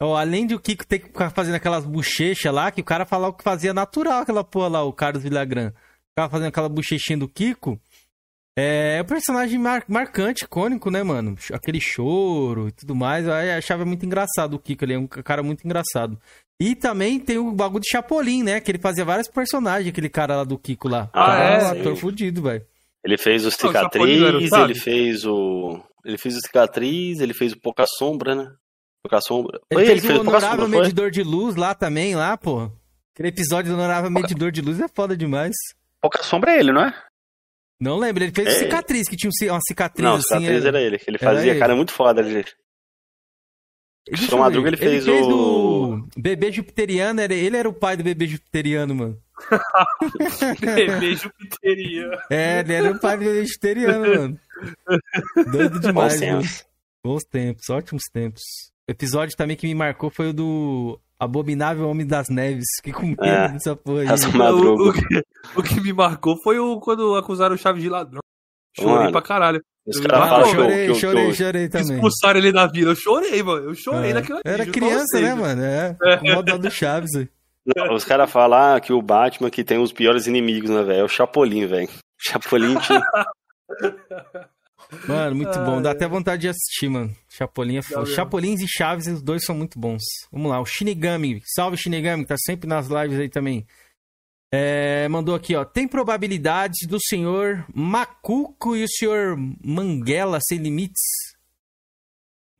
[0.00, 3.06] Oh, além de o Kiko ter que ficar fazendo aquelas bochechas lá, que o cara
[3.06, 5.72] falava que fazia natural aquela porra lá, o Carlos Villagrán.
[6.10, 7.80] Ficava fazendo aquela bochechinha do Kiko.
[8.58, 11.36] É, é um personagem mar marcante, icônico, né, mano?
[11.52, 13.26] Aquele choro e tudo mais.
[13.26, 16.18] Eu achava muito engraçado o Kiko, ele é um cara muito engraçado.
[16.60, 18.60] E também tem o bagulho de Chapolin, né?
[18.60, 21.10] Que ele fazia vários personagens, aquele cara lá do Kiko lá.
[21.12, 21.64] Ah, Cara, é?
[21.64, 22.64] um ator fudido, velho.
[23.04, 24.70] Ele fez o o era o Cicatriz, Chaves?
[24.70, 25.80] ele fez o.
[26.04, 28.50] Ele fez o Cicatriz, ele fez o Pouca Sombra, né?
[29.08, 29.60] Pouca Sombra.
[29.70, 30.78] Ele Foi fez ele que o Honorável Sombra, foi?
[30.82, 32.70] Medidor de Luz lá também, lá, pô.
[33.14, 35.54] Aquele episódio do Honorável Medidor de Luz é foda demais.
[36.02, 36.94] Pouca sombra é ele, não é?
[37.80, 38.50] Não lembro, ele fez É.
[38.60, 40.24] cicatriz, que tinha um uma cicatriz Não, assim.
[40.40, 40.96] Cicatriz é- era ele.
[41.06, 41.58] Ele era fazia ele.
[41.60, 42.20] cara muito foda.
[42.22, 42.44] Ele...
[44.16, 44.76] Seu Madruga, ver.
[44.76, 49.20] ele fez o- do bebê jupiteriano, era- ele era o pai do bebê jupiteriano, mano.
[50.60, 52.18] Bebê Jupiteriano.
[52.30, 54.40] É, ele era o pai do bebê jupiteriano, mano.
[55.52, 56.40] Doido Bons demais, mano.
[56.42, 56.66] tempos.
[57.04, 58.42] Bons tempos, ótimos tempos.
[58.88, 62.64] O episódio também que me marcou foi o do Abominável Homem das Neves.
[62.76, 63.48] Fiquei com medo É.
[63.48, 64.06] dessa porra aí.
[64.08, 64.90] Essa O, madruga.
[64.90, 65.22] o que,
[65.56, 68.20] o que me marcou foi o, quando acusaram o Chaves de ladrão.
[68.78, 69.60] Chorei Mano, pra caralho.
[69.86, 71.94] Os caras falam que, chorei, que, chorei, que eu- chorei também.
[71.94, 72.90] Expulsaram ele da vila.
[72.92, 73.64] Eu chorei, mano.
[73.70, 74.14] Eu chorei É.
[74.14, 74.54] naquilo ali.
[74.54, 75.62] Era criança, né, mano?
[75.62, 75.96] É.
[76.22, 77.14] O modo do Chaves.
[77.16, 77.28] aí.
[77.74, 81.00] Não, os caras falam ah, que o Batman que tem os piores inimigos, né, velho?
[81.00, 81.88] É o Chapolin, velho.
[82.18, 83.00] Chapolin tinha...
[85.08, 85.82] Mano, muito bom.
[85.82, 87.14] Dá até vontade de assistir, mano.
[87.28, 88.06] Chapolin é foda.
[88.06, 90.02] Chapolins e Chaves, os dois são muito bons.
[90.30, 91.42] Vamos lá, o Shinigami.
[91.44, 93.66] Salve, Shinigami, que tá sempre nas lives aí também.
[94.52, 95.64] É, mandou aqui, ó.
[95.64, 101.02] Tem probabilidades do senhor Macuco e o senhor Manguela sem limites?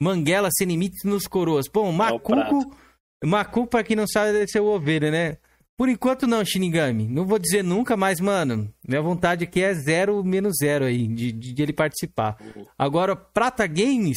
[0.00, 1.68] Manguela sem limites nos coroas.
[1.68, 2.76] Bom, Macuco.
[3.24, 5.38] Macuco, pra quem não sabe, deve ser o ovelha, né?
[5.76, 7.06] Por enquanto não, Shinigami.
[7.06, 11.32] Não vou dizer nunca, mas, mano, minha vontade aqui é zero menos zero aí, de,
[11.32, 12.38] de, de ele participar.
[12.78, 14.16] Agora, Prata Games,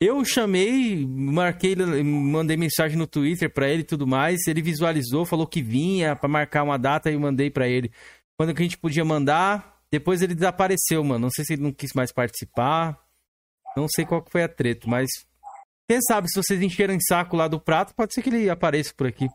[0.00, 4.46] eu chamei, marquei, mandei mensagem no Twitter pra ele e tudo mais.
[4.46, 7.90] Ele visualizou, falou que vinha pra marcar uma data e mandei pra ele.
[8.36, 11.22] Quando que a gente podia mandar, depois ele desapareceu, mano.
[11.22, 12.98] Não sei se ele não quis mais participar.
[13.76, 15.08] Não sei qual foi a treta, mas
[15.88, 18.92] quem sabe se vocês encheram em saco lá do prato, pode ser que ele apareça
[18.96, 19.28] por aqui.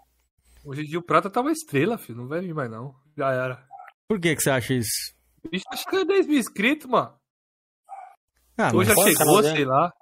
[0.67, 2.17] Hoje em dia o Prata tá uma estrela, filho.
[2.19, 2.93] Não vai vir mais, não.
[3.17, 3.63] Já era.
[4.09, 5.13] Por que que você acha isso?
[5.45, 7.13] O bicho acho que é 10 mil inscritos, mano.
[8.57, 9.55] Ah, Hoje já chegou, né?
[9.55, 9.93] sei lá.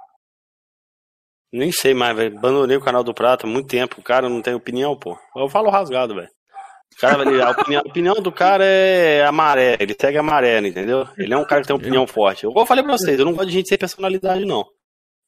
[1.53, 2.35] Nem sei mais, velho.
[2.37, 3.99] Abandonei o canal do Prata há muito tempo.
[3.99, 5.15] O cara não tem opinião, pô.
[5.35, 6.27] Eu falo rasgado, velho.
[6.27, 9.77] O cara, ele- a, opinião, a opinião do cara é a maré.
[9.79, 11.07] Ele segue a maré, entendeu?
[11.17, 12.43] Ele é um cara que tem opinião forte.
[12.45, 14.65] Eu eu falei pra vocês, eu não gosto de gente sem personalidade, não.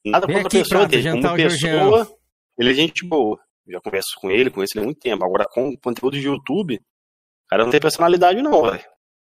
[0.05, 1.21] Nada Vem contra aqui, a pessoa Prata, dele.
[1.21, 2.17] Como pessoa,
[2.57, 3.39] ele é gente boa.
[3.67, 5.23] Já converso com ele, conheço ele há muito tempo.
[5.23, 8.83] Agora, com conteúdo de YouTube, o cara não tem personalidade, não, velho.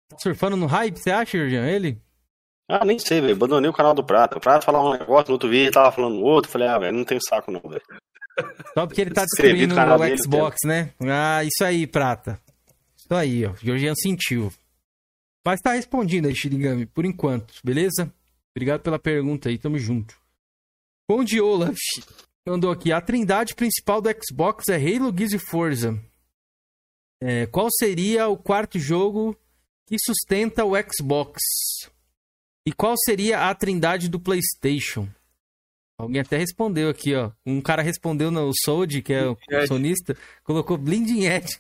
[0.10, 1.68] Tá surfando no hype, você acha, Jorjan?
[1.68, 2.02] Ele?
[2.70, 3.34] Ah, nem sei, velho.
[3.34, 4.38] Abandonei o canal do Prata.
[4.38, 6.52] O Prata falava um negócio, no outro vídeo ele tava falando outro.
[6.52, 7.82] Falei, ah, velho, não tenho saco, não, velho.
[8.74, 10.94] Só porque ele tá destruindo o dele, Xbox, né?
[11.02, 12.40] Ah, isso aí, Prata.
[12.96, 13.54] Isso aí, ó.
[13.56, 14.52] Georgian sentiu.
[15.46, 18.14] Mas tá respondido aí, Shirigami, por enquanto, beleza?
[18.56, 20.16] Obrigado pela pergunta aí, tamo junto.
[21.08, 21.78] Conde Olaf
[22.50, 22.92] mandou aqui.
[22.92, 26.00] A trindade principal do Xbox é Halo, Gears e Forza.
[27.22, 29.36] É, qual seria o quarto jogo
[29.86, 31.40] que sustenta o Xbox?
[32.66, 35.08] E qual seria a trindade do PlayStation?
[35.98, 37.32] Alguém até respondeu aqui, ó.
[37.46, 39.38] Um cara respondeu no Sold, que é o
[39.68, 41.60] sonista, colocou Blinding Edge.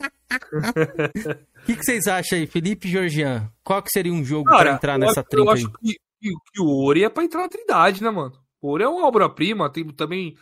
[1.62, 3.50] O que, que vocês acham aí, Felipe e Georgian?
[3.64, 5.54] Qual que seria um jogo pra Cara, entrar eu nessa acho- eu aí?
[5.58, 8.32] acho que, que- que o Ori é pra entrar na Trindade, né, mano?
[8.60, 10.36] O Ori é uma obra-prima, tem também.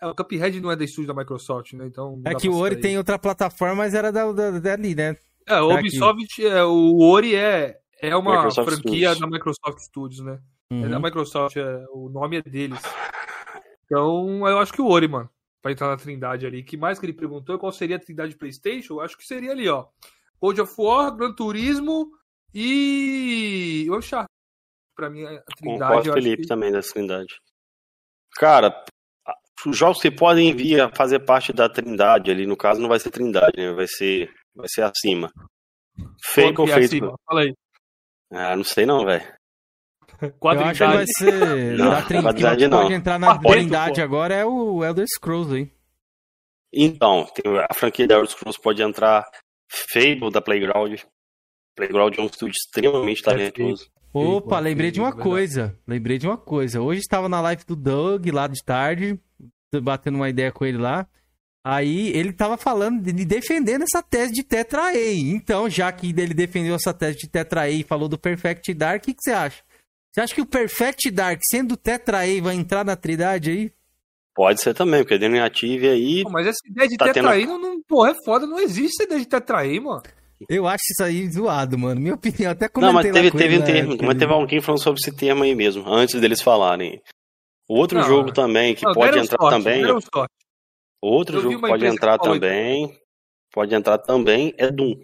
[0.00, 1.86] é, O Cuphead não é da estúdio da Microsoft, né?
[1.86, 2.20] Então.
[2.24, 5.16] É que o Ori tem outra plataforma, mas era da, da, dali, né?
[5.46, 5.74] É, o Tá.
[5.80, 9.18] Ubisoft, é, o Ori é, é uma Microsoft franquia Studios.
[9.20, 10.40] da Microsoft Studios, né?
[10.72, 11.02] É da Uhum.
[11.02, 12.80] Microsoft, é, o nome é deles.
[13.84, 15.30] Então, eu acho que o Ori, mano,
[15.62, 16.62] vai entrar na Trindade ali.
[16.64, 17.56] que mais que ele perguntou?
[17.58, 18.94] Qual seria a Trindade de PlayStation?
[18.94, 19.86] Eu acho que seria ali, ó.
[20.40, 22.10] God of War, Gran Turismo
[22.52, 23.86] e.
[23.90, 24.26] O Uncharted.
[24.96, 25.92] Pra mim, a Trindade.
[25.94, 27.40] Concordo Felipe que- também da Trindade.
[28.38, 28.84] Cara,
[29.66, 32.98] os jogos que podem vir a fazer parte da Trindade ali, no caso, não vai
[33.00, 33.72] ser Trindade, né?
[33.72, 35.32] Vai ser, vai ser acima.
[36.22, 36.84] Fake ou é fake?
[36.86, 37.14] acima?
[37.26, 37.54] Fala aí.
[38.30, 39.24] Ah, não sei não, velho.
[40.20, 41.76] Eu a acho que vai ser.
[41.76, 42.82] Não, da Trindade não.
[42.82, 44.04] pode entrar na Ah, Trindade pô.
[44.04, 45.70] agora é o Elder Scrolls aí.
[46.72, 47.26] Então,
[47.68, 49.28] a franquia da Elder Scrolls pode entrar
[49.92, 51.00] Fable da Playground.
[51.76, 53.90] Playground é um estúdio extremamente talentoso.
[54.18, 55.78] Opa, lembrei de uma Fable, coisa.
[55.86, 56.80] Lembrei de uma coisa.
[56.80, 59.18] Hoje estava na live do Doug lá de tarde,
[59.82, 61.06] batendo uma ideia com ele lá.
[61.64, 65.12] Aí ele tava falando, de defendendo essa tese de Tetra A.
[65.14, 69.02] Então, já que ele defendeu essa tese de Tetra A e falou do Perfect Dark,
[69.02, 69.62] o que, que você acha?
[70.12, 73.72] Você acha que o Perfect Dark, sendo Tetra A, vai entrar na Trindade aí?
[74.34, 76.22] Pode ser também, porque a Ative aí.
[76.22, 77.82] Pô, mas essa ideia de Tá tendo- tetraí não, não.
[77.82, 78.46] Porra, é foda.
[78.46, 80.02] Não existe essa ideia de tetraí, mano.
[80.48, 82.00] Eu acho isso aí zoado, mano.
[82.00, 84.32] Minha opinião, até Não, comentei mas lá teve, com teve um termo, época, mas teve
[84.32, 87.00] alguém falando sobre esse termo aí mesmo, antes deles falarem.
[87.68, 89.82] O outro Não, jogo também, que Não, pode entrar sorte, também.
[91.02, 92.98] Outro Eu jogo que pode que entrar falou- também,
[93.52, 94.94] pode entrar também, é Doom.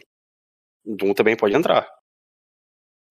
[0.85, 1.89] Doom também pode entrar.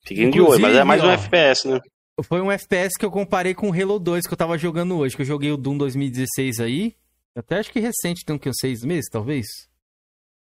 [0.05, 1.79] Fiquem de olho, mas é mais um ó, FPS, né?
[2.23, 5.15] Foi um FPS que eu comparei com o Halo 2 que eu tava jogando hoje,
[5.15, 6.95] que eu joguei o Doom 2016 aí.
[7.35, 9.45] Até acho que recente, tem o que, uns seis meses, talvez.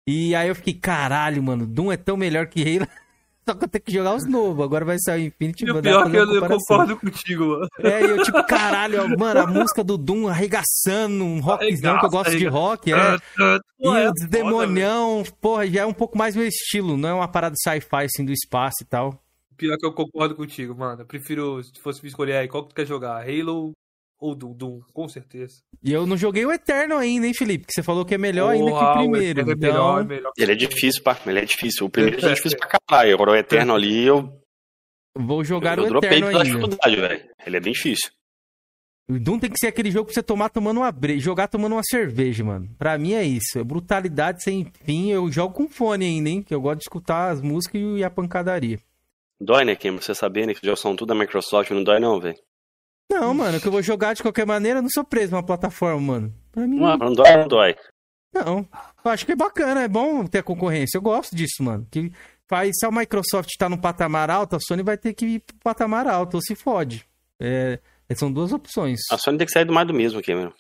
[0.08, 2.88] E aí eu fiquei, caralho, mano, Doom é tão melhor que Halo.
[3.48, 4.64] Só que eu tenho que jogar os novos.
[4.64, 7.68] Agora vai sair o Infinity E o pior é que eu, concordo contigo, mano.
[7.80, 12.06] É, e eu tipo, caralho, ó, mano, a música do Doom arregaçando, um rockzão que
[12.06, 13.18] eu gosto de rock, é.
[13.80, 17.28] E é o demonião, porra, já é um pouco mais meu estilo, não é uma
[17.28, 19.20] parada sci-fi assim do espaço e tal.
[19.58, 21.02] Pior que eu concordo contigo, mano.
[21.02, 23.28] Eu prefiro, se fosse me escolher aí, qual que tu quer jogar?
[23.28, 23.74] Halo
[24.20, 24.54] ou Doom?
[24.54, 25.62] Doom, com certeza.
[25.84, 27.66] E eu não joguei o Eterno ainda, hein, Felipe?
[27.68, 29.40] Que você falou que é melhor ainda que o primeiro.
[29.42, 30.76] Eterno é então, melhor, é melhor que Ele é o primeiro.
[30.76, 31.20] difícil, pá.
[31.26, 31.86] Ele é difícil.
[31.86, 33.14] O primeiro já é difícil pra caralho.
[33.14, 34.42] Agora o Eterno ali, eu,
[35.18, 36.56] vou jogar eu o dropei Eterno pela ainda.
[36.58, 37.30] dificuldade, velho.
[37.46, 38.12] Ele é bem difícil.
[39.10, 41.20] O Doom tem que ser aquele jogo pra você tomar tomando uma bre...
[41.20, 42.70] jogar tomando uma cerveja, mano.
[42.78, 43.58] Pra mim é isso.
[43.58, 45.10] É brutalidade sem fim.
[45.10, 46.44] Eu jogo com fone ainda, hein?
[46.44, 48.80] Que eu gosto de escutar as músicas e a pancadaria.
[49.42, 49.96] Dói, né, Kim?
[49.96, 52.38] Você sabendo que os jogos são tudo da Microsoft, não dói não, velho.
[53.12, 56.00] Não, mano, que eu vou jogar de qualquer maneira, eu não sou preso numa plataforma,
[56.00, 56.34] mano.
[56.52, 57.76] Pra mim, Não, não dói, não dói.
[58.34, 58.68] não.
[59.04, 60.98] Eu acho que é bacana, é bom ter a concorrência.
[60.98, 61.88] Eu gosto disso, mano.
[61.90, 62.12] Que
[62.48, 65.56] faz, se a Microsoft tá no patamar alto, a Sony vai ter que ir pro
[65.64, 67.06] patamar alto, ou se fode.
[67.40, 67.80] É,
[68.16, 69.00] são duas opções.
[69.12, 70.52] A Sony tem que sair do mais do mesmo, Cameron.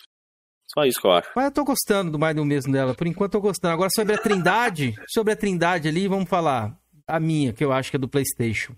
[0.73, 1.30] Só isso que eu acho.
[1.35, 2.93] Mas eu tô gostando do mais do mesmo dela.
[2.93, 3.73] Por enquanto eu tô gostando.
[3.73, 6.77] Agora sobre a Trindade, sobre a Trindade ali, vamos falar.
[7.07, 8.73] A minha, que eu acho que é do PlayStation.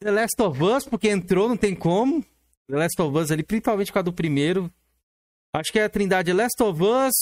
[0.00, 2.24] The Last of Us, porque entrou, não tem como.
[2.68, 4.70] The Last of Us ali, principalmente por causa do primeiro.
[5.54, 7.14] Acho que é a Trindade Last of Us,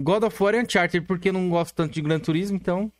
[0.00, 2.90] God of War e Uncharted, porque eu não gosto tanto de Gran Turismo, então,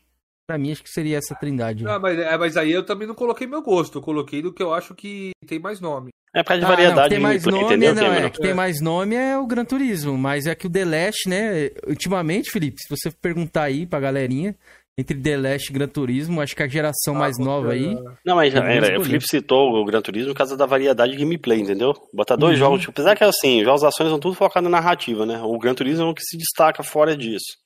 [0.47, 1.87] pra mim, acho que seria essa Trindade.
[1.87, 3.99] Ah, mas, é, mas aí eu também não coloquei meu gosto.
[3.99, 6.11] Eu coloquei do que eu acho que tem mais nome.
[6.35, 8.07] É por causa de Ah, não, variedade que tem de mais nome, entendeu, não, é,
[8.09, 8.31] Cameron?
[8.31, 8.55] que tem É.
[8.55, 12.81] mais nome é o Gran Turismo, mas é que o The Last, né, ultimamente, Felipe,
[12.83, 14.57] se você perguntar aí pra galerinha,
[14.97, 17.95] entre The Last e Gran Turismo, acho que a geração mais Ah, nova aí,
[18.25, 19.01] Não, mas era, escolher.
[19.01, 21.93] o Felipe citou o Gran Turismo por causa da variedade de gameplay, entendeu?
[22.13, 22.59] Botar dois Uhum.
[22.59, 25.41] jogos, tipo, apesar que assim, os jogos de ações são tudo focados na narrativa, né?
[25.43, 27.57] O Gran Turismo é o que se destaca fora disso.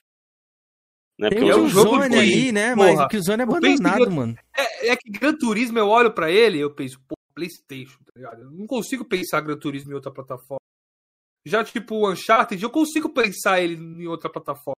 [1.20, 1.30] Né?
[1.30, 1.66] tem o é um
[2.08, 4.36] de- ali, né, mas Porra, o Killzone é o Pense abandonado, Gran- mano.
[4.56, 8.42] É, é que Gran Turismo, eu olho pra ele eu penso, pô, Playstation, tá ligado?
[8.42, 10.60] Eu não consigo pensar Gran Turismo em outra plataforma.
[11.44, 14.76] Já, tipo, o Uncharted, eu consigo pensar ele em outra plataforma.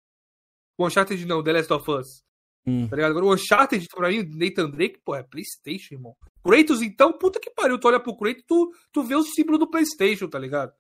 [0.78, 2.22] O Uncharted não, The Last of Us.
[2.66, 2.88] Hum.
[2.88, 3.12] Tá ligado?
[3.12, 6.16] Agora o Uncharted, pra mim, Nathan Drake, pô, é Playstation, irmão.
[6.44, 7.80] Kratos, então, puta que pariu.
[7.80, 10.74] Tu olha pro Kratos, tu, tu vê o símbolo do Playstation, tá ligado?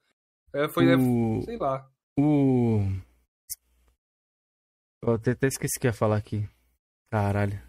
[0.54, 1.42] É, foi, é, O...
[1.44, 1.88] sei lá.
[2.20, 2.82] o...
[5.02, 6.48] Eu até, até esqueci o que eu ia falar aqui.
[7.10, 7.60] Caralho.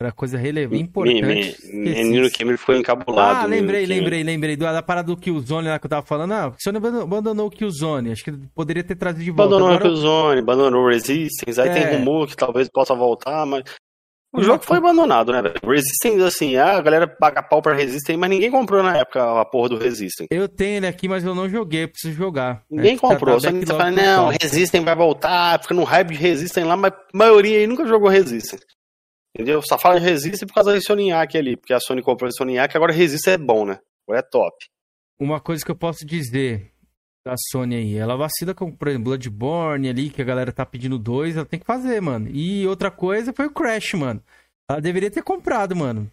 [0.00, 1.56] Era coisa relevante, importante.
[1.72, 3.44] Menino Cameron foi encabulado.
[3.44, 4.56] Ah, lembrei, lembrei, lembrei.
[4.56, 6.32] Da, da parada do Killzone lá que eu tava falando.
[6.32, 8.10] Ah, o Sony abandonou- o Killzone.
[8.10, 9.42] Acho que poderia ter trazido de volta.
[9.54, 11.72] Abandonou Agora, o Killzone, abandonou o Resistance, aí É.
[11.74, 13.62] tem rumor que talvez possa voltar, mas.
[14.36, 15.54] O jogo foi abandonado, né, velho?
[15.64, 19.68] Resistance, assim, a galera paga pau pra Resistance, mas ninguém comprou na época a porra
[19.68, 20.26] do Resistance.
[20.28, 21.84] eu tenho ele aqui, mas eu não joguei.
[21.84, 22.62] eu Preciso jogar.
[22.68, 23.36] Ninguém É, tá- comprou.
[23.36, 24.28] tá Só que você backlog fala, não.
[24.42, 28.08] Resistance vai voltar, fica no hype de Resistance lá, mas a maioria aí nunca jogou
[28.08, 28.60] Resistance.
[29.34, 29.60] Entendeu?
[29.62, 32.76] Só fala de Resistance por causa da Insomniac ali, porque a Sony comprou a Insomniac,
[32.76, 33.80] agora Resistance é bom, né?
[34.06, 34.56] Agora é top.
[35.18, 36.70] Uma coisa que eu posso dizer
[37.26, 40.98] da Sony aí, ela vacila com, por exemplo, Bloodborne ali, que a galera tá pedindo
[40.98, 42.28] dois, ela tem que fazer, mano.
[42.30, 44.22] E outra coisa foi o Crash, mano.
[44.70, 46.10] Ela deveria ter comprado, mano.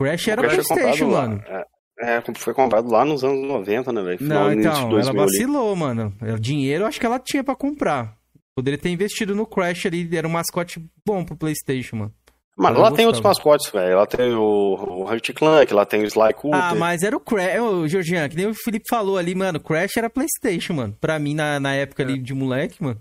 [0.00, 1.28] Crash era O Crash Playstation, lá.
[1.28, 1.44] mano.
[1.46, 4.18] É, é, foi comprado lá nos anos 90, né, velho?
[4.20, 5.18] Não, então, 2000 ela ali.
[5.18, 6.12] vacilou, mano.
[6.20, 8.16] O dinheiro eu acho que ela tinha pra comprar.
[8.54, 12.14] Poderia ter investido no Crash ali, era um mascote bom pro Playstation, mano.
[12.54, 13.96] Mano, lá tem outros mascotes, velho.
[13.96, 16.60] Lá tem o, o Hurt Clank, lá tem o Sly Cooper.
[16.60, 19.96] Ah, mas era o Crash, ô, Georgian, que nem o Felipe falou ali, mano, Crash
[19.96, 20.96] era Playstation, mano.
[21.00, 23.00] Pra mim, na, na época ali de moleque, mano.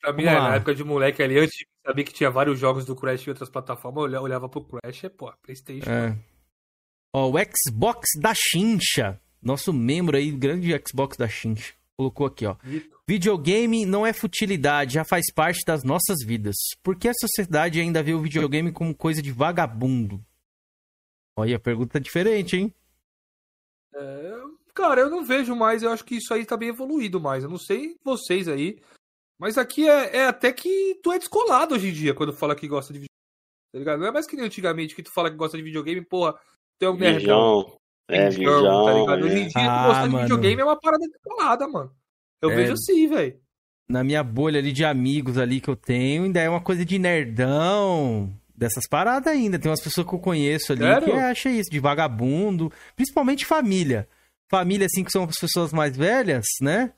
[0.00, 2.86] Pra mim, é, na época de moleque ali, antes de saber que tinha vários jogos
[2.86, 5.90] do Crash em outras plataformas, eu olha- olhava pro Crash, é, pô, Playstation.
[5.90, 6.16] É.
[7.14, 9.20] Ó, o Xbox da Chincha.
[9.42, 11.74] Nosso membro aí, grande Xbox da Chincha.
[12.02, 12.56] Colocou aqui, ó.
[13.06, 16.56] Videogame não é futilidade, já faz parte das nossas vidas.
[16.82, 20.20] Por que a sociedade ainda vê o videogame como coisa de vagabundo?
[21.36, 22.74] Olha, a pergunta é diferente, hein?
[23.94, 24.32] É,
[24.74, 27.44] cara, eu não vejo mais, eu acho que isso aí tá bem evoluído mais.
[27.44, 28.80] Eu não sei vocês aí,
[29.38, 32.66] mas aqui é, é até que tu é descolado hoje em dia quando fala que
[32.66, 33.72] gosta de videogame.
[33.72, 34.00] Tá ligado?
[34.00, 36.34] Não é mais que nem antigamente que tu fala que gosta de videogame, porra,
[36.78, 37.78] tu é um nerdão.
[38.08, 39.24] É, Virgão, tá ligado?
[39.24, 39.48] Hoje em é.
[39.48, 40.22] dia, Ah, gostar de mano.
[40.24, 41.90] videogame é uma parada descolada, mano.
[42.40, 42.56] Eu É.
[42.56, 43.36] vejo assim, velho.
[43.88, 46.98] Na minha bolha ali de amigos ali que eu tenho, ainda é uma coisa de
[46.98, 48.32] nerdão.
[48.54, 49.58] Dessas paradas ainda.
[49.58, 51.04] Tem umas pessoas que eu conheço ali Sério?
[51.06, 52.70] que acham isso, de vagabundo.
[52.94, 54.08] Principalmente família.
[54.50, 56.92] Família, assim, que são as pessoas mais velhas, né?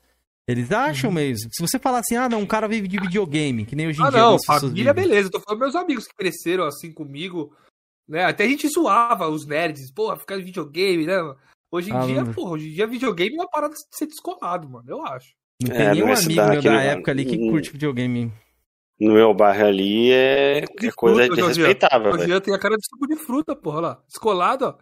[0.47, 1.15] Eles acham Uhum.
[1.15, 1.49] mesmo.
[1.51, 4.03] Se você falar assim, ah, não, um cara vive de videogame, que nem hoje em
[4.05, 4.19] Ah, dia.
[4.19, 5.09] não, algumas pessoas família, vivem.
[5.09, 5.31] beleza.
[5.31, 7.51] Tô falando meus amigos que cresceram assim comigo,
[8.07, 8.25] né?
[8.25, 11.15] Até a gente zoava os nerds, porra, ficar em videogame, né?
[11.71, 12.33] Hoje em Ah, dia, mano.
[12.33, 15.33] porra, hoje em dia videogame é uma parada de ser descolado, mano, eu acho.
[15.63, 18.31] Não É, tem nenhum nessa amigo meu da não- época ali que curte videogame.
[18.99, 21.47] No meu bairro ali é, é coisa fruta, Jean.
[21.47, 22.27] respeitável, O velho.
[22.29, 24.03] Jean tem a cara de suco de fruta, porra, lá.
[24.07, 24.75] Descolado, ó.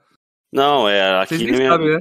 [0.52, 2.00] Não, é aqui Vocês nem sabem, né?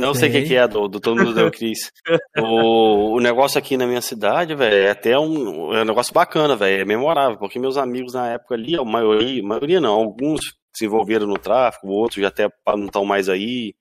[0.00, 1.90] Não sei o que, que é, do, do todo mundo deu, Cris.
[2.38, 6.56] O, o negócio aqui na minha cidade, velho, é até um, é um negócio bacana,
[6.56, 10.40] velho, é memorável, porque meus amigos na época ali, a maioria, a maioria não, alguns
[10.74, 13.74] se envolveram no tráfico, outros já até não estão mais aí,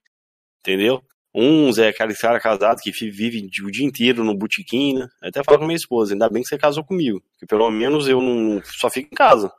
[0.61, 1.01] entendeu?
[1.35, 5.07] Uns é aquele cara casado que vive o dia inteiro no botequim, né?
[5.21, 8.07] Eu Até falo com minha esposa, ainda bem que você casou comigo, que pelo menos
[8.07, 9.51] eu não só fico em casa.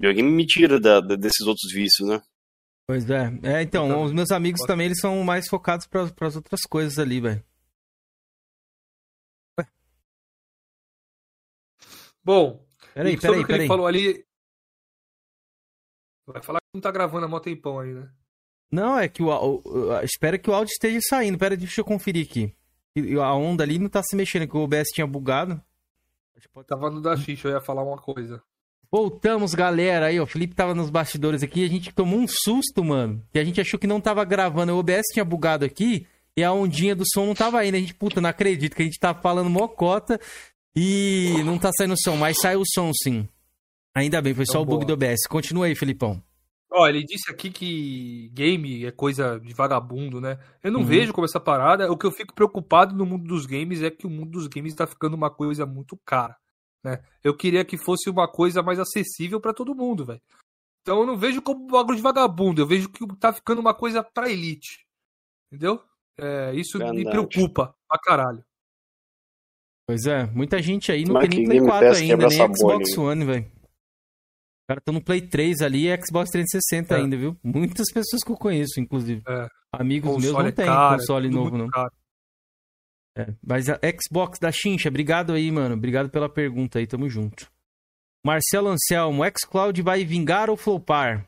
[0.00, 2.20] E alguém me tira da- da- desses outros vícios, né?
[2.86, 3.26] Pois é.
[3.42, 4.04] É, então, também.
[4.04, 7.44] os meus amigos também, eles são mais focados para as outras coisas ali, velho.
[12.24, 12.64] Bom,
[12.94, 13.68] Peraí, sobre peraí, o que ele peraí.
[13.68, 14.24] falou ali...
[16.26, 18.08] Vai falar que não tá gravando há mó tempão aí, né?
[18.70, 21.36] Não, é que o, espera que o áudio esteja saindo.
[21.36, 22.54] Pera, deixa eu conferir aqui.
[23.20, 25.60] A onda ali não tá se mexendo, que o OBS tinha bugado.
[26.52, 28.42] Pode- Tava no da Xixa, eu ia falar uma coisa.
[28.92, 30.06] Voltamos, galera.
[30.06, 30.24] Aí, ó.
[30.24, 31.64] O Felipe tava nos bastidores aqui.
[31.64, 33.22] A gente tomou um susto, mano.
[33.32, 34.74] Que a gente achou que não tava gravando.
[34.74, 36.06] O OBS tinha bugado aqui.
[36.36, 37.76] E a ondinha do som não tava indo.
[37.76, 40.20] A gente, puta, não acredito que a gente tá falando mocota.
[40.76, 42.16] E não tá saindo som.
[42.16, 43.26] Mas saiu o som, sim.
[43.94, 44.96] Ainda bem, foi só Então, o bug boa.
[44.96, 45.26] do OBS.
[45.26, 46.22] Continua aí, Felipão.
[46.70, 50.38] Ó, ele disse aqui que game é coisa de vagabundo, né?
[50.62, 50.86] Eu não Uhum.
[50.86, 51.90] vejo como essa parada.
[51.92, 54.74] O que eu fico preocupado no mundo dos games é que o mundo dos games
[54.74, 56.34] tá ficando uma coisa muito cara,
[56.84, 57.02] né?
[57.22, 60.20] Eu queria que fosse uma coisa mais acessível pra todo mundo, velho.
[60.82, 63.72] Então eu não vejo como um bagulho de vagabundo, eu vejo que tá ficando uma
[63.74, 64.84] coisa pra elite.
[65.52, 65.82] Entendeu?
[66.18, 67.10] É, isso me Verdade.
[67.10, 68.44] preocupa pra caralho.
[69.86, 72.38] Pois é, muita gente aí não Mas tem nem Play Game 4 Pass ainda, nem
[72.38, 73.02] bolha, Xbox né?
[73.02, 73.44] One, velho.
[73.44, 76.98] Os caras estão no Play 3 ali e Xbox 360 É.
[76.98, 77.36] ainda, viu?
[77.42, 79.22] Muitas pessoas que eu conheço, inclusive.
[79.28, 79.48] É.
[79.72, 81.68] Amigos meus não é tem caro, console é novo, não.
[81.68, 81.92] caro.
[83.16, 85.74] É, Mas a Xbox da Chincha, obrigado aí, mano.
[85.74, 87.50] Obrigado pela pergunta aí, tamo junto.
[88.24, 91.26] Marcelo Anselmo, xCloud vai vingar ou flopar?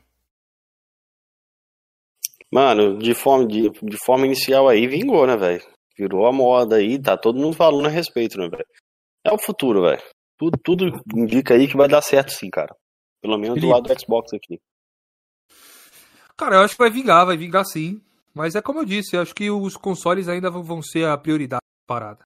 [2.51, 5.63] Mano, de forma, de, de forma inicial aí, vingou, né, velho?
[5.97, 8.65] Virou a moda aí, tá todo mundo falando a respeito, né, velho?
[9.25, 10.01] É o futuro, velho.
[10.37, 10.85] Tudo, tudo
[11.15, 12.73] indica aí que vai dar certo sim, cara.
[13.21, 13.73] Pelo menos do Felipe.
[13.73, 14.59] lado do Xbox aqui.
[16.37, 18.01] Cara, eu acho que vai vingar, vai vingar sim.
[18.33, 21.17] Mas é como eu disse, eu acho que os consoles ainda vão- vão ser a
[21.17, 22.25] prioridade da parada.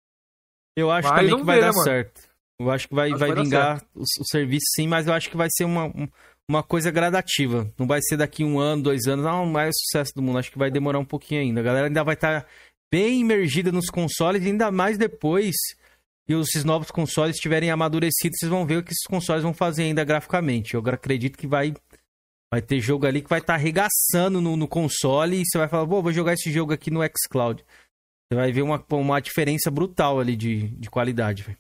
[0.78, 1.84] Eu acho também que vai ver, dar né, mano?
[1.84, 2.30] certo.
[2.62, 5.30] Eu acho que vai, Acho vai vai vingar o, o serviço sim, mas eu acho
[5.30, 6.08] que vai ser uma, um-
[6.50, 7.72] uma coisa gradativa.
[7.78, 10.40] Não vai ser daqui um ano, dois anos, não, o maior sucesso do mundo.
[10.40, 11.62] Acho que vai demorar um pouquinho ainda.
[11.62, 12.46] A galera ainda vai estar
[12.92, 15.56] bem imergida nos consoles, ainda mais depois
[16.28, 19.84] que esses novos consoles estiverem amadurecidos, vocês vão ver o que esses consoles vão fazer
[19.84, 20.74] ainda graficamente.
[20.76, 21.74] Eu acredito que vai,
[22.52, 25.88] vai ter jogo ali que vai estar arregaçando no, no console e você vai falar,
[25.88, 27.64] "Pô, vou jogar esse jogo aqui no xCloud.
[28.30, 31.58] Você vai ver uma, uma diferença brutal ali de, de qualidade, velho.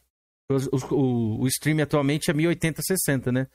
[0.51, 3.47] O, o, o stream atualmente é 1080 60, né?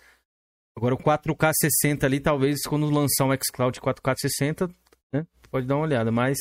[0.76, 4.68] Agora o 4K 60 ali, talvez quando lançar um xCloud 4K 60,
[5.12, 5.24] né?
[5.48, 6.36] Pode dar uma olhada, mas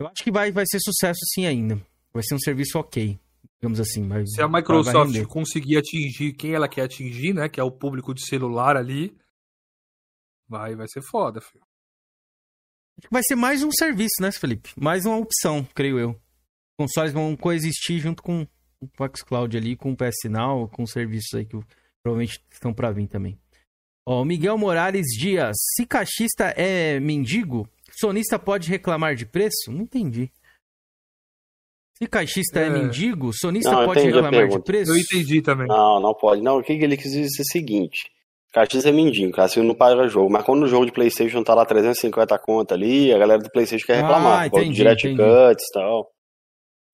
[0.00, 1.80] eu acho que vai, vai ser sucesso sim ainda.
[2.12, 3.18] Vai ser um serviço ok,
[3.60, 4.02] digamos assim.
[4.02, 7.48] Mas Se a Microsoft conseguir atingir quem ela quer atingir, né?
[7.48, 9.16] Que é o público de celular ali,
[10.48, 11.64] vai, vai ser foda, filho.
[13.00, 14.70] Acho que vai ser mais um serviço, né, Felipe?
[14.76, 16.20] Mais uma opção, creio eu.
[16.78, 18.42] Consoles vão coexistir junto com
[18.82, 21.58] o xCloud ali, com o PS Now, com os serviços aí que
[22.02, 23.38] provavelmente estão pra vir também.
[24.06, 25.56] Ó, o Miguel Morales Dias.
[25.76, 29.70] Se caixista é mendigo, sonista pode reclamar de preço?
[29.70, 30.30] Não entendi.
[31.98, 32.70] Se caixista é, É.
[32.70, 34.90] mendigo, sonista Não, pode reclamar de preço?
[34.92, 35.66] Eu entendi também.
[35.66, 36.40] Não, não pode.
[36.42, 38.10] Não, o que ele quis dizer é o seguinte.
[38.52, 40.30] Caxias é mendigo, Caxias não paga jogo.
[40.30, 43.86] Mas quando o jogo de Playstation tá lá 350 conta ali, a galera do Playstation
[43.86, 44.50] quer Ah, reclamar.
[44.50, 45.22] do entendi, Direct entendi.
[45.22, 46.10] Cuts e tal.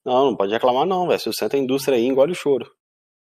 [0.04, 1.18] Não, não pode reclamar não, velho.
[1.18, 2.70] Se senta a indústria aí, engole o choro.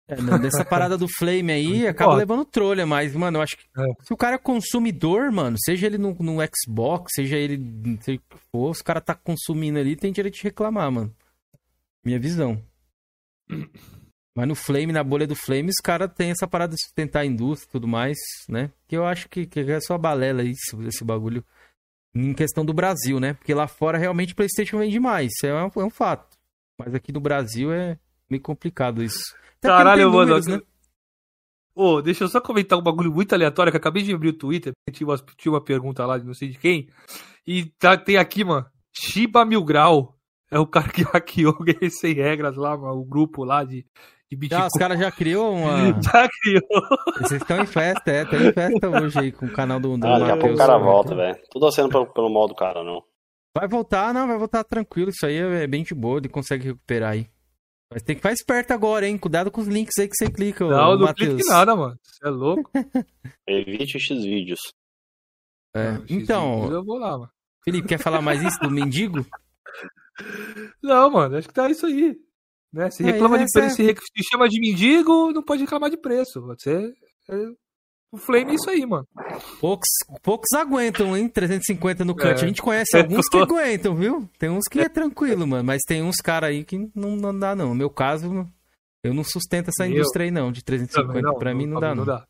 [0.07, 3.63] É, não, dessa parada do Flame aí, acaba levando trolha, mas, mano, eu acho que
[3.77, 3.83] É.
[4.03, 8.15] se o cara é consumidor, mano, seja ele no, no Xbox, seja ele, não sei
[8.15, 11.13] o que for, se o cara tá consumindo ali, tem direito de reclamar, mano.
[12.03, 12.61] Minha visão.
[14.35, 17.25] Mas no Flame, na bolha do Flame, os caras têm essa parada de sustentar a
[17.25, 18.17] indústria e tudo mais,
[18.47, 18.71] né?
[18.87, 21.43] Que eu acho que, que é só balela isso, esse bagulho.
[22.13, 23.33] Em questão do Brasil, né?
[23.33, 26.37] Porque lá fora realmente o PlayStation vende mais, isso é um, é um fato.
[26.77, 27.97] Mas aqui no Brasil é
[28.29, 29.35] meio complicado isso.
[29.59, 30.19] Até Caralho, tem mano.
[30.19, 30.61] números, né?
[31.73, 34.37] Ô, deixa eu só comentar um bagulho muito aleatório que eu acabei de abrir o
[34.37, 34.73] Twitter.
[34.91, 36.89] Tinha uma, tinha uma pergunta lá de não sei de quem.
[37.47, 38.65] E tá, tem aqui, mano.
[38.93, 40.17] Shiba Mil Grau.
[40.49, 43.85] é o cara que hackeou o Sem Regras lá, o grupo lá de.
[44.53, 46.01] Ah, os caras já criou uma.
[46.01, 46.81] já criou.
[47.19, 50.07] Vocês estão em festa, é, estão em festa hoje aí com o canal do, do
[50.07, 51.37] ah, Daqui a pouco o cara volta, velho.
[51.49, 53.03] Tô torcendo pelo, pelo mal do cara, não.
[53.55, 55.09] Vai voltar, não, vai voltar tranquilo.
[55.09, 57.27] Isso aí é bem de boa, ele consegue recuperar aí.
[57.91, 59.17] Mas tem que ficar esperto agora, hein?
[59.17, 60.65] Cuidado com os links aí que você clica.
[60.65, 61.99] Não, não clique nada, mano.
[62.01, 62.71] Você é louco.
[63.45, 64.59] Evite X vídeos.
[65.75, 65.91] É.
[65.91, 66.71] Não, então.
[66.71, 67.31] Eu vou lá, mano.
[67.65, 69.25] Felipe, quer falar mais isso do mendigo?
[70.81, 72.17] Não, mano, acho que tá isso aí.
[72.73, 72.89] Né?
[72.89, 76.41] Se reclama de preço, se, se chama de mendigo, não pode reclamar de preço.
[76.41, 76.93] Você.
[77.29, 77.35] É...
[78.13, 79.07] O Flame é isso aí, mano.
[79.61, 79.87] Poucos,
[80.21, 81.29] poucos aguentam, hein?
[81.29, 82.27] 350 no cut.
[82.27, 82.31] É.
[82.33, 84.29] A gente conhece alguns que aguentam, viu?
[84.37, 85.63] Tem uns que é tranquilo, mano.
[85.63, 87.69] Mas tem uns caras aí que não, não dá, não.
[87.69, 88.45] No meu caso,
[89.01, 90.51] eu não sustento essa indústria aí, não.
[90.51, 91.21] De 350.
[91.21, 92.05] Não, pra mim não, não dá, não.
[92.05, 92.27] dá.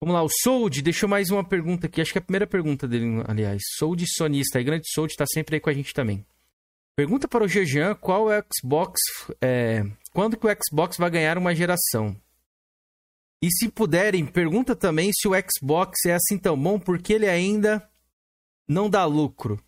[0.00, 2.00] Vamos lá, o Sold deixou mais uma pergunta aqui.
[2.00, 3.60] Acho que é a primeira pergunta dele, aliás.
[3.76, 4.58] Sold sonista.
[4.58, 6.24] E grande Sold tá sempre aí com a gente também.
[6.96, 9.00] Pergunta para o Jejan qual é o Xbox.
[9.40, 9.82] É,
[10.12, 12.16] quando que o Xbox vai ganhar uma geração?
[13.42, 17.88] E se puderem, pergunta também se o Xbox é assim tão bom porque ele ainda
[18.68, 19.60] não dá lucro.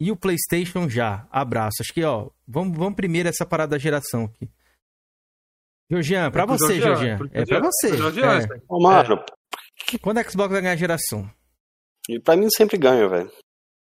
[0.00, 1.26] E o PlayStation já.
[1.30, 1.78] Abraço.
[1.80, 4.48] Acho que, ó, vamos, vamos primeiro essa parada da geração aqui.
[5.90, 7.18] Georgian, pra é você, Georgian.
[7.32, 7.88] É pra você.
[7.88, 8.60] É.
[8.68, 9.24] Ô, Mano.
[10.00, 11.28] Quando o Xbox vai ganhar geração?
[12.08, 13.30] E pra mim sempre ganha, velho.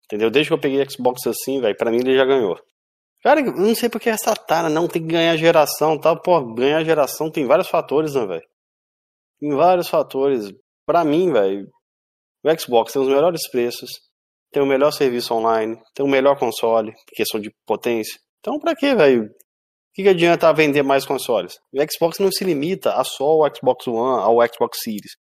[0.06, 0.32] Entendeu?
[0.32, 2.58] Desde que eu peguei Xbox assim, velho, pra mim ele já ganhou.
[3.26, 6.16] Cara, eu não sei porque essa tara não tem que ganhar geração, tá?
[6.16, 8.48] Pô, ganhar geração tem vários fatores, né, velho?
[9.40, 10.52] Tem vários fatores.
[10.86, 11.68] Para mim, velho,
[12.44, 13.90] o Xbox tem os melhores preços,
[14.52, 18.20] tem o melhor serviço online, tem o melhor console, questão de potência.
[18.42, 19.24] Então, pra quê, velho?
[19.24, 19.30] O
[19.96, 21.56] que, que adianta vender mais consoles?
[21.74, 25.14] O Xbox não se limita a só o Xbox One, ao Xbox Series.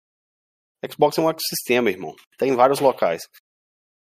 [0.83, 2.13] O Xbox é um ecossistema, irmão.
[2.37, 3.23] Tem em vários locais.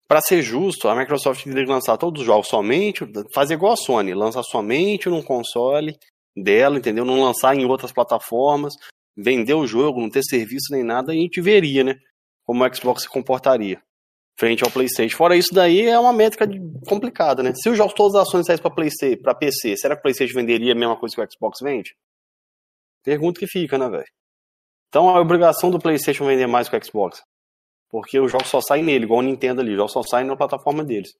[0.09, 3.05] Para ser justo, a Microsoft teria que lançar todos os jogos somente,
[3.35, 5.97] fazer igual a Sony, lançar somente num console
[6.37, 7.05] dela, entendeu?
[7.05, 8.75] Não lançar em outras plataformas,
[9.17, 11.97] vender o jogo, não ter serviço nem nada, e a gente veria, né?
[12.45, 13.83] Como o Xbox se comportaria
[14.39, 15.17] frente ao PlayStation.
[15.17, 16.47] Fora isso daí, é uma métrica
[16.87, 17.53] complicada, né?
[17.55, 20.35] Se os jogos todas as ações saíssem para PlayStation, para PC, será que o PlayStation
[20.35, 21.97] venderia a mesma coisa que o Xbox vende?
[23.03, 24.05] Pergunta que fica, né, velho?
[24.89, 27.23] Então a obrigação do PlayStation vender mais que o Xbox.
[27.89, 30.37] Porque os jogos só saem nele, igual o Nintendo ali, os jogos só saem na
[30.37, 31.11] plataforma deles.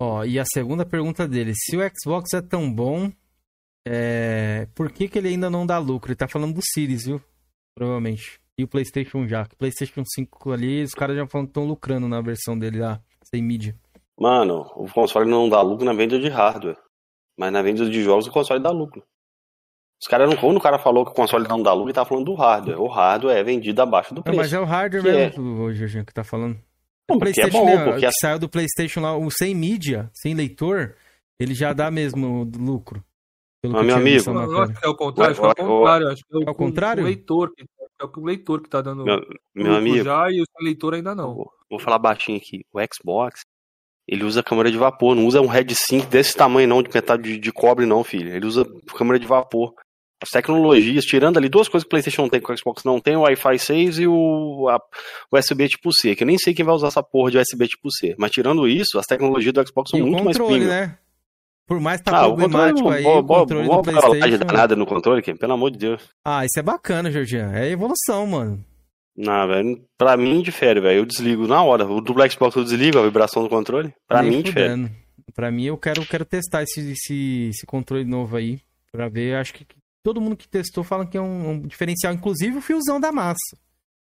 [0.00, 3.10] Ó, oh, e a segunda pergunta dele: se o Xbox é tão bom,
[3.86, 4.66] é...
[4.74, 6.10] Por que, que ele ainda não dá lucro?
[6.10, 7.20] Ele tá falando do Series, viu?
[7.74, 8.40] Provavelmente.
[8.58, 9.42] E o PlayStation já.
[9.42, 13.76] O PlayStation 5 ali, os caras já estão lucrando na versão dele lá, sem mídia.
[14.18, 16.78] Mano, o console não dá lucro na venda de hardware.
[17.36, 19.04] Mas na venda de jogos o console dá lucro.
[20.00, 22.04] Os caras não, quando o cara falou que o console não dá lucro, ele tá
[22.04, 22.80] falando do hardware.
[22.80, 24.36] O hardware é vendido abaixo do preço.
[24.36, 25.74] mas é o hardware mesmo, é...
[25.74, 26.58] Jorginho, que tá falando.
[27.08, 28.06] Não, o PlayStation, é bom, porque...
[28.06, 30.94] que saiu do PlayStation lá, o sem mídia, sem leitor,
[31.38, 33.04] ele já dá mesmo lucro.
[33.62, 34.32] Pelo meu amigo.
[34.32, 36.08] Não, acho que é o contrário, acho que é o contrário.
[36.08, 37.02] Acho que é o, é o contrário?
[37.02, 39.20] O leitor, é o leitor que tá dando meu,
[39.54, 41.34] meu amigo já e o leitor ainda não.
[41.34, 42.64] Vou, vou, falar baixinho aqui.
[42.72, 43.40] O Xbox,
[44.06, 47.22] ele usa câmera de vapor, não usa um Red 5 desse tamanho não, de metade
[47.22, 48.34] de, de cobre não, filho.
[48.34, 48.66] Ele usa
[48.96, 49.74] câmera de vapor.
[50.24, 53.14] As tecnologias, tirando ali duas coisas que o PlayStation tem que o Xbox não tem,
[53.14, 54.80] o Wi-Fi 6 e o a,
[55.30, 57.90] USB tipo C, que eu nem sei quem vai usar essa porra de USB tipo
[57.92, 58.14] C.
[58.18, 60.66] Mas tirando isso, as tecnologias do Xbox são muito mais premium.
[60.66, 60.96] Né?
[61.66, 64.44] Por mais que tá ah, problemático aí, o controle boa, do PlayStation...
[64.46, 66.02] Não nada no controle, aqui, pelo amor de Deus.
[66.24, 67.52] Ah, isso é bacana, Georgian.
[67.52, 68.64] É evolução, mano.
[69.14, 71.00] Não, velho, pra mim difere, velho.
[71.00, 71.86] Eu desligo na hora.
[71.86, 73.92] O do Black Xbox eu desligo a vibração do controle.
[74.08, 74.90] Pra Nem mim difere.
[75.34, 78.60] Pra mim, eu quero, quero testar esse, esse, esse controle novo aí.
[78.90, 79.66] Pra ver, acho que
[80.04, 82.12] todo mundo que testou fala que é um, um diferencial.
[82.12, 83.58] Inclusive o fiozão da massa.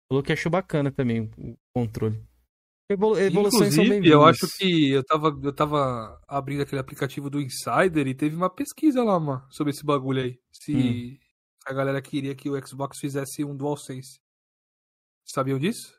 [0.09, 2.21] Falou que achou bacana também o controle.
[2.91, 8.07] Evolu evoluções Inclusive, eu acho que eu tava, eu tava abrindo aquele aplicativo do Insider
[8.07, 10.39] e teve uma pesquisa lá, mano, sobre esse bagulho aí.
[10.53, 11.17] Se hum.
[11.67, 14.21] a galera queria que o Xbox fizesse um DualSense.
[15.25, 15.99] Sabiam disso?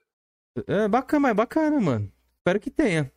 [0.67, 2.11] É bacana, mas é bacana, mano.
[2.37, 3.11] Espero que tenha.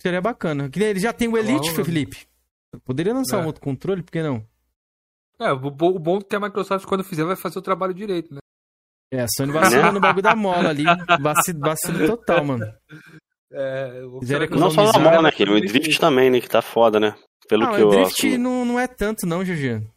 [0.00, 0.70] Seria bacana.
[0.74, 2.26] Ele já tem o Elite, ah, Felipe.
[2.84, 3.42] Poderia lançar é.
[3.42, 4.48] um outro controle, por que não?
[5.40, 8.40] É, o bom é que a Microsoft, quando fizer, vai fazer o trabalho direito, né?
[9.12, 10.84] É, a Sony vacilou no bagulho da mola ali.
[11.20, 12.72] Vacilo, vacilo total, mano.
[13.52, 14.02] É,
[14.50, 16.40] não só na mola, né, O Drift também, né?
[16.40, 17.16] Que tá foda, né?
[17.48, 19.90] Pelo não, que o Drift não, não é tanto, não, Juliano.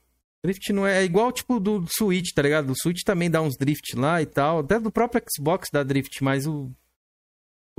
[0.43, 2.71] Drift não é, é igual tipo do Switch, tá ligado?
[2.71, 4.59] O Switch também dá uns drift lá e tal.
[4.59, 6.71] Até do próprio Xbox dá drift, mas o.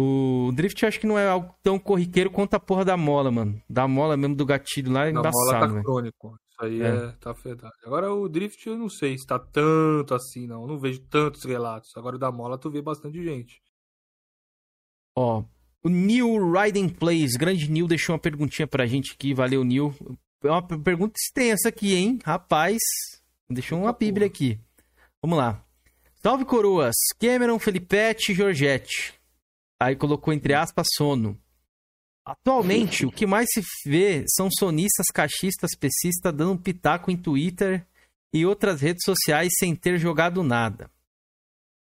[0.01, 3.31] O drift eu acho que não é algo tão corriqueiro quanto a porra da mola,
[3.31, 3.61] mano.
[3.69, 6.37] Da mola mesmo do gatilho lá é embaçado, mola tá crônico.
[6.55, 6.87] Isso aí é.
[6.87, 7.75] é tá verdade.
[7.85, 10.63] Agora o drift eu não sei se tá tanto assim, não.
[10.63, 11.91] Eu não vejo tantos relatos.
[11.97, 13.61] Agora o da mola tu vê bastante gente.
[15.17, 15.45] Ó,
[15.83, 19.35] O Neil Riding Plays, grande Neil, deixou uma perguntinha pra gente aqui.
[19.35, 19.95] Valeu, Neil.
[20.43, 22.19] É uma pergunta extensa aqui, hein?
[22.25, 22.79] Rapaz,
[23.49, 24.59] deixou uma bíblia aqui.
[25.23, 25.65] Vamos lá.
[26.23, 26.95] Salve, coroas.
[27.19, 29.15] Cameron, Felipete e Georgette.
[29.81, 31.39] Aí colocou entre aspas sono.
[32.25, 37.87] Atualmente, o que mais se vê são sonistas, cachistas, pesistas dando pitaco em Twitter
[38.33, 40.91] e outras redes sociais sem ter jogado nada.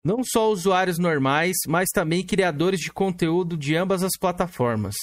[0.04, 4.96] Não só usuários normais, mas também criadores de conteúdo de ambas as plataformas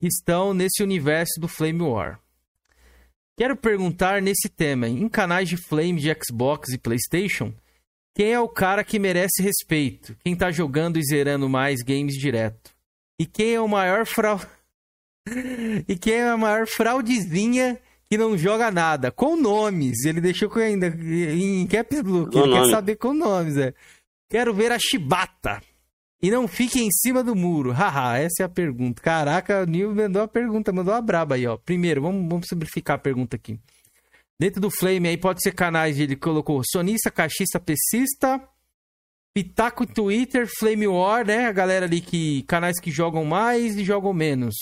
[0.00, 2.20] estão nesse universo do Flame War.
[3.36, 7.54] Quero perguntar nesse tema, em canais de Flame de Xbox e PlayStation,
[8.14, 10.16] quem é o cara que merece respeito?
[10.22, 12.70] Quem tá jogando e zerando mais games direto?
[13.20, 14.46] E quem é o maior fraude...
[15.86, 17.78] e quem é a maior fraudezinha
[18.08, 19.12] que não joga nada?
[19.12, 20.06] Com nomes.
[20.06, 23.74] Ele deixou ainda em caps que ele quer saber com nomes, é.
[24.26, 25.60] Quero ver a chibata.
[26.22, 27.72] E não fique em cima do muro.
[27.72, 29.02] Haha, essa é a pergunta.
[29.02, 31.58] Caraca, o Nil mandou a pergunta, mandou uma braba aí, ó.
[31.58, 33.60] Primeiro, vamos, vamos simplificar a pergunta aqui.
[34.38, 38.40] Dentro do Flame aí pode ser canais, ele colocou sonista, caixista, pesista,
[39.34, 41.46] Pitaco Twitter, Flame War, né?
[41.46, 42.42] A galera ali que.
[42.44, 44.54] canais que jogam mais e jogam menos.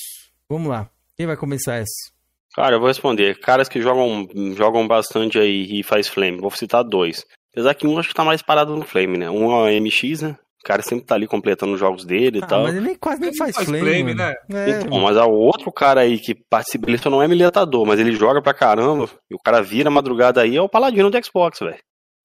[0.48, 0.90] Vamos lá.
[1.16, 2.12] Quem vai começar essa?
[2.54, 3.38] Cara, eu vou responder.
[3.40, 6.40] Caras que jogam, jogam bastante aí e faz Flame.
[6.40, 7.24] Vou citar dois.
[7.52, 9.30] Apesar que um acho que tá mais parado no Flame, né?
[9.30, 10.36] Um é o MX, né?
[10.60, 12.62] O cara sempre tá ali completando os jogos dele e ah, tal.
[12.64, 14.34] Mas ele nem, quase nem faz, faz flame, flame né?
[14.52, 18.00] É, então, mas há outro cara aí que participa, ele só não é militador, mas
[18.00, 21.60] ele joga pra caramba, e o cara vira madrugada aí, é o paladino do Xbox,
[21.60, 21.78] velho.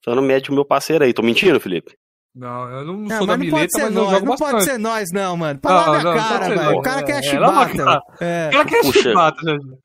[0.04, 1.14] Só não mete o meu parceiro aí.
[1.14, 1.94] Tô mentindo, Felipe?
[2.36, 4.52] Não, eu não, não sou da mileta, mas nós, eu jogo Não bastante.
[4.52, 5.60] pode ser nós, não, mano.
[5.62, 6.78] Fala na minha cara, velho.
[6.78, 8.02] O cara quer é, chibata.
[8.20, 8.48] É.
[8.48, 9.78] O cara quer chibata, gente.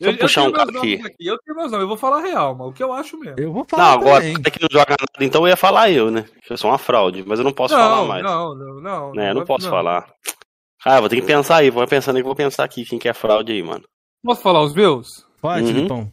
[0.00, 0.94] Deixa eu, puxar um cara aqui.
[0.94, 1.26] aqui.
[1.26, 3.38] Eu tenho meus nomes, eu vou falar real, mas o que eu acho mesmo.
[3.38, 3.84] Eu vou falar.
[3.84, 6.24] Não, agora é que não joga nada, então eu ia falar eu, né?
[6.48, 8.22] Eu sou uma fraude, mas eu não posso não, falar mais.
[8.24, 9.12] Não, não, não.
[9.12, 9.70] Né, não, não posso não.
[9.70, 10.12] falar.
[10.84, 13.08] Ah, vou ter que pensar aí, vou pensando aí que vou pensar aqui quem que
[13.08, 13.84] é fraude aí, mano.
[14.24, 15.06] Posso falar os meus?
[15.40, 15.72] Pode, uhum.
[15.72, 16.12] Lipão.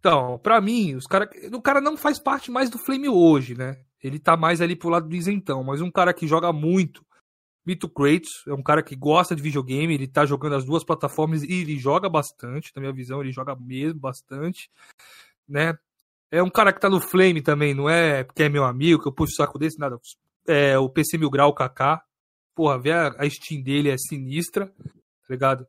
[0.00, 3.76] Então, pra mim, os cara, o cara não faz parte mais do Flame hoje, né?
[4.02, 7.04] Ele tá mais ali pro lado do isentão, mas um cara que joga muito,
[7.64, 11.42] Mito Kratos é um cara que gosta de videogame, ele tá jogando as duas plataformas
[11.42, 14.70] e ele joga bastante, na minha visão, ele joga mesmo bastante,
[15.48, 15.78] né?
[16.30, 19.08] É um cara que tá no Flame também, não é porque é meu amigo, que
[19.08, 19.98] eu puxo o saco desse, nada.
[20.46, 22.02] É o PC Mil Grau KK.
[22.54, 25.66] Porra, vê a, a Steam dele é sinistra, tá ligado?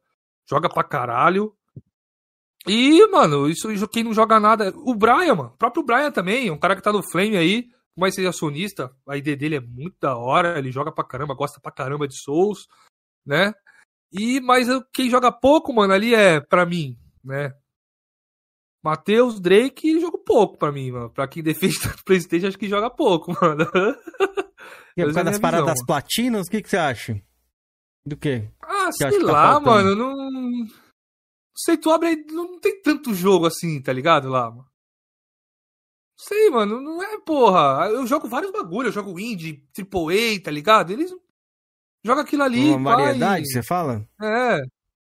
[0.47, 1.55] Joga pra caralho.
[2.67, 4.71] E, mano, isso quem não joga nada.
[4.75, 5.49] O Brian, mano.
[5.49, 9.17] O próprio Brian também, um cara que tá no Flame aí mais seja acionista, a
[9.17, 12.67] ideia dele é muito da hora, ele joga pra caramba, gosta pra caramba de Souls,
[13.25, 13.53] né?
[14.11, 17.53] E, mas quem joga pouco, mano, ali é, pra mim, né?
[18.83, 21.09] Matheus, Drake, joga pouco pra mim, mano.
[21.09, 23.65] Pra quem defende o Playstation, acho que joga pouco, mano.
[24.97, 27.21] E por causa das paradas das platinas, o que, que você acha?
[28.05, 28.51] Do quê?
[28.61, 30.15] Ah, que sei tá lá, tá mano, não...
[30.15, 34.70] Não sei, tu abre não tem tanto jogo assim, tá ligado lá, mano?
[36.21, 37.87] Sei, mano, não é, porra.
[37.89, 40.91] Eu jogo vários bagulho, eu jogo indie, AAA, tá ligado?
[40.91, 41.11] Eles
[42.03, 42.69] jogam aquilo ali.
[42.69, 44.07] Uma variedade, você fala?
[44.21, 44.61] É.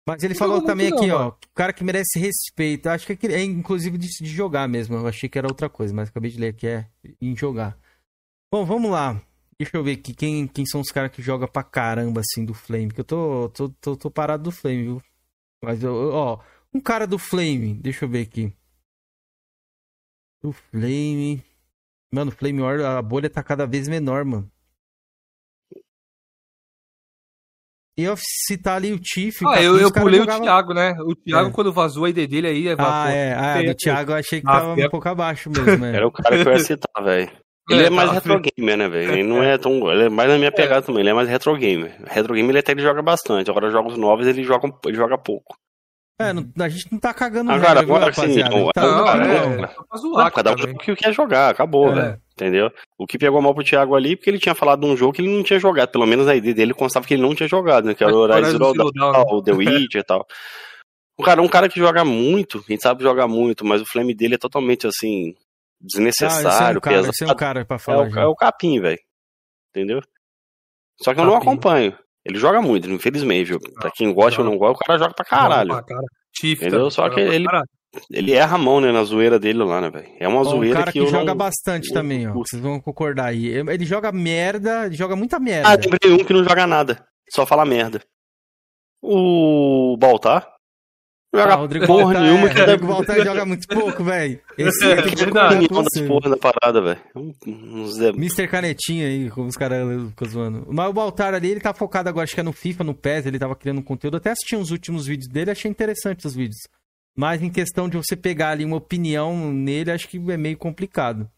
[0.07, 2.89] Mas ele falou também aqui, não, ó, o cara que merece respeito.
[2.89, 4.97] Acho que é inclusive de, de, jogar mesmo.
[4.97, 6.87] Eu achei que era outra coisa, mas acabei de ler que é
[7.21, 7.79] em jogar.
[8.53, 9.21] Bom, vamos lá.
[9.59, 12.53] Deixa eu ver aqui quem, quem são os caras que jogam pra caramba assim do
[12.53, 12.93] Flame.
[12.93, 15.03] Que eu tô, tô, tô, tô parado do Flame, viu?
[15.63, 16.41] Mas, ó,
[16.73, 18.53] um cara do Flame, deixa eu ver aqui.
[20.45, 21.43] O Flame.
[22.13, 24.51] Mano, o Flame War, a bolha tá cada vez menor, mano.
[27.97, 29.39] E eu citar ali o Tiff.
[29.47, 30.41] Ah, eu, eu pulei jogava...
[30.41, 30.97] o Thiago, né?
[31.01, 31.53] O Thiago, é.
[31.53, 32.69] quando vazou a ID dele aí.
[32.69, 33.33] É ah, é.
[33.33, 35.95] Ah, do Thiago eu achei que ah, tava um pouco abaixo mesmo, né?
[35.97, 37.31] Era o cara que eu ia citar, velho.
[37.71, 39.13] Ele é, é mais tá, retro gamer, né, velho?
[39.13, 39.91] Ele não é tão.
[39.91, 41.97] Ele é mais na minha pegada também, ele é mais retro gamer.
[42.05, 43.49] Retro gamer ele até ele joga bastante.
[43.49, 45.57] Agora, jogos novos ele joga, ele joga pouco.
[46.19, 49.63] É, não, a gente não tá cagando Agora, regra, agora sim, não, tá não, é,
[49.65, 51.95] é, zoar, cada um o que quer jogar, acabou, é.
[51.95, 52.23] velho.
[52.35, 52.73] Entendeu?
[52.99, 55.23] O que pegou mal pro Thiago ali, porque ele tinha falado de um jogo que
[55.23, 55.91] ele não tinha jogado.
[55.91, 57.95] Pelo menos a ideia dele constava que ele não tinha jogado, né?
[57.95, 60.27] Que era o Horizon Zero Dawn, o The Witch e tal.
[61.17, 64.15] Um cara, um cara que joga muito, a gente sabe jogar muito, mas o flame
[64.15, 65.37] dele é totalmente assim,
[65.81, 67.31] desnecessário, ah, é um cara, pesado.
[67.31, 68.07] é um cara pra falar.
[68.09, 68.99] É o, é o capim, velho.
[69.71, 70.01] Entendeu?
[71.01, 71.97] Só que eu não acompanho.
[72.25, 73.61] Ele joga muito, infelizmente, viu?
[73.81, 75.69] Pra quem gosta ou não gosta, o cara joga pra caralho.
[75.69, 76.07] Pra cara.
[76.43, 76.91] entendeu?
[76.91, 77.47] Só que ele,
[78.11, 80.09] ele erra a mão, né, na zoeira dele lá, né, velho?
[80.19, 81.37] É uma Bom, zoeira cara que, que joga não...
[81.37, 82.33] bastante eu, também, ó.
[82.33, 83.47] Vocês vão concordar aí.
[83.47, 85.69] Ele joga merda, ele joga muita merda.
[85.69, 87.05] Ah, lembrei um que não joga nada.
[87.29, 88.01] Só fala merda.
[89.03, 90.54] O Baltar.
[91.35, 94.41] Joga Ah, Rodrigo porra Baltar, nenhuma é, que Rodrigo Baltar joga muito pouco, velho.
[94.57, 97.01] Esse É, tem que porra da parada, velho.
[97.17, 97.33] Um-
[98.17, 98.47] Mr.
[98.49, 100.67] Canetinha aí, como os caras ficam zoando.
[100.71, 103.27] Mas o Baltar ali, ele tá focado agora, acho que é no FIFA, no PES,
[103.27, 104.17] ele tava criando conteúdo.
[104.17, 106.59] Até assisti uns últimos vídeos dele, achei interessantes os vídeos.
[107.17, 111.29] Mas em questão de você pegar ali uma opinião nele, acho que é meio complicado.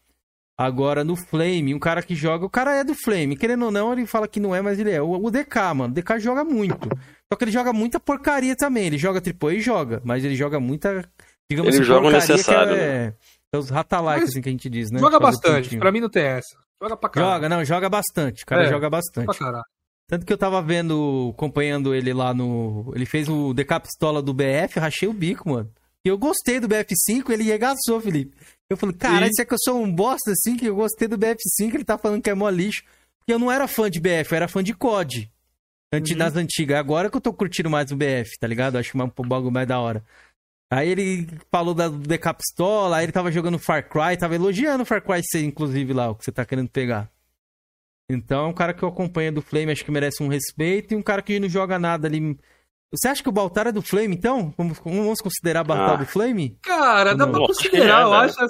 [0.59, 3.37] Agora, no Flame, um cara que joga, o cara é do Flame.
[3.37, 4.99] Querendo ou não, ele fala que não é, mas ele é.
[4.99, 6.89] O, o DK, mano, o DK joga muito.
[7.31, 8.85] Só que ele joga muita porcaria também.
[8.87, 11.07] Ele joga AAA e joga, mas ele joga muita,
[11.49, 13.13] digamos Ele assim, joga o porcaria necessário, é,
[13.53, 14.99] é os ratalike, Mas assim, que a gente diz, né?
[14.99, 15.77] Joga bastante.
[15.77, 16.57] Pra mim não tem essa.
[16.81, 17.33] Joga pra caralho.
[17.33, 18.43] Joga, não, joga bastante.
[18.43, 19.25] O cara É, joga bastante.
[19.25, 19.65] Pra caralho.
[20.09, 22.93] Tanto que eu tava vendo, acompanhando ele lá no.
[22.95, 25.69] Ele fez o DK Pistola do BF, rachei o bico, mano.
[26.05, 28.37] E eu gostei do BF5, ele regaçou, Felipe.
[28.69, 31.17] Eu falei, cara, isso é que eu sou um bosta assim, que eu gostei do
[31.17, 32.83] BF5, ele tá falando que é mó lixo.
[33.19, 35.29] Porque eu não era fã de BF, eu era fã de COD.
[35.93, 36.17] Antes Uhum.
[36.17, 36.77] das antigas.
[36.77, 38.77] Agora que eu tô curtindo mais o BF, tá ligado?
[38.77, 40.03] Acho um bagulho mais da hora.
[40.71, 44.83] Aí ele falou da do DK Pistola, aí ele tava jogando Far Cry, tava elogiando
[44.83, 47.09] Far Cry 6, inclusive, lá, o que você tá querendo pegar.
[48.11, 50.97] Então, é um cara que eu acompanho do Flame, acho que merece um respeito, e
[50.97, 52.37] um cara que não joga nada ali.
[52.93, 54.53] Você acha que o Baltar é do Flame, então?
[54.57, 55.95] Vamos, vamos considerar Baltar Ah.
[55.97, 56.57] do Flame?
[56.63, 57.33] Cara, dá Não.
[57.33, 58.39] pra considerar, é, eu acho.
[58.41, 58.45] É,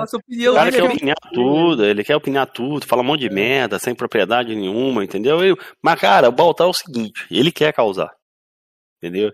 [0.00, 3.02] a, sua opinião O cara dele quer é opinar tudo, ele quer opinar tudo, fala
[3.02, 5.44] um monte de merda, sem propriedade nenhuma, entendeu?
[5.44, 8.10] Eu- mas, cara, o Baltar é o seguinte, ele quer causar,
[9.02, 9.32] entendeu?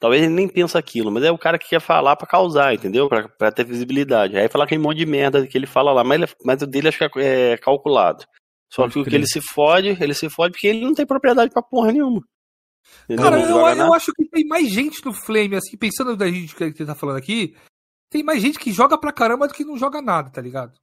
[0.00, 3.08] Talvez ele nem pensa aquilo, mas é o cara que quer falar pra causar, entendeu?
[3.08, 4.36] Pra, pra ter visibilidade.
[4.36, 6.88] Aí falar aquele monte de merda que ele fala lá, mas, ele- mas o dele
[6.88, 8.24] acho que é, é calculado.
[8.72, 11.52] Só que o que ele se fode, ele se fode porque ele não tem propriedade
[11.52, 12.20] pra porra nenhuma.
[13.16, 16.70] Cara, eu, eu acho que tem mais gente no Flame, assim, pensando da gente que
[16.72, 17.56] você tá falando aqui,
[18.10, 20.78] tem mais gente que joga pra caramba do que não joga nada, tá ligado?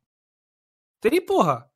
[1.02, 1.68] Tem, porra.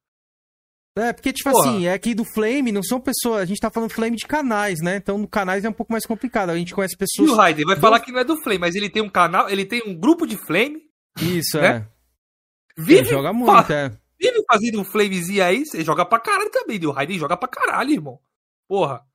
[0.98, 1.70] É, porque, tipo Porra.
[1.72, 3.42] assim, é que do Flame não são pessoas.
[3.42, 4.96] A gente tá falando Flame de canais, né?
[4.96, 6.52] Então, no canais é um pouco mais complicado.
[6.52, 7.32] A gente conhece E pessoas.
[7.32, 9.50] o Raiden vai do- falar que não é do Flame, mas ele tem um canal,
[9.50, 10.82] ele tem um grupo de Flame,
[11.22, 11.68] Isso, né?
[11.68, 11.76] é.
[12.78, 13.90] Ele vive, joga muito, é.
[14.20, 16.80] vive fazendo um Flamezinho aí, você joga pra caralho também.
[16.82, 18.20] E o Raiden joga pra caralho, irmão.
[18.68, 19.06] Porra.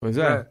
[0.00, 0.46] Pois é.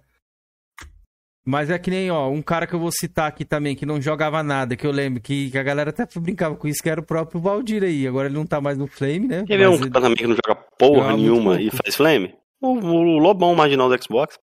[1.45, 4.01] Mas é que nem, ó, um cara que eu vou citar aqui também, que não
[4.01, 6.99] jogava nada, que eu lembro, que, que a galera até brincava com isso, que era
[6.99, 8.05] o próprio Valdir aí.
[8.05, 9.45] Agora ele não tá mais no Flame, né?
[9.47, 12.35] Quer ver um cara também que não joga porra Joga muito nenhuma e faz flame?
[12.61, 14.37] O, o Lobão marginal do Xbox.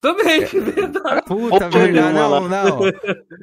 [0.00, 1.22] Também, verdade.
[1.26, 1.92] Puta, verdade.
[1.92, 2.64] nenhuma Não, lá.
[2.64, 2.80] não.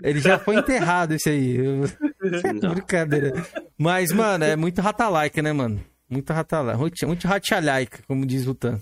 [0.04, 1.58] Ele já foi enterrado esse aí.
[2.70, 3.32] Brincadeira.
[3.78, 5.80] Mas, mano, é muito ratalike, né, mano?
[6.10, 6.78] Muito ratalike.
[6.78, 8.78] Muito, muito ratalike, como diz o Tan.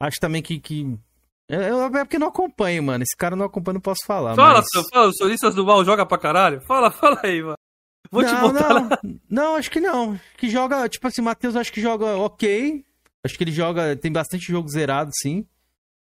[0.00, 0.58] Acho também que.
[0.60, 0.98] que...
[1.48, 3.02] É, eu- é porque não acompanho, mano.
[3.02, 4.34] Esse cara não acompanha, não posso falar.
[4.34, 4.66] Fala, mas...
[4.70, 6.60] seu, fala, o Solistas do Mal joga pra caralho?
[6.66, 7.56] Fala, fala aí, mano.
[8.10, 8.98] Vou te não, botar não, lá.
[9.28, 10.18] não, acho que não.
[10.36, 12.84] Que joga, tipo assim, Matheus acho que joga ok.
[13.24, 15.46] Acho que ele joga, tem bastante jogo zerado, sim.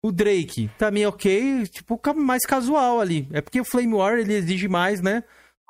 [0.01, 3.27] O Drake também ok, tipo, mais casual ali.
[3.31, 5.23] É porque o Flame War ele exige mais, né?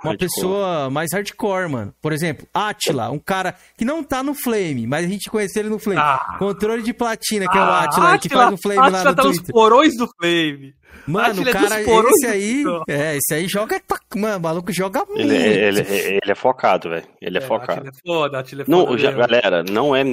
[0.04, 0.18] Uma Hardcore.
[0.18, 1.94] pessoa mais hardcore, mano.
[2.02, 5.70] Por exemplo, Atila, um cara que não tá no Flame, mas a gente conhece ele
[5.70, 6.00] no Flame.
[6.02, 6.36] Ah.
[6.38, 9.16] Controle de platina, que é o Ah, Atila, que faz o Flame lá Atila no
[9.16, 9.54] tá nos Twitter.
[9.54, 10.76] porões do Flame.
[11.06, 12.84] Mano, o é dos cara, esse aí, Flame.
[12.88, 15.20] é, esse aí joga, pra- mano, o maluco joga muito.
[15.20, 17.04] Ele, é- ele, é- ele é focado, velho.
[17.22, 17.82] Ele é, focado.
[17.82, 19.20] Atila é foda, é Não, foda já, mesmo.
[19.28, 20.04] galera, não é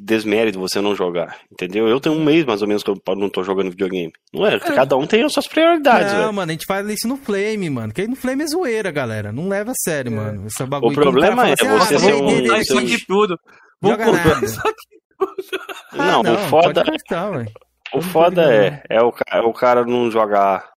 [0.00, 1.86] desmérito você não jogar, entendeu?
[1.88, 4.12] Eu tenho um mês mais ou menos que eu não tô jogando videogame.
[4.32, 4.58] Não é?
[4.58, 6.32] Cada um tem as suas prioridades, Não, velho.
[6.32, 7.92] mano, a gente faz isso no Flame, mano.
[7.92, 9.32] Que aí no Flame é zoeira, galera.
[9.32, 10.16] Não leva a sério, É.
[10.16, 10.46] mano.
[10.46, 10.92] Esse bagulho.
[10.92, 13.38] O problema é o você assim, ser ah, um- Botar ser isso um- aqui tudo.
[13.82, 15.60] Vou comprar isso aqui.
[15.98, 17.44] Ah, não, o foda, ué.
[17.92, 20.70] O não foda é, é, o, é o cara não jogar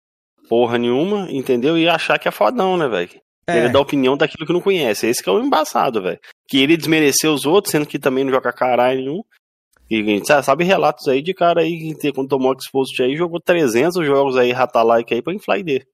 [0.49, 1.79] porra nenhuma, entendeu?
[1.79, 3.11] E achar que é fodão, né, velho?
[3.47, 5.07] É, Ele dá opinião daquilo que não conhece.
[5.07, 6.19] Esse que é o embaçado, velho.
[6.49, 9.23] Que ele desmereceu os outros, sendo que também não joga caralho nenhum.
[9.91, 13.41] E a gente sabe, relatos aí de cara aí que quando tomou Expost aí, jogou
[13.41, 15.87] 300 jogos aí, rata-like aí pra inflider.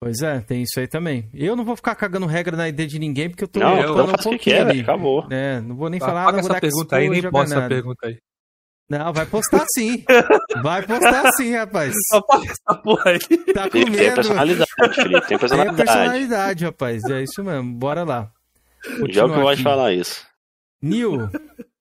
[0.00, 1.30] Pois é, tem isso aí também.
[1.32, 3.92] Eu não vou ficar cagando regra na ID de ninguém, porque eu tô Não, eu
[3.92, 4.82] então faz o que pouquinho quer, velho.
[4.82, 5.26] Acabou.
[5.30, 7.68] É, não vou nem Tá, falar, não vou essa dar pergunta aí, nem posta essa
[7.68, 8.18] pergunta aí.
[8.88, 10.04] Não, vai postar sim.
[10.62, 11.94] Vai postar sim, rapaz.
[12.12, 13.18] Apaga essa porra aí.
[13.52, 14.14] Tá com Felipe tem medo.
[14.16, 15.20] personalidade, Felipe.
[15.20, 15.76] Tem Tem personalidade.
[15.76, 17.04] personalidade, rapaz.
[17.04, 17.72] É isso mesmo.
[17.74, 18.30] Bora lá.
[19.08, 19.56] Já é o que gosto aqui.
[19.56, 20.26] de falar isso.
[20.82, 21.30] Nil,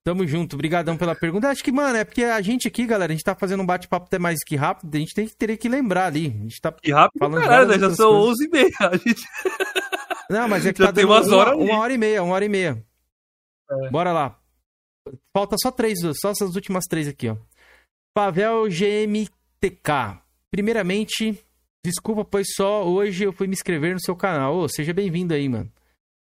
[0.02, 0.54] tamo junto.
[0.56, 1.50] Obrigadão pela pergunta.
[1.50, 4.06] Acho que, mano, é porque a gente aqui, galera, a gente tá fazendo um bate-papo
[4.06, 6.28] até mais que rápido, a gente tem que teria que lembrar ali.
[6.28, 7.80] A gente tá Que rápido, Falando de caralho, né?
[7.80, 8.30] já são coisas.
[8.30, 8.72] 11 e meia.
[8.80, 9.24] A gente...
[10.30, 11.62] Não, mas é que Já tá tem dando umas uma, ali.
[11.64, 12.82] uma hora e meia, uma hora e meia.
[13.70, 13.90] É.
[13.90, 14.38] Bora lá.
[15.36, 17.38] Falta só três, só essas últimas três aqui, ó.
[18.14, 20.22] Pavel GMTK.
[20.52, 21.38] Primeiramente,
[21.84, 24.56] desculpa, pois só hoje eu fui me inscrever no seu canal.
[24.56, 25.72] Ô, seja bem-vindo aí, mano.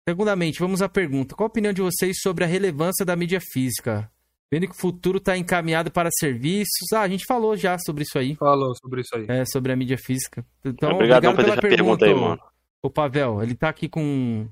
[0.08, 1.34] Segundamente, vamos à pergunta.
[1.34, 4.10] Qual a opinião de vocês sobre a relevância da mídia física?
[4.52, 6.92] Vendo que o futuro está encaminhado para serviços.
[6.92, 8.34] Ah, a gente falou já sobre isso aí.
[8.36, 9.26] Falou sobre isso aí.
[9.28, 10.44] É, sobre a mídia física.
[10.64, 12.40] Então, Obrigado obrigado pela pela pergunta aí, mano.
[12.82, 14.46] Ô, Pavel, ele tá aqui com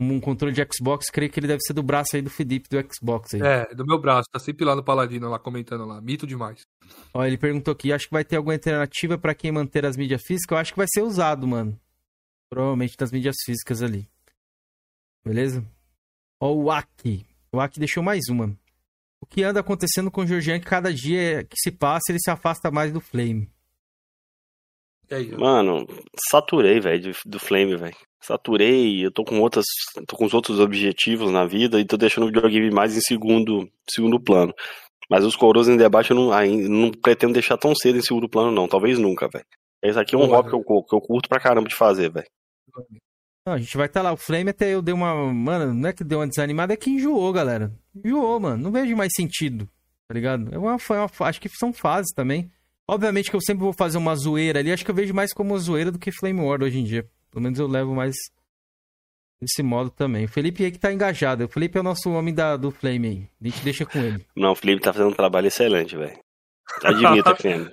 [0.00, 1.10] um controle de Xbox.
[1.10, 3.42] Creio que ele deve ser do braço aí do Felipe do Xbox aí.
[3.42, 4.28] É, do meu braço.
[4.32, 6.00] Tá sempre lá no Paladino, lá comentando lá.
[6.00, 6.62] Mito demais.
[7.12, 10.22] Ó, ele perguntou aqui, acho que vai ter alguma alternativa pra quem manter as mídias
[10.22, 10.56] físicas?
[10.56, 11.78] Eu acho que vai ser usado, mano.
[12.48, 14.08] Provavelmente das mídias físicas ali.
[15.24, 15.64] Beleza?
[16.40, 17.26] Ó, o Aki.
[17.52, 18.56] O Aki deixou mais uma.
[19.20, 22.30] O que anda acontecendo com o Georgian que cada dia que se passa ele se
[22.30, 23.50] afasta mais do Flame?
[25.10, 25.36] Aí?
[25.36, 25.86] Mano,
[26.30, 27.96] saturei, velho, do Flame, velho.
[28.22, 29.64] Saturei, eu tô com outras.
[30.06, 33.68] tô com os outros objetivos na vida e tô deixando o videogame mais em segundo,
[33.88, 34.54] segundo plano.
[35.10, 38.28] Mas os coroas em debate eu não, ainda, não pretendo deixar tão cedo em segundo
[38.28, 38.68] plano, não.
[38.68, 39.44] Talvez nunca, velho.
[39.82, 42.12] Esse aqui é um Boa, hobby que eu, que eu curto pra caramba de fazer,
[42.12, 42.26] velho.
[43.46, 44.12] Não, a gente vai estar lá.
[44.12, 45.32] O Flame até eu dei uma.
[45.32, 47.72] Mano, não é que deu uma desanimada, é que enjoou, galera.
[48.04, 48.62] Enjoou, mano.
[48.62, 49.68] Não vejo mais sentido.
[50.06, 50.54] Tá ligado?
[50.54, 52.50] É uma, foi uma, acho que são fases também.
[52.90, 54.72] Obviamente que eu sempre vou fazer uma zoeira ali.
[54.72, 57.06] Acho que eu vejo mais como zoeira do que Flame War hoje em dia.
[57.30, 58.16] Pelo menos eu levo mais
[59.40, 60.24] desse modo também.
[60.24, 61.44] O Felipe aí que tá engajado.
[61.44, 63.28] O Felipe é o nosso homem da, do Flame aí.
[63.40, 64.26] A gente deixa com ele.
[64.34, 66.18] Não, o Felipe tá fazendo um trabalho excelente, velho.
[66.82, 67.70] Admita, Cameron.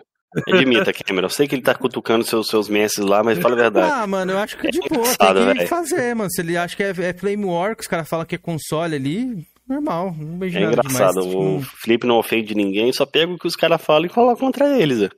[0.48, 1.26] Admita, Cameron.
[1.26, 3.92] Eu sei que ele tá cutucando seus, seus mestres lá, mas fala a verdade.
[3.92, 5.46] Ah, mano, eu acho que de É boa.
[5.48, 6.30] Tem que fazer, mano.
[6.30, 8.94] Se ele acha que é, é Flame War, que os caras falam que é console
[8.94, 10.14] ali, normal.
[10.18, 11.22] Não vejo É nada engraçado.
[11.22, 11.36] demais.
[11.36, 14.40] O Tipo, Felipe não ofende ninguém, só pega o que os caras falam e coloca
[14.40, 15.00] contra eles.
[15.00, 15.10] Zé.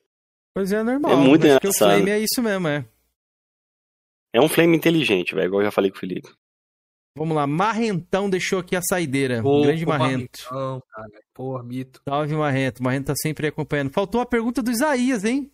[0.53, 1.11] Pois é, normal.
[1.11, 1.91] É muito Acho que o engraçado.
[1.95, 2.85] Flame é isso mesmo, é.
[4.33, 6.29] É um Flame inteligente, velho, igual eu já falei com o Felipe.
[7.17, 9.41] Vamos lá, Marrentão deixou aqui a saideira.
[9.41, 10.39] Pô, Grande pô, Marrento.
[10.51, 11.09] Marrentão, cara.
[11.33, 12.01] Porra, mito.
[12.07, 12.83] Salve, Marrento.
[12.83, 13.91] Marrento tá sempre acompanhando.
[13.91, 15.51] Faltou a pergunta do Isaías, hein?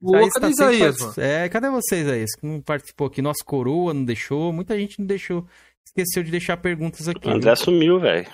[0.00, 1.28] Pô, cadê tá Isaías, part- mano?
[1.30, 2.30] É, cadê você, Isaías?
[2.34, 3.22] Que não participou aqui.
[3.22, 4.52] Nosso coroa não deixou.
[4.52, 5.46] Muita gente não deixou.
[5.90, 7.26] Esqueceu de deixar perguntas aqui.
[7.26, 7.64] O André viu?
[7.64, 8.30] sumiu, velho.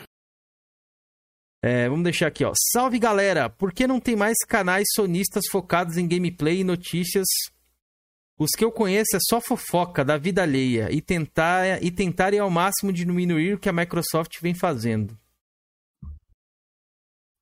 [1.62, 2.52] É, vamos deixar aqui, ó.
[2.72, 3.48] Salve, galera!
[3.48, 7.26] Por que não tem mais canais sonistas focados em gameplay e notícias?
[8.38, 12.50] Os que eu conheço é só fofoca da vida alheia e tentar e tentarem ao
[12.50, 15.18] máximo diminuir o que a Microsoft vem fazendo.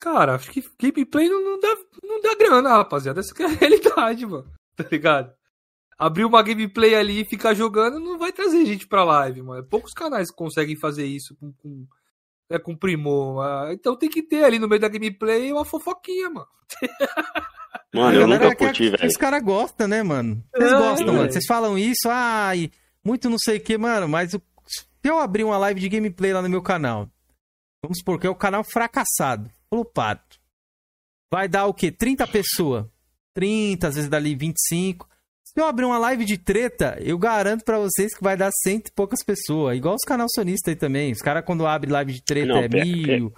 [0.01, 3.20] Cara, acho que gameplay não, não dá, não dá grana, rapaziada.
[3.20, 4.49] Essa que é a realidade, mano.
[4.77, 5.35] Tá ligado?
[5.99, 9.65] Abrir uma gameplay ali e ficar jogando não vai trazer gente pra live, mano.
[9.65, 11.87] Poucos canais conseguem fazer isso com, com,
[12.51, 13.43] é, com primor.
[13.45, 16.47] ah, Então tem que ter ali no meio da gameplay uma fofoquinha, mano.
[17.95, 19.07] Mano, eu nunca quer- curti, velho.
[19.07, 20.43] Os caras gostam, né, mano?
[20.53, 21.33] Vocês É, gostam, mano.
[21.33, 22.71] Vocês falam isso, ai,
[23.05, 26.33] muito não sei o que, mano, mas o- se eu abrir uma live de gameplay
[26.33, 27.09] lá no meu canal,
[27.85, 30.23] vamos supor que é o canal fracassado, flopado,
[31.33, 31.93] vai dar o quê?
[31.93, 32.85] 30 pessoas.
[33.33, 35.09] 30, às vezes dali 25.
[35.56, 38.89] Se eu abrir uma live de treta, eu garanto pra vocês que vai dar cento
[38.89, 39.76] e poucas pessoas.
[39.76, 41.12] Igual os canal sonistas aí também.
[41.12, 43.32] Os caras quando abrem live de treta Não, é pega- mil,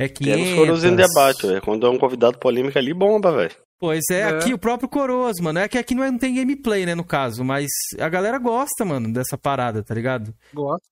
[0.00, 0.54] é Pega os 500.
[0.56, 1.62] coroas em debate, velho.
[1.62, 3.54] Quando é um convidado polêmico ali, bomba, velho.
[3.78, 4.24] Pois é, É.
[4.30, 5.58] aqui o próprio Coroas, mano.
[5.60, 7.42] É que aqui não, é- não tem gameplay, né, no caso.
[7.44, 7.68] Mas
[7.98, 10.34] a galera gosta, mano, dessa parada, tá ligado?
[10.52, 10.82] Gosto.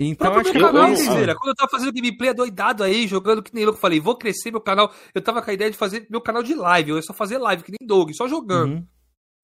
[0.00, 0.58] Então acho que.
[0.60, 1.34] canal, eu- Cizeira.
[1.36, 4.50] Quando eu tava fazendo gameplay doidado aí, jogando que nem louco, eu falei, vou crescer
[4.50, 4.92] meu canal.
[5.14, 6.90] Eu tava com a ideia de fazer meu canal de live.
[6.90, 8.72] Eu ia só fazer live, que nem Doug, só jogando.
[8.74, 8.86] Uhum.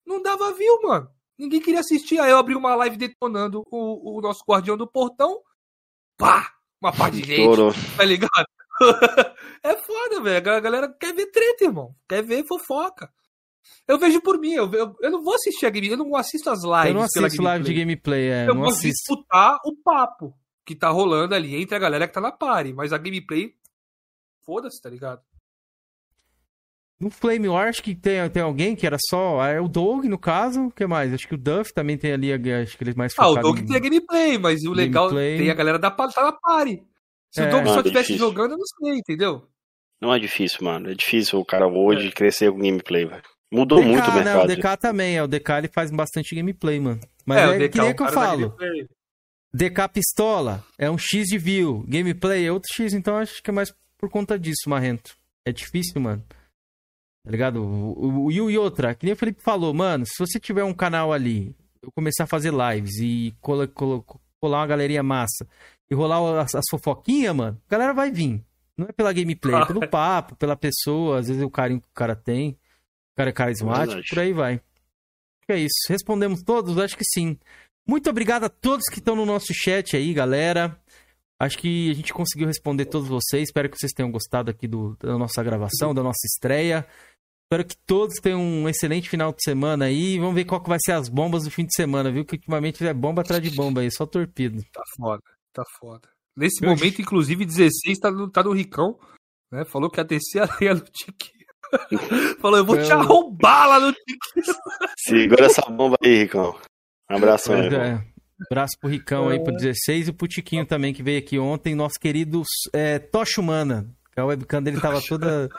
[0.05, 1.09] Não dava view, mano.
[1.37, 2.19] Ninguém queria assistir.
[2.19, 5.41] Aí eu abri uma live detonando o, o nosso guardião do portão.
[6.17, 6.53] Pá!
[6.81, 7.73] Uma pá de gente, Estourou.
[7.97, 8.45] tá ligado?
[9.63, 10.51] é foda, velho.
[10.51, 11.95] A galera quer ver treta, irmão.
[12.07, 13.11] Quer ver fofoca.
[13.87, 16.49] Eu vejo por mim, eu, eu, eu não vou assistir a game, eu não assisto
[16.49, 16.87] as lives.
[16.87, 18.47] Eu não pela assisto live de gameplay, é.
[18.47, 19.13] Eu não de assisto.
[19.13, 22.93] escutar o papo que tá rolando ali entre a galera que tá na party, mas
[22.93, 23.55] a gameplay.
[24.43, 25.21] Foda-se, tá ligado?
[26.99, 29.43] No Flame War, acho que tem, tem alguém que era só.
[29.45, 30.67] É o Doug, no caso.
[30.67, 31.13] O que mais?
[31.13, 33.47] Acho que o Duff também tem ali, acho que ele é mais Ah, o focado
[33.47, 35.37] Doug em- tem a gameplay, mas o legal Gameplay.
[35.37, 36.81] tem a galera da tá na party.
[37.31, 37.47] Se É.
[37.47, 39.45] o Doug só é estivesse jogando, eu não sei, entendeu?
[40.01, 40.89] Não é difícil, mano.
[40.89, 43.23] É difícil o cara hoje crescer com gameplay, velho.
[43.51, 44.21] Mudou muito o DK, né?
[44.35, 44.47] O mercado.
[44.47, 45.23] DK também, é.
[45.23, 46.99] O DK ele faz bastante gameplay, mano.
[47.25, 48.55] Mas é, é, o DK que nem é um que eu falo.
[49.53, 51.83] DK pistola é um X de view.
[51.87, 55.15] Gameplay é outro X, então acho que é mais por conta disso, Marrento.
[55.45, 56.23] É difícil, mano.
[57.25, 57.63] Tá ligado?
[57.63, 61.11] O, o, e outra, que nem o Felipe falou, mano, se você tiver um canal
[61.11, 64.03] ali, eu começar a fazer lives e cola, cola-
[64.39, 65.47] colar uma galeria massa
[65.89, 68.43] e rolar as, as fofoquinhas, mano, a galera vai vir.
[68.77, 71.93] Não é pela gameplay, é pelo papo, pela pessoa, às vezes o carinho que o
[71.95, 74.61] cara tem, o cara é carismático, por aí vai.
[75.47, 75.75] É isso.
[75.89, 76.77] Respondemos todos?
[76.77, 77.37] Acho que sim.
[77.87, 80.77] Muito obrigado a todos que estão no nosso chat aí, galera.
[81.39, 83.43] Acho que a gente conseguiu responder todos vocês.
[83.49, 86.85] Espero que vocês tenham gostado aqui do, da nossa gravação, da nossa estreia.
[87.45, 90.17] Espero que todos tenham um excelente final de semana aí.
[90.17, 92.25] Vamos ver qual que vai ser as bombas do fim de semana, viu?
[92.25, 94.63] Que ultimamente é bomba atrás de bomba aí, só torpedo.
[94.73, 95.23] Tá foda,
[95.53, 96.09] tá foda.
[96.35, 98.99] Nesse Meu momento, inclusive, 16 tá no, tá no Ricão.
[99.51, 99.63] né?
[99.63, 101.45] Falou que ia descer a lenha no Tiquinho.
[102.41, 104.57] Falou, eu vou te arrombar lá no Tiquinho.
[104.97, 106.59] Segura essa bomba aí, Ricão.
[107.09, 107.73] Um abraço aí.
[107.73, 108.03] É.
[108.49, 111.99] Abraço pro Ricão aí, pro 16 e pro Tiquinho também, que veio aqui ontem, nosso
[111.99, 112.41] querido
[112.73, 113.87] é, Tocha Humana.
[114.17, 115.49] A webcam dele tava toda,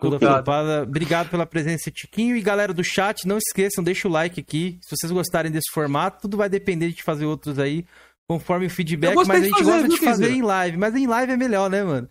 [0.00, 0.82] toda ocupada.
[0.82, 2.36] Obrigado pela presença, Tiquinho.
[2.36, 4.78] E galera do chat, não esqueçam, deixa o like aqui.
[4.82, 7.84] Se vocês gostarem desse formato, tudo vai depender de fazer outros aí,
[8.28, 10.76] conforme o feedback, mas a gente fazer, gosta de fazer em live.
[10.76, 12.08] Mas em live é melhor, né, mano?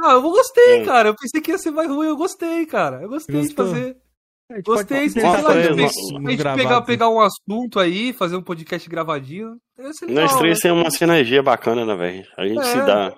[0.00, 1.08] Ah, eu gostei, cara.
[1.08, 3.02] Eu pensei que ia ser mais ruim, eu gostei, cara.
[3.02, 3.66] Eu gostei Gostou?
[3.66, 3.96] de fazer.
[4.64, 9.58] Gostei, sei lá, a gente pegar, pegar um assunto aí, fazer um podcast gravadinho.
[10.08, 12.26] Nós três temos uma sinergia bacana, né, velho?
[12.34, 13.14] A gente é, se dá.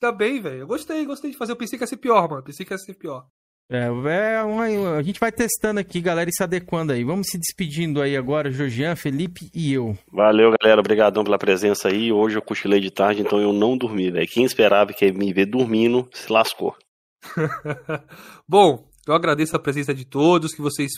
[0.00, 0.60] Se dá bem, velho.
[0.60, 1.52] Eu gostei, gostei de fazer.
[1.52, 2.42] Eu pensei que ia ser pior, mano.
[2.42, 3.26] Pensei que ia ser pior.
[3.70, 7.04] É, é uma, a gente vai testando aqui, galera, e se adequando aí.
[7.04, 9.94] Vamos se despedindo aí agora, Georgian, Felipe e eu.
[10.10, 10.80] Valeu, galera.
[10.80, 12.10] Obrigadão pela presença aí.
[12.10, 14.26] Hoje eu cochilei de tarde, então eu não dormi, velho.
[14.26, 16.74] Quem esperava que me ver dormindo, se lascou.
[18.48, 20.92] Bom, eu agradeço a presença de todos, que vocês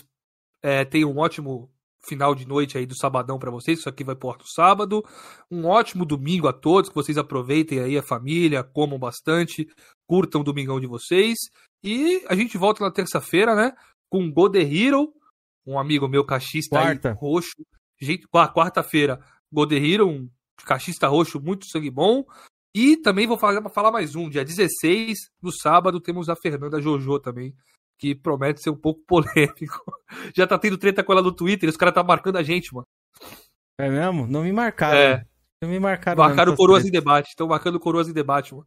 [0.63, 1.69] é, tenham um ótimo
[2.05, 3.79] final de noite aí do sabadão para vocês.
[3.79, 5.05] Isso aqui vai pro no sábado.
[5.51, 9.69] Um ótimo domingo a todos, que vocês aproveitem aí a família, comam bastante,
[10.07, 11.39] curtam o domingão de vocês.
[11.83, 13.73] E a gente volta na terça-feira, né?
[14.09, 15.13] Com Go The Hero,
[15.67, 17.13] um amigo meu cachista Quarta.
[17.13, 17.65] roxo.
[18.01, 19.21] Gente, quarta-feira,
[19.51, 20.29] Go The Hero, um
[20.65, 22.25] cachista roxo muito sangue bom.
[22.75, 27.21] E também vou falar, falar mais um, dia 16, no sábado, temos a Fernanda Jojo
[27.21, 27.55] também,
[28.03, 29.81] que promete ser um pouco polêmico.
[30.35, 32.87] Já tá tendo treta com ela no Twitter, os caras tá marcando a gente, mano.
[33.79, 34.27] É mesmo?
[34.27, 34.99] Não me marcaram.
[34.99, 35.25] É.
[35.63, 36.19] Não me marcaram.
[36.19, 37.29] Marcaram Coroas em Debate.
[37.29, 38.67] Estão marcando Coroas em Debate, mano.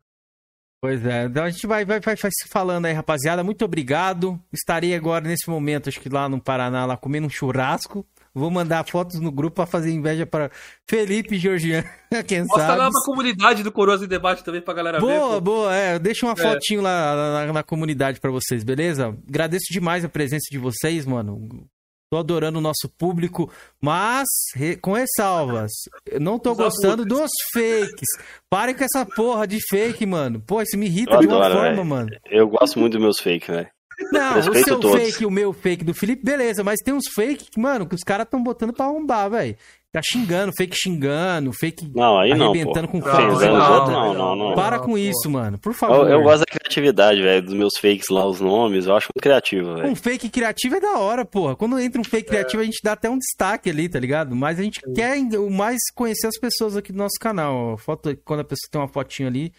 [0.82, 3.44] Pois é, então a gente vai, vai, vai, vai se falando aí, rapaziada.
[3.44, 4.40] Muito obrigado.
[4.54, 8.06] Estarei agora nesse momento, acho que lá no Paraná, lá comendo um churrasco.
[8.36, 10.52] Vou mandar fotos no grupo para fazer inveja para
[10.86, 11.88] Felipe e Georgiano,
[12.28, 12.80] quem Mostra sabe.
[12.80, 15.20] lá na comunidade do Coroas em Debate também pra galera boa, ver.
[15.20, 15.98] Boa, boa, é.
[15.98, 16.36] Deixa uma é.
[16.36, 19.18] fotinho lá na, na, comunidade para vocês, beleza?
[19.30, 21.66] Agradeço demais a presença de vocês, mano.
[22.12, 23.50] Tô adorando o nosso público,
[23.82, 25.72] mas re, com ressalvas.
[26.06, 27.18] Eu não tô Os gostando abutres.
[27.20, 28.10] dos fakes.
[28.50, 30.42] Parem com essa porra de fake, mano.
[30.42, 31.86] Pô, isso me irrita eu de uma adoro, forma, véio.
[31.86, 32.10] mano.
[32.30, 33.75] Eu gosto muito dos meus fakes, velho.
[34.12, 35.02] Não, Respeito o seu todos.
[35.02, 38.26] fake o meu fake do Felipe, beleza, mas tem uns fake, mano, que os caras
[38.26, 39.56] estão botando pra arrombar, velho.
[39.96, 43.46] Tá xingando, fake xingando, fake não, aí arrebentando não, com fake.
[43.46, 45.58] Não, não, não, não, Para com isso, mano.
[45.58, 46.06] Por favor.
[46.06, 48.88] Eu, eu, gosto da criatividade, velho, dos meus fakes lá, os nomes.
[48.88, 49.88] Eu acho muito criativo, velho.
[49.88, 51.56] Um fake criativo é da hora, porra.
[51.56, 54.36] Quando entra um fake criativo, a gente dá até um destaque ali, tá ligado?
[54.36, 55.18] Mas a gente quer
[55.50, 57.78] mais conhecer as pessoas aqui do nosso canal.
[57.78, 59.54] Foto, quando a pessoa tem uma fotinho ali,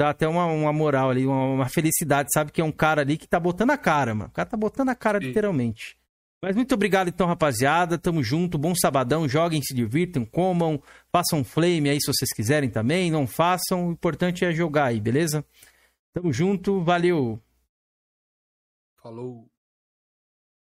[0.00, 2.50] dá até uma, uma moral ali, uma, uma, felicidade, sabe?
[2.50, 4.30] Que é um cara ali que tá botando a cara, mano.
[4.30, 5.26] O cara tá botando a cara, Sim.
[5.26, 5.98] literalmente.
[6.42, 7.98] Mas muito obrigado então, rapaziada.
[7.98, 8.56] Tamo junto.
[8.56, 9.28] Bom sabadão.
[9.28, 10.82] Joguem, se divirtam, comam.
[11.12, 13.10] Façam flame aí se vocês quiserem também.
[13.10, 13.88] Não façam.
[13.88, 15.44] O importante é jogar aí, beleza?
[16.14, 16.82] Tamo junto.
[16.82, 17.38] Valeu.
[19.02, 19.49] Falou.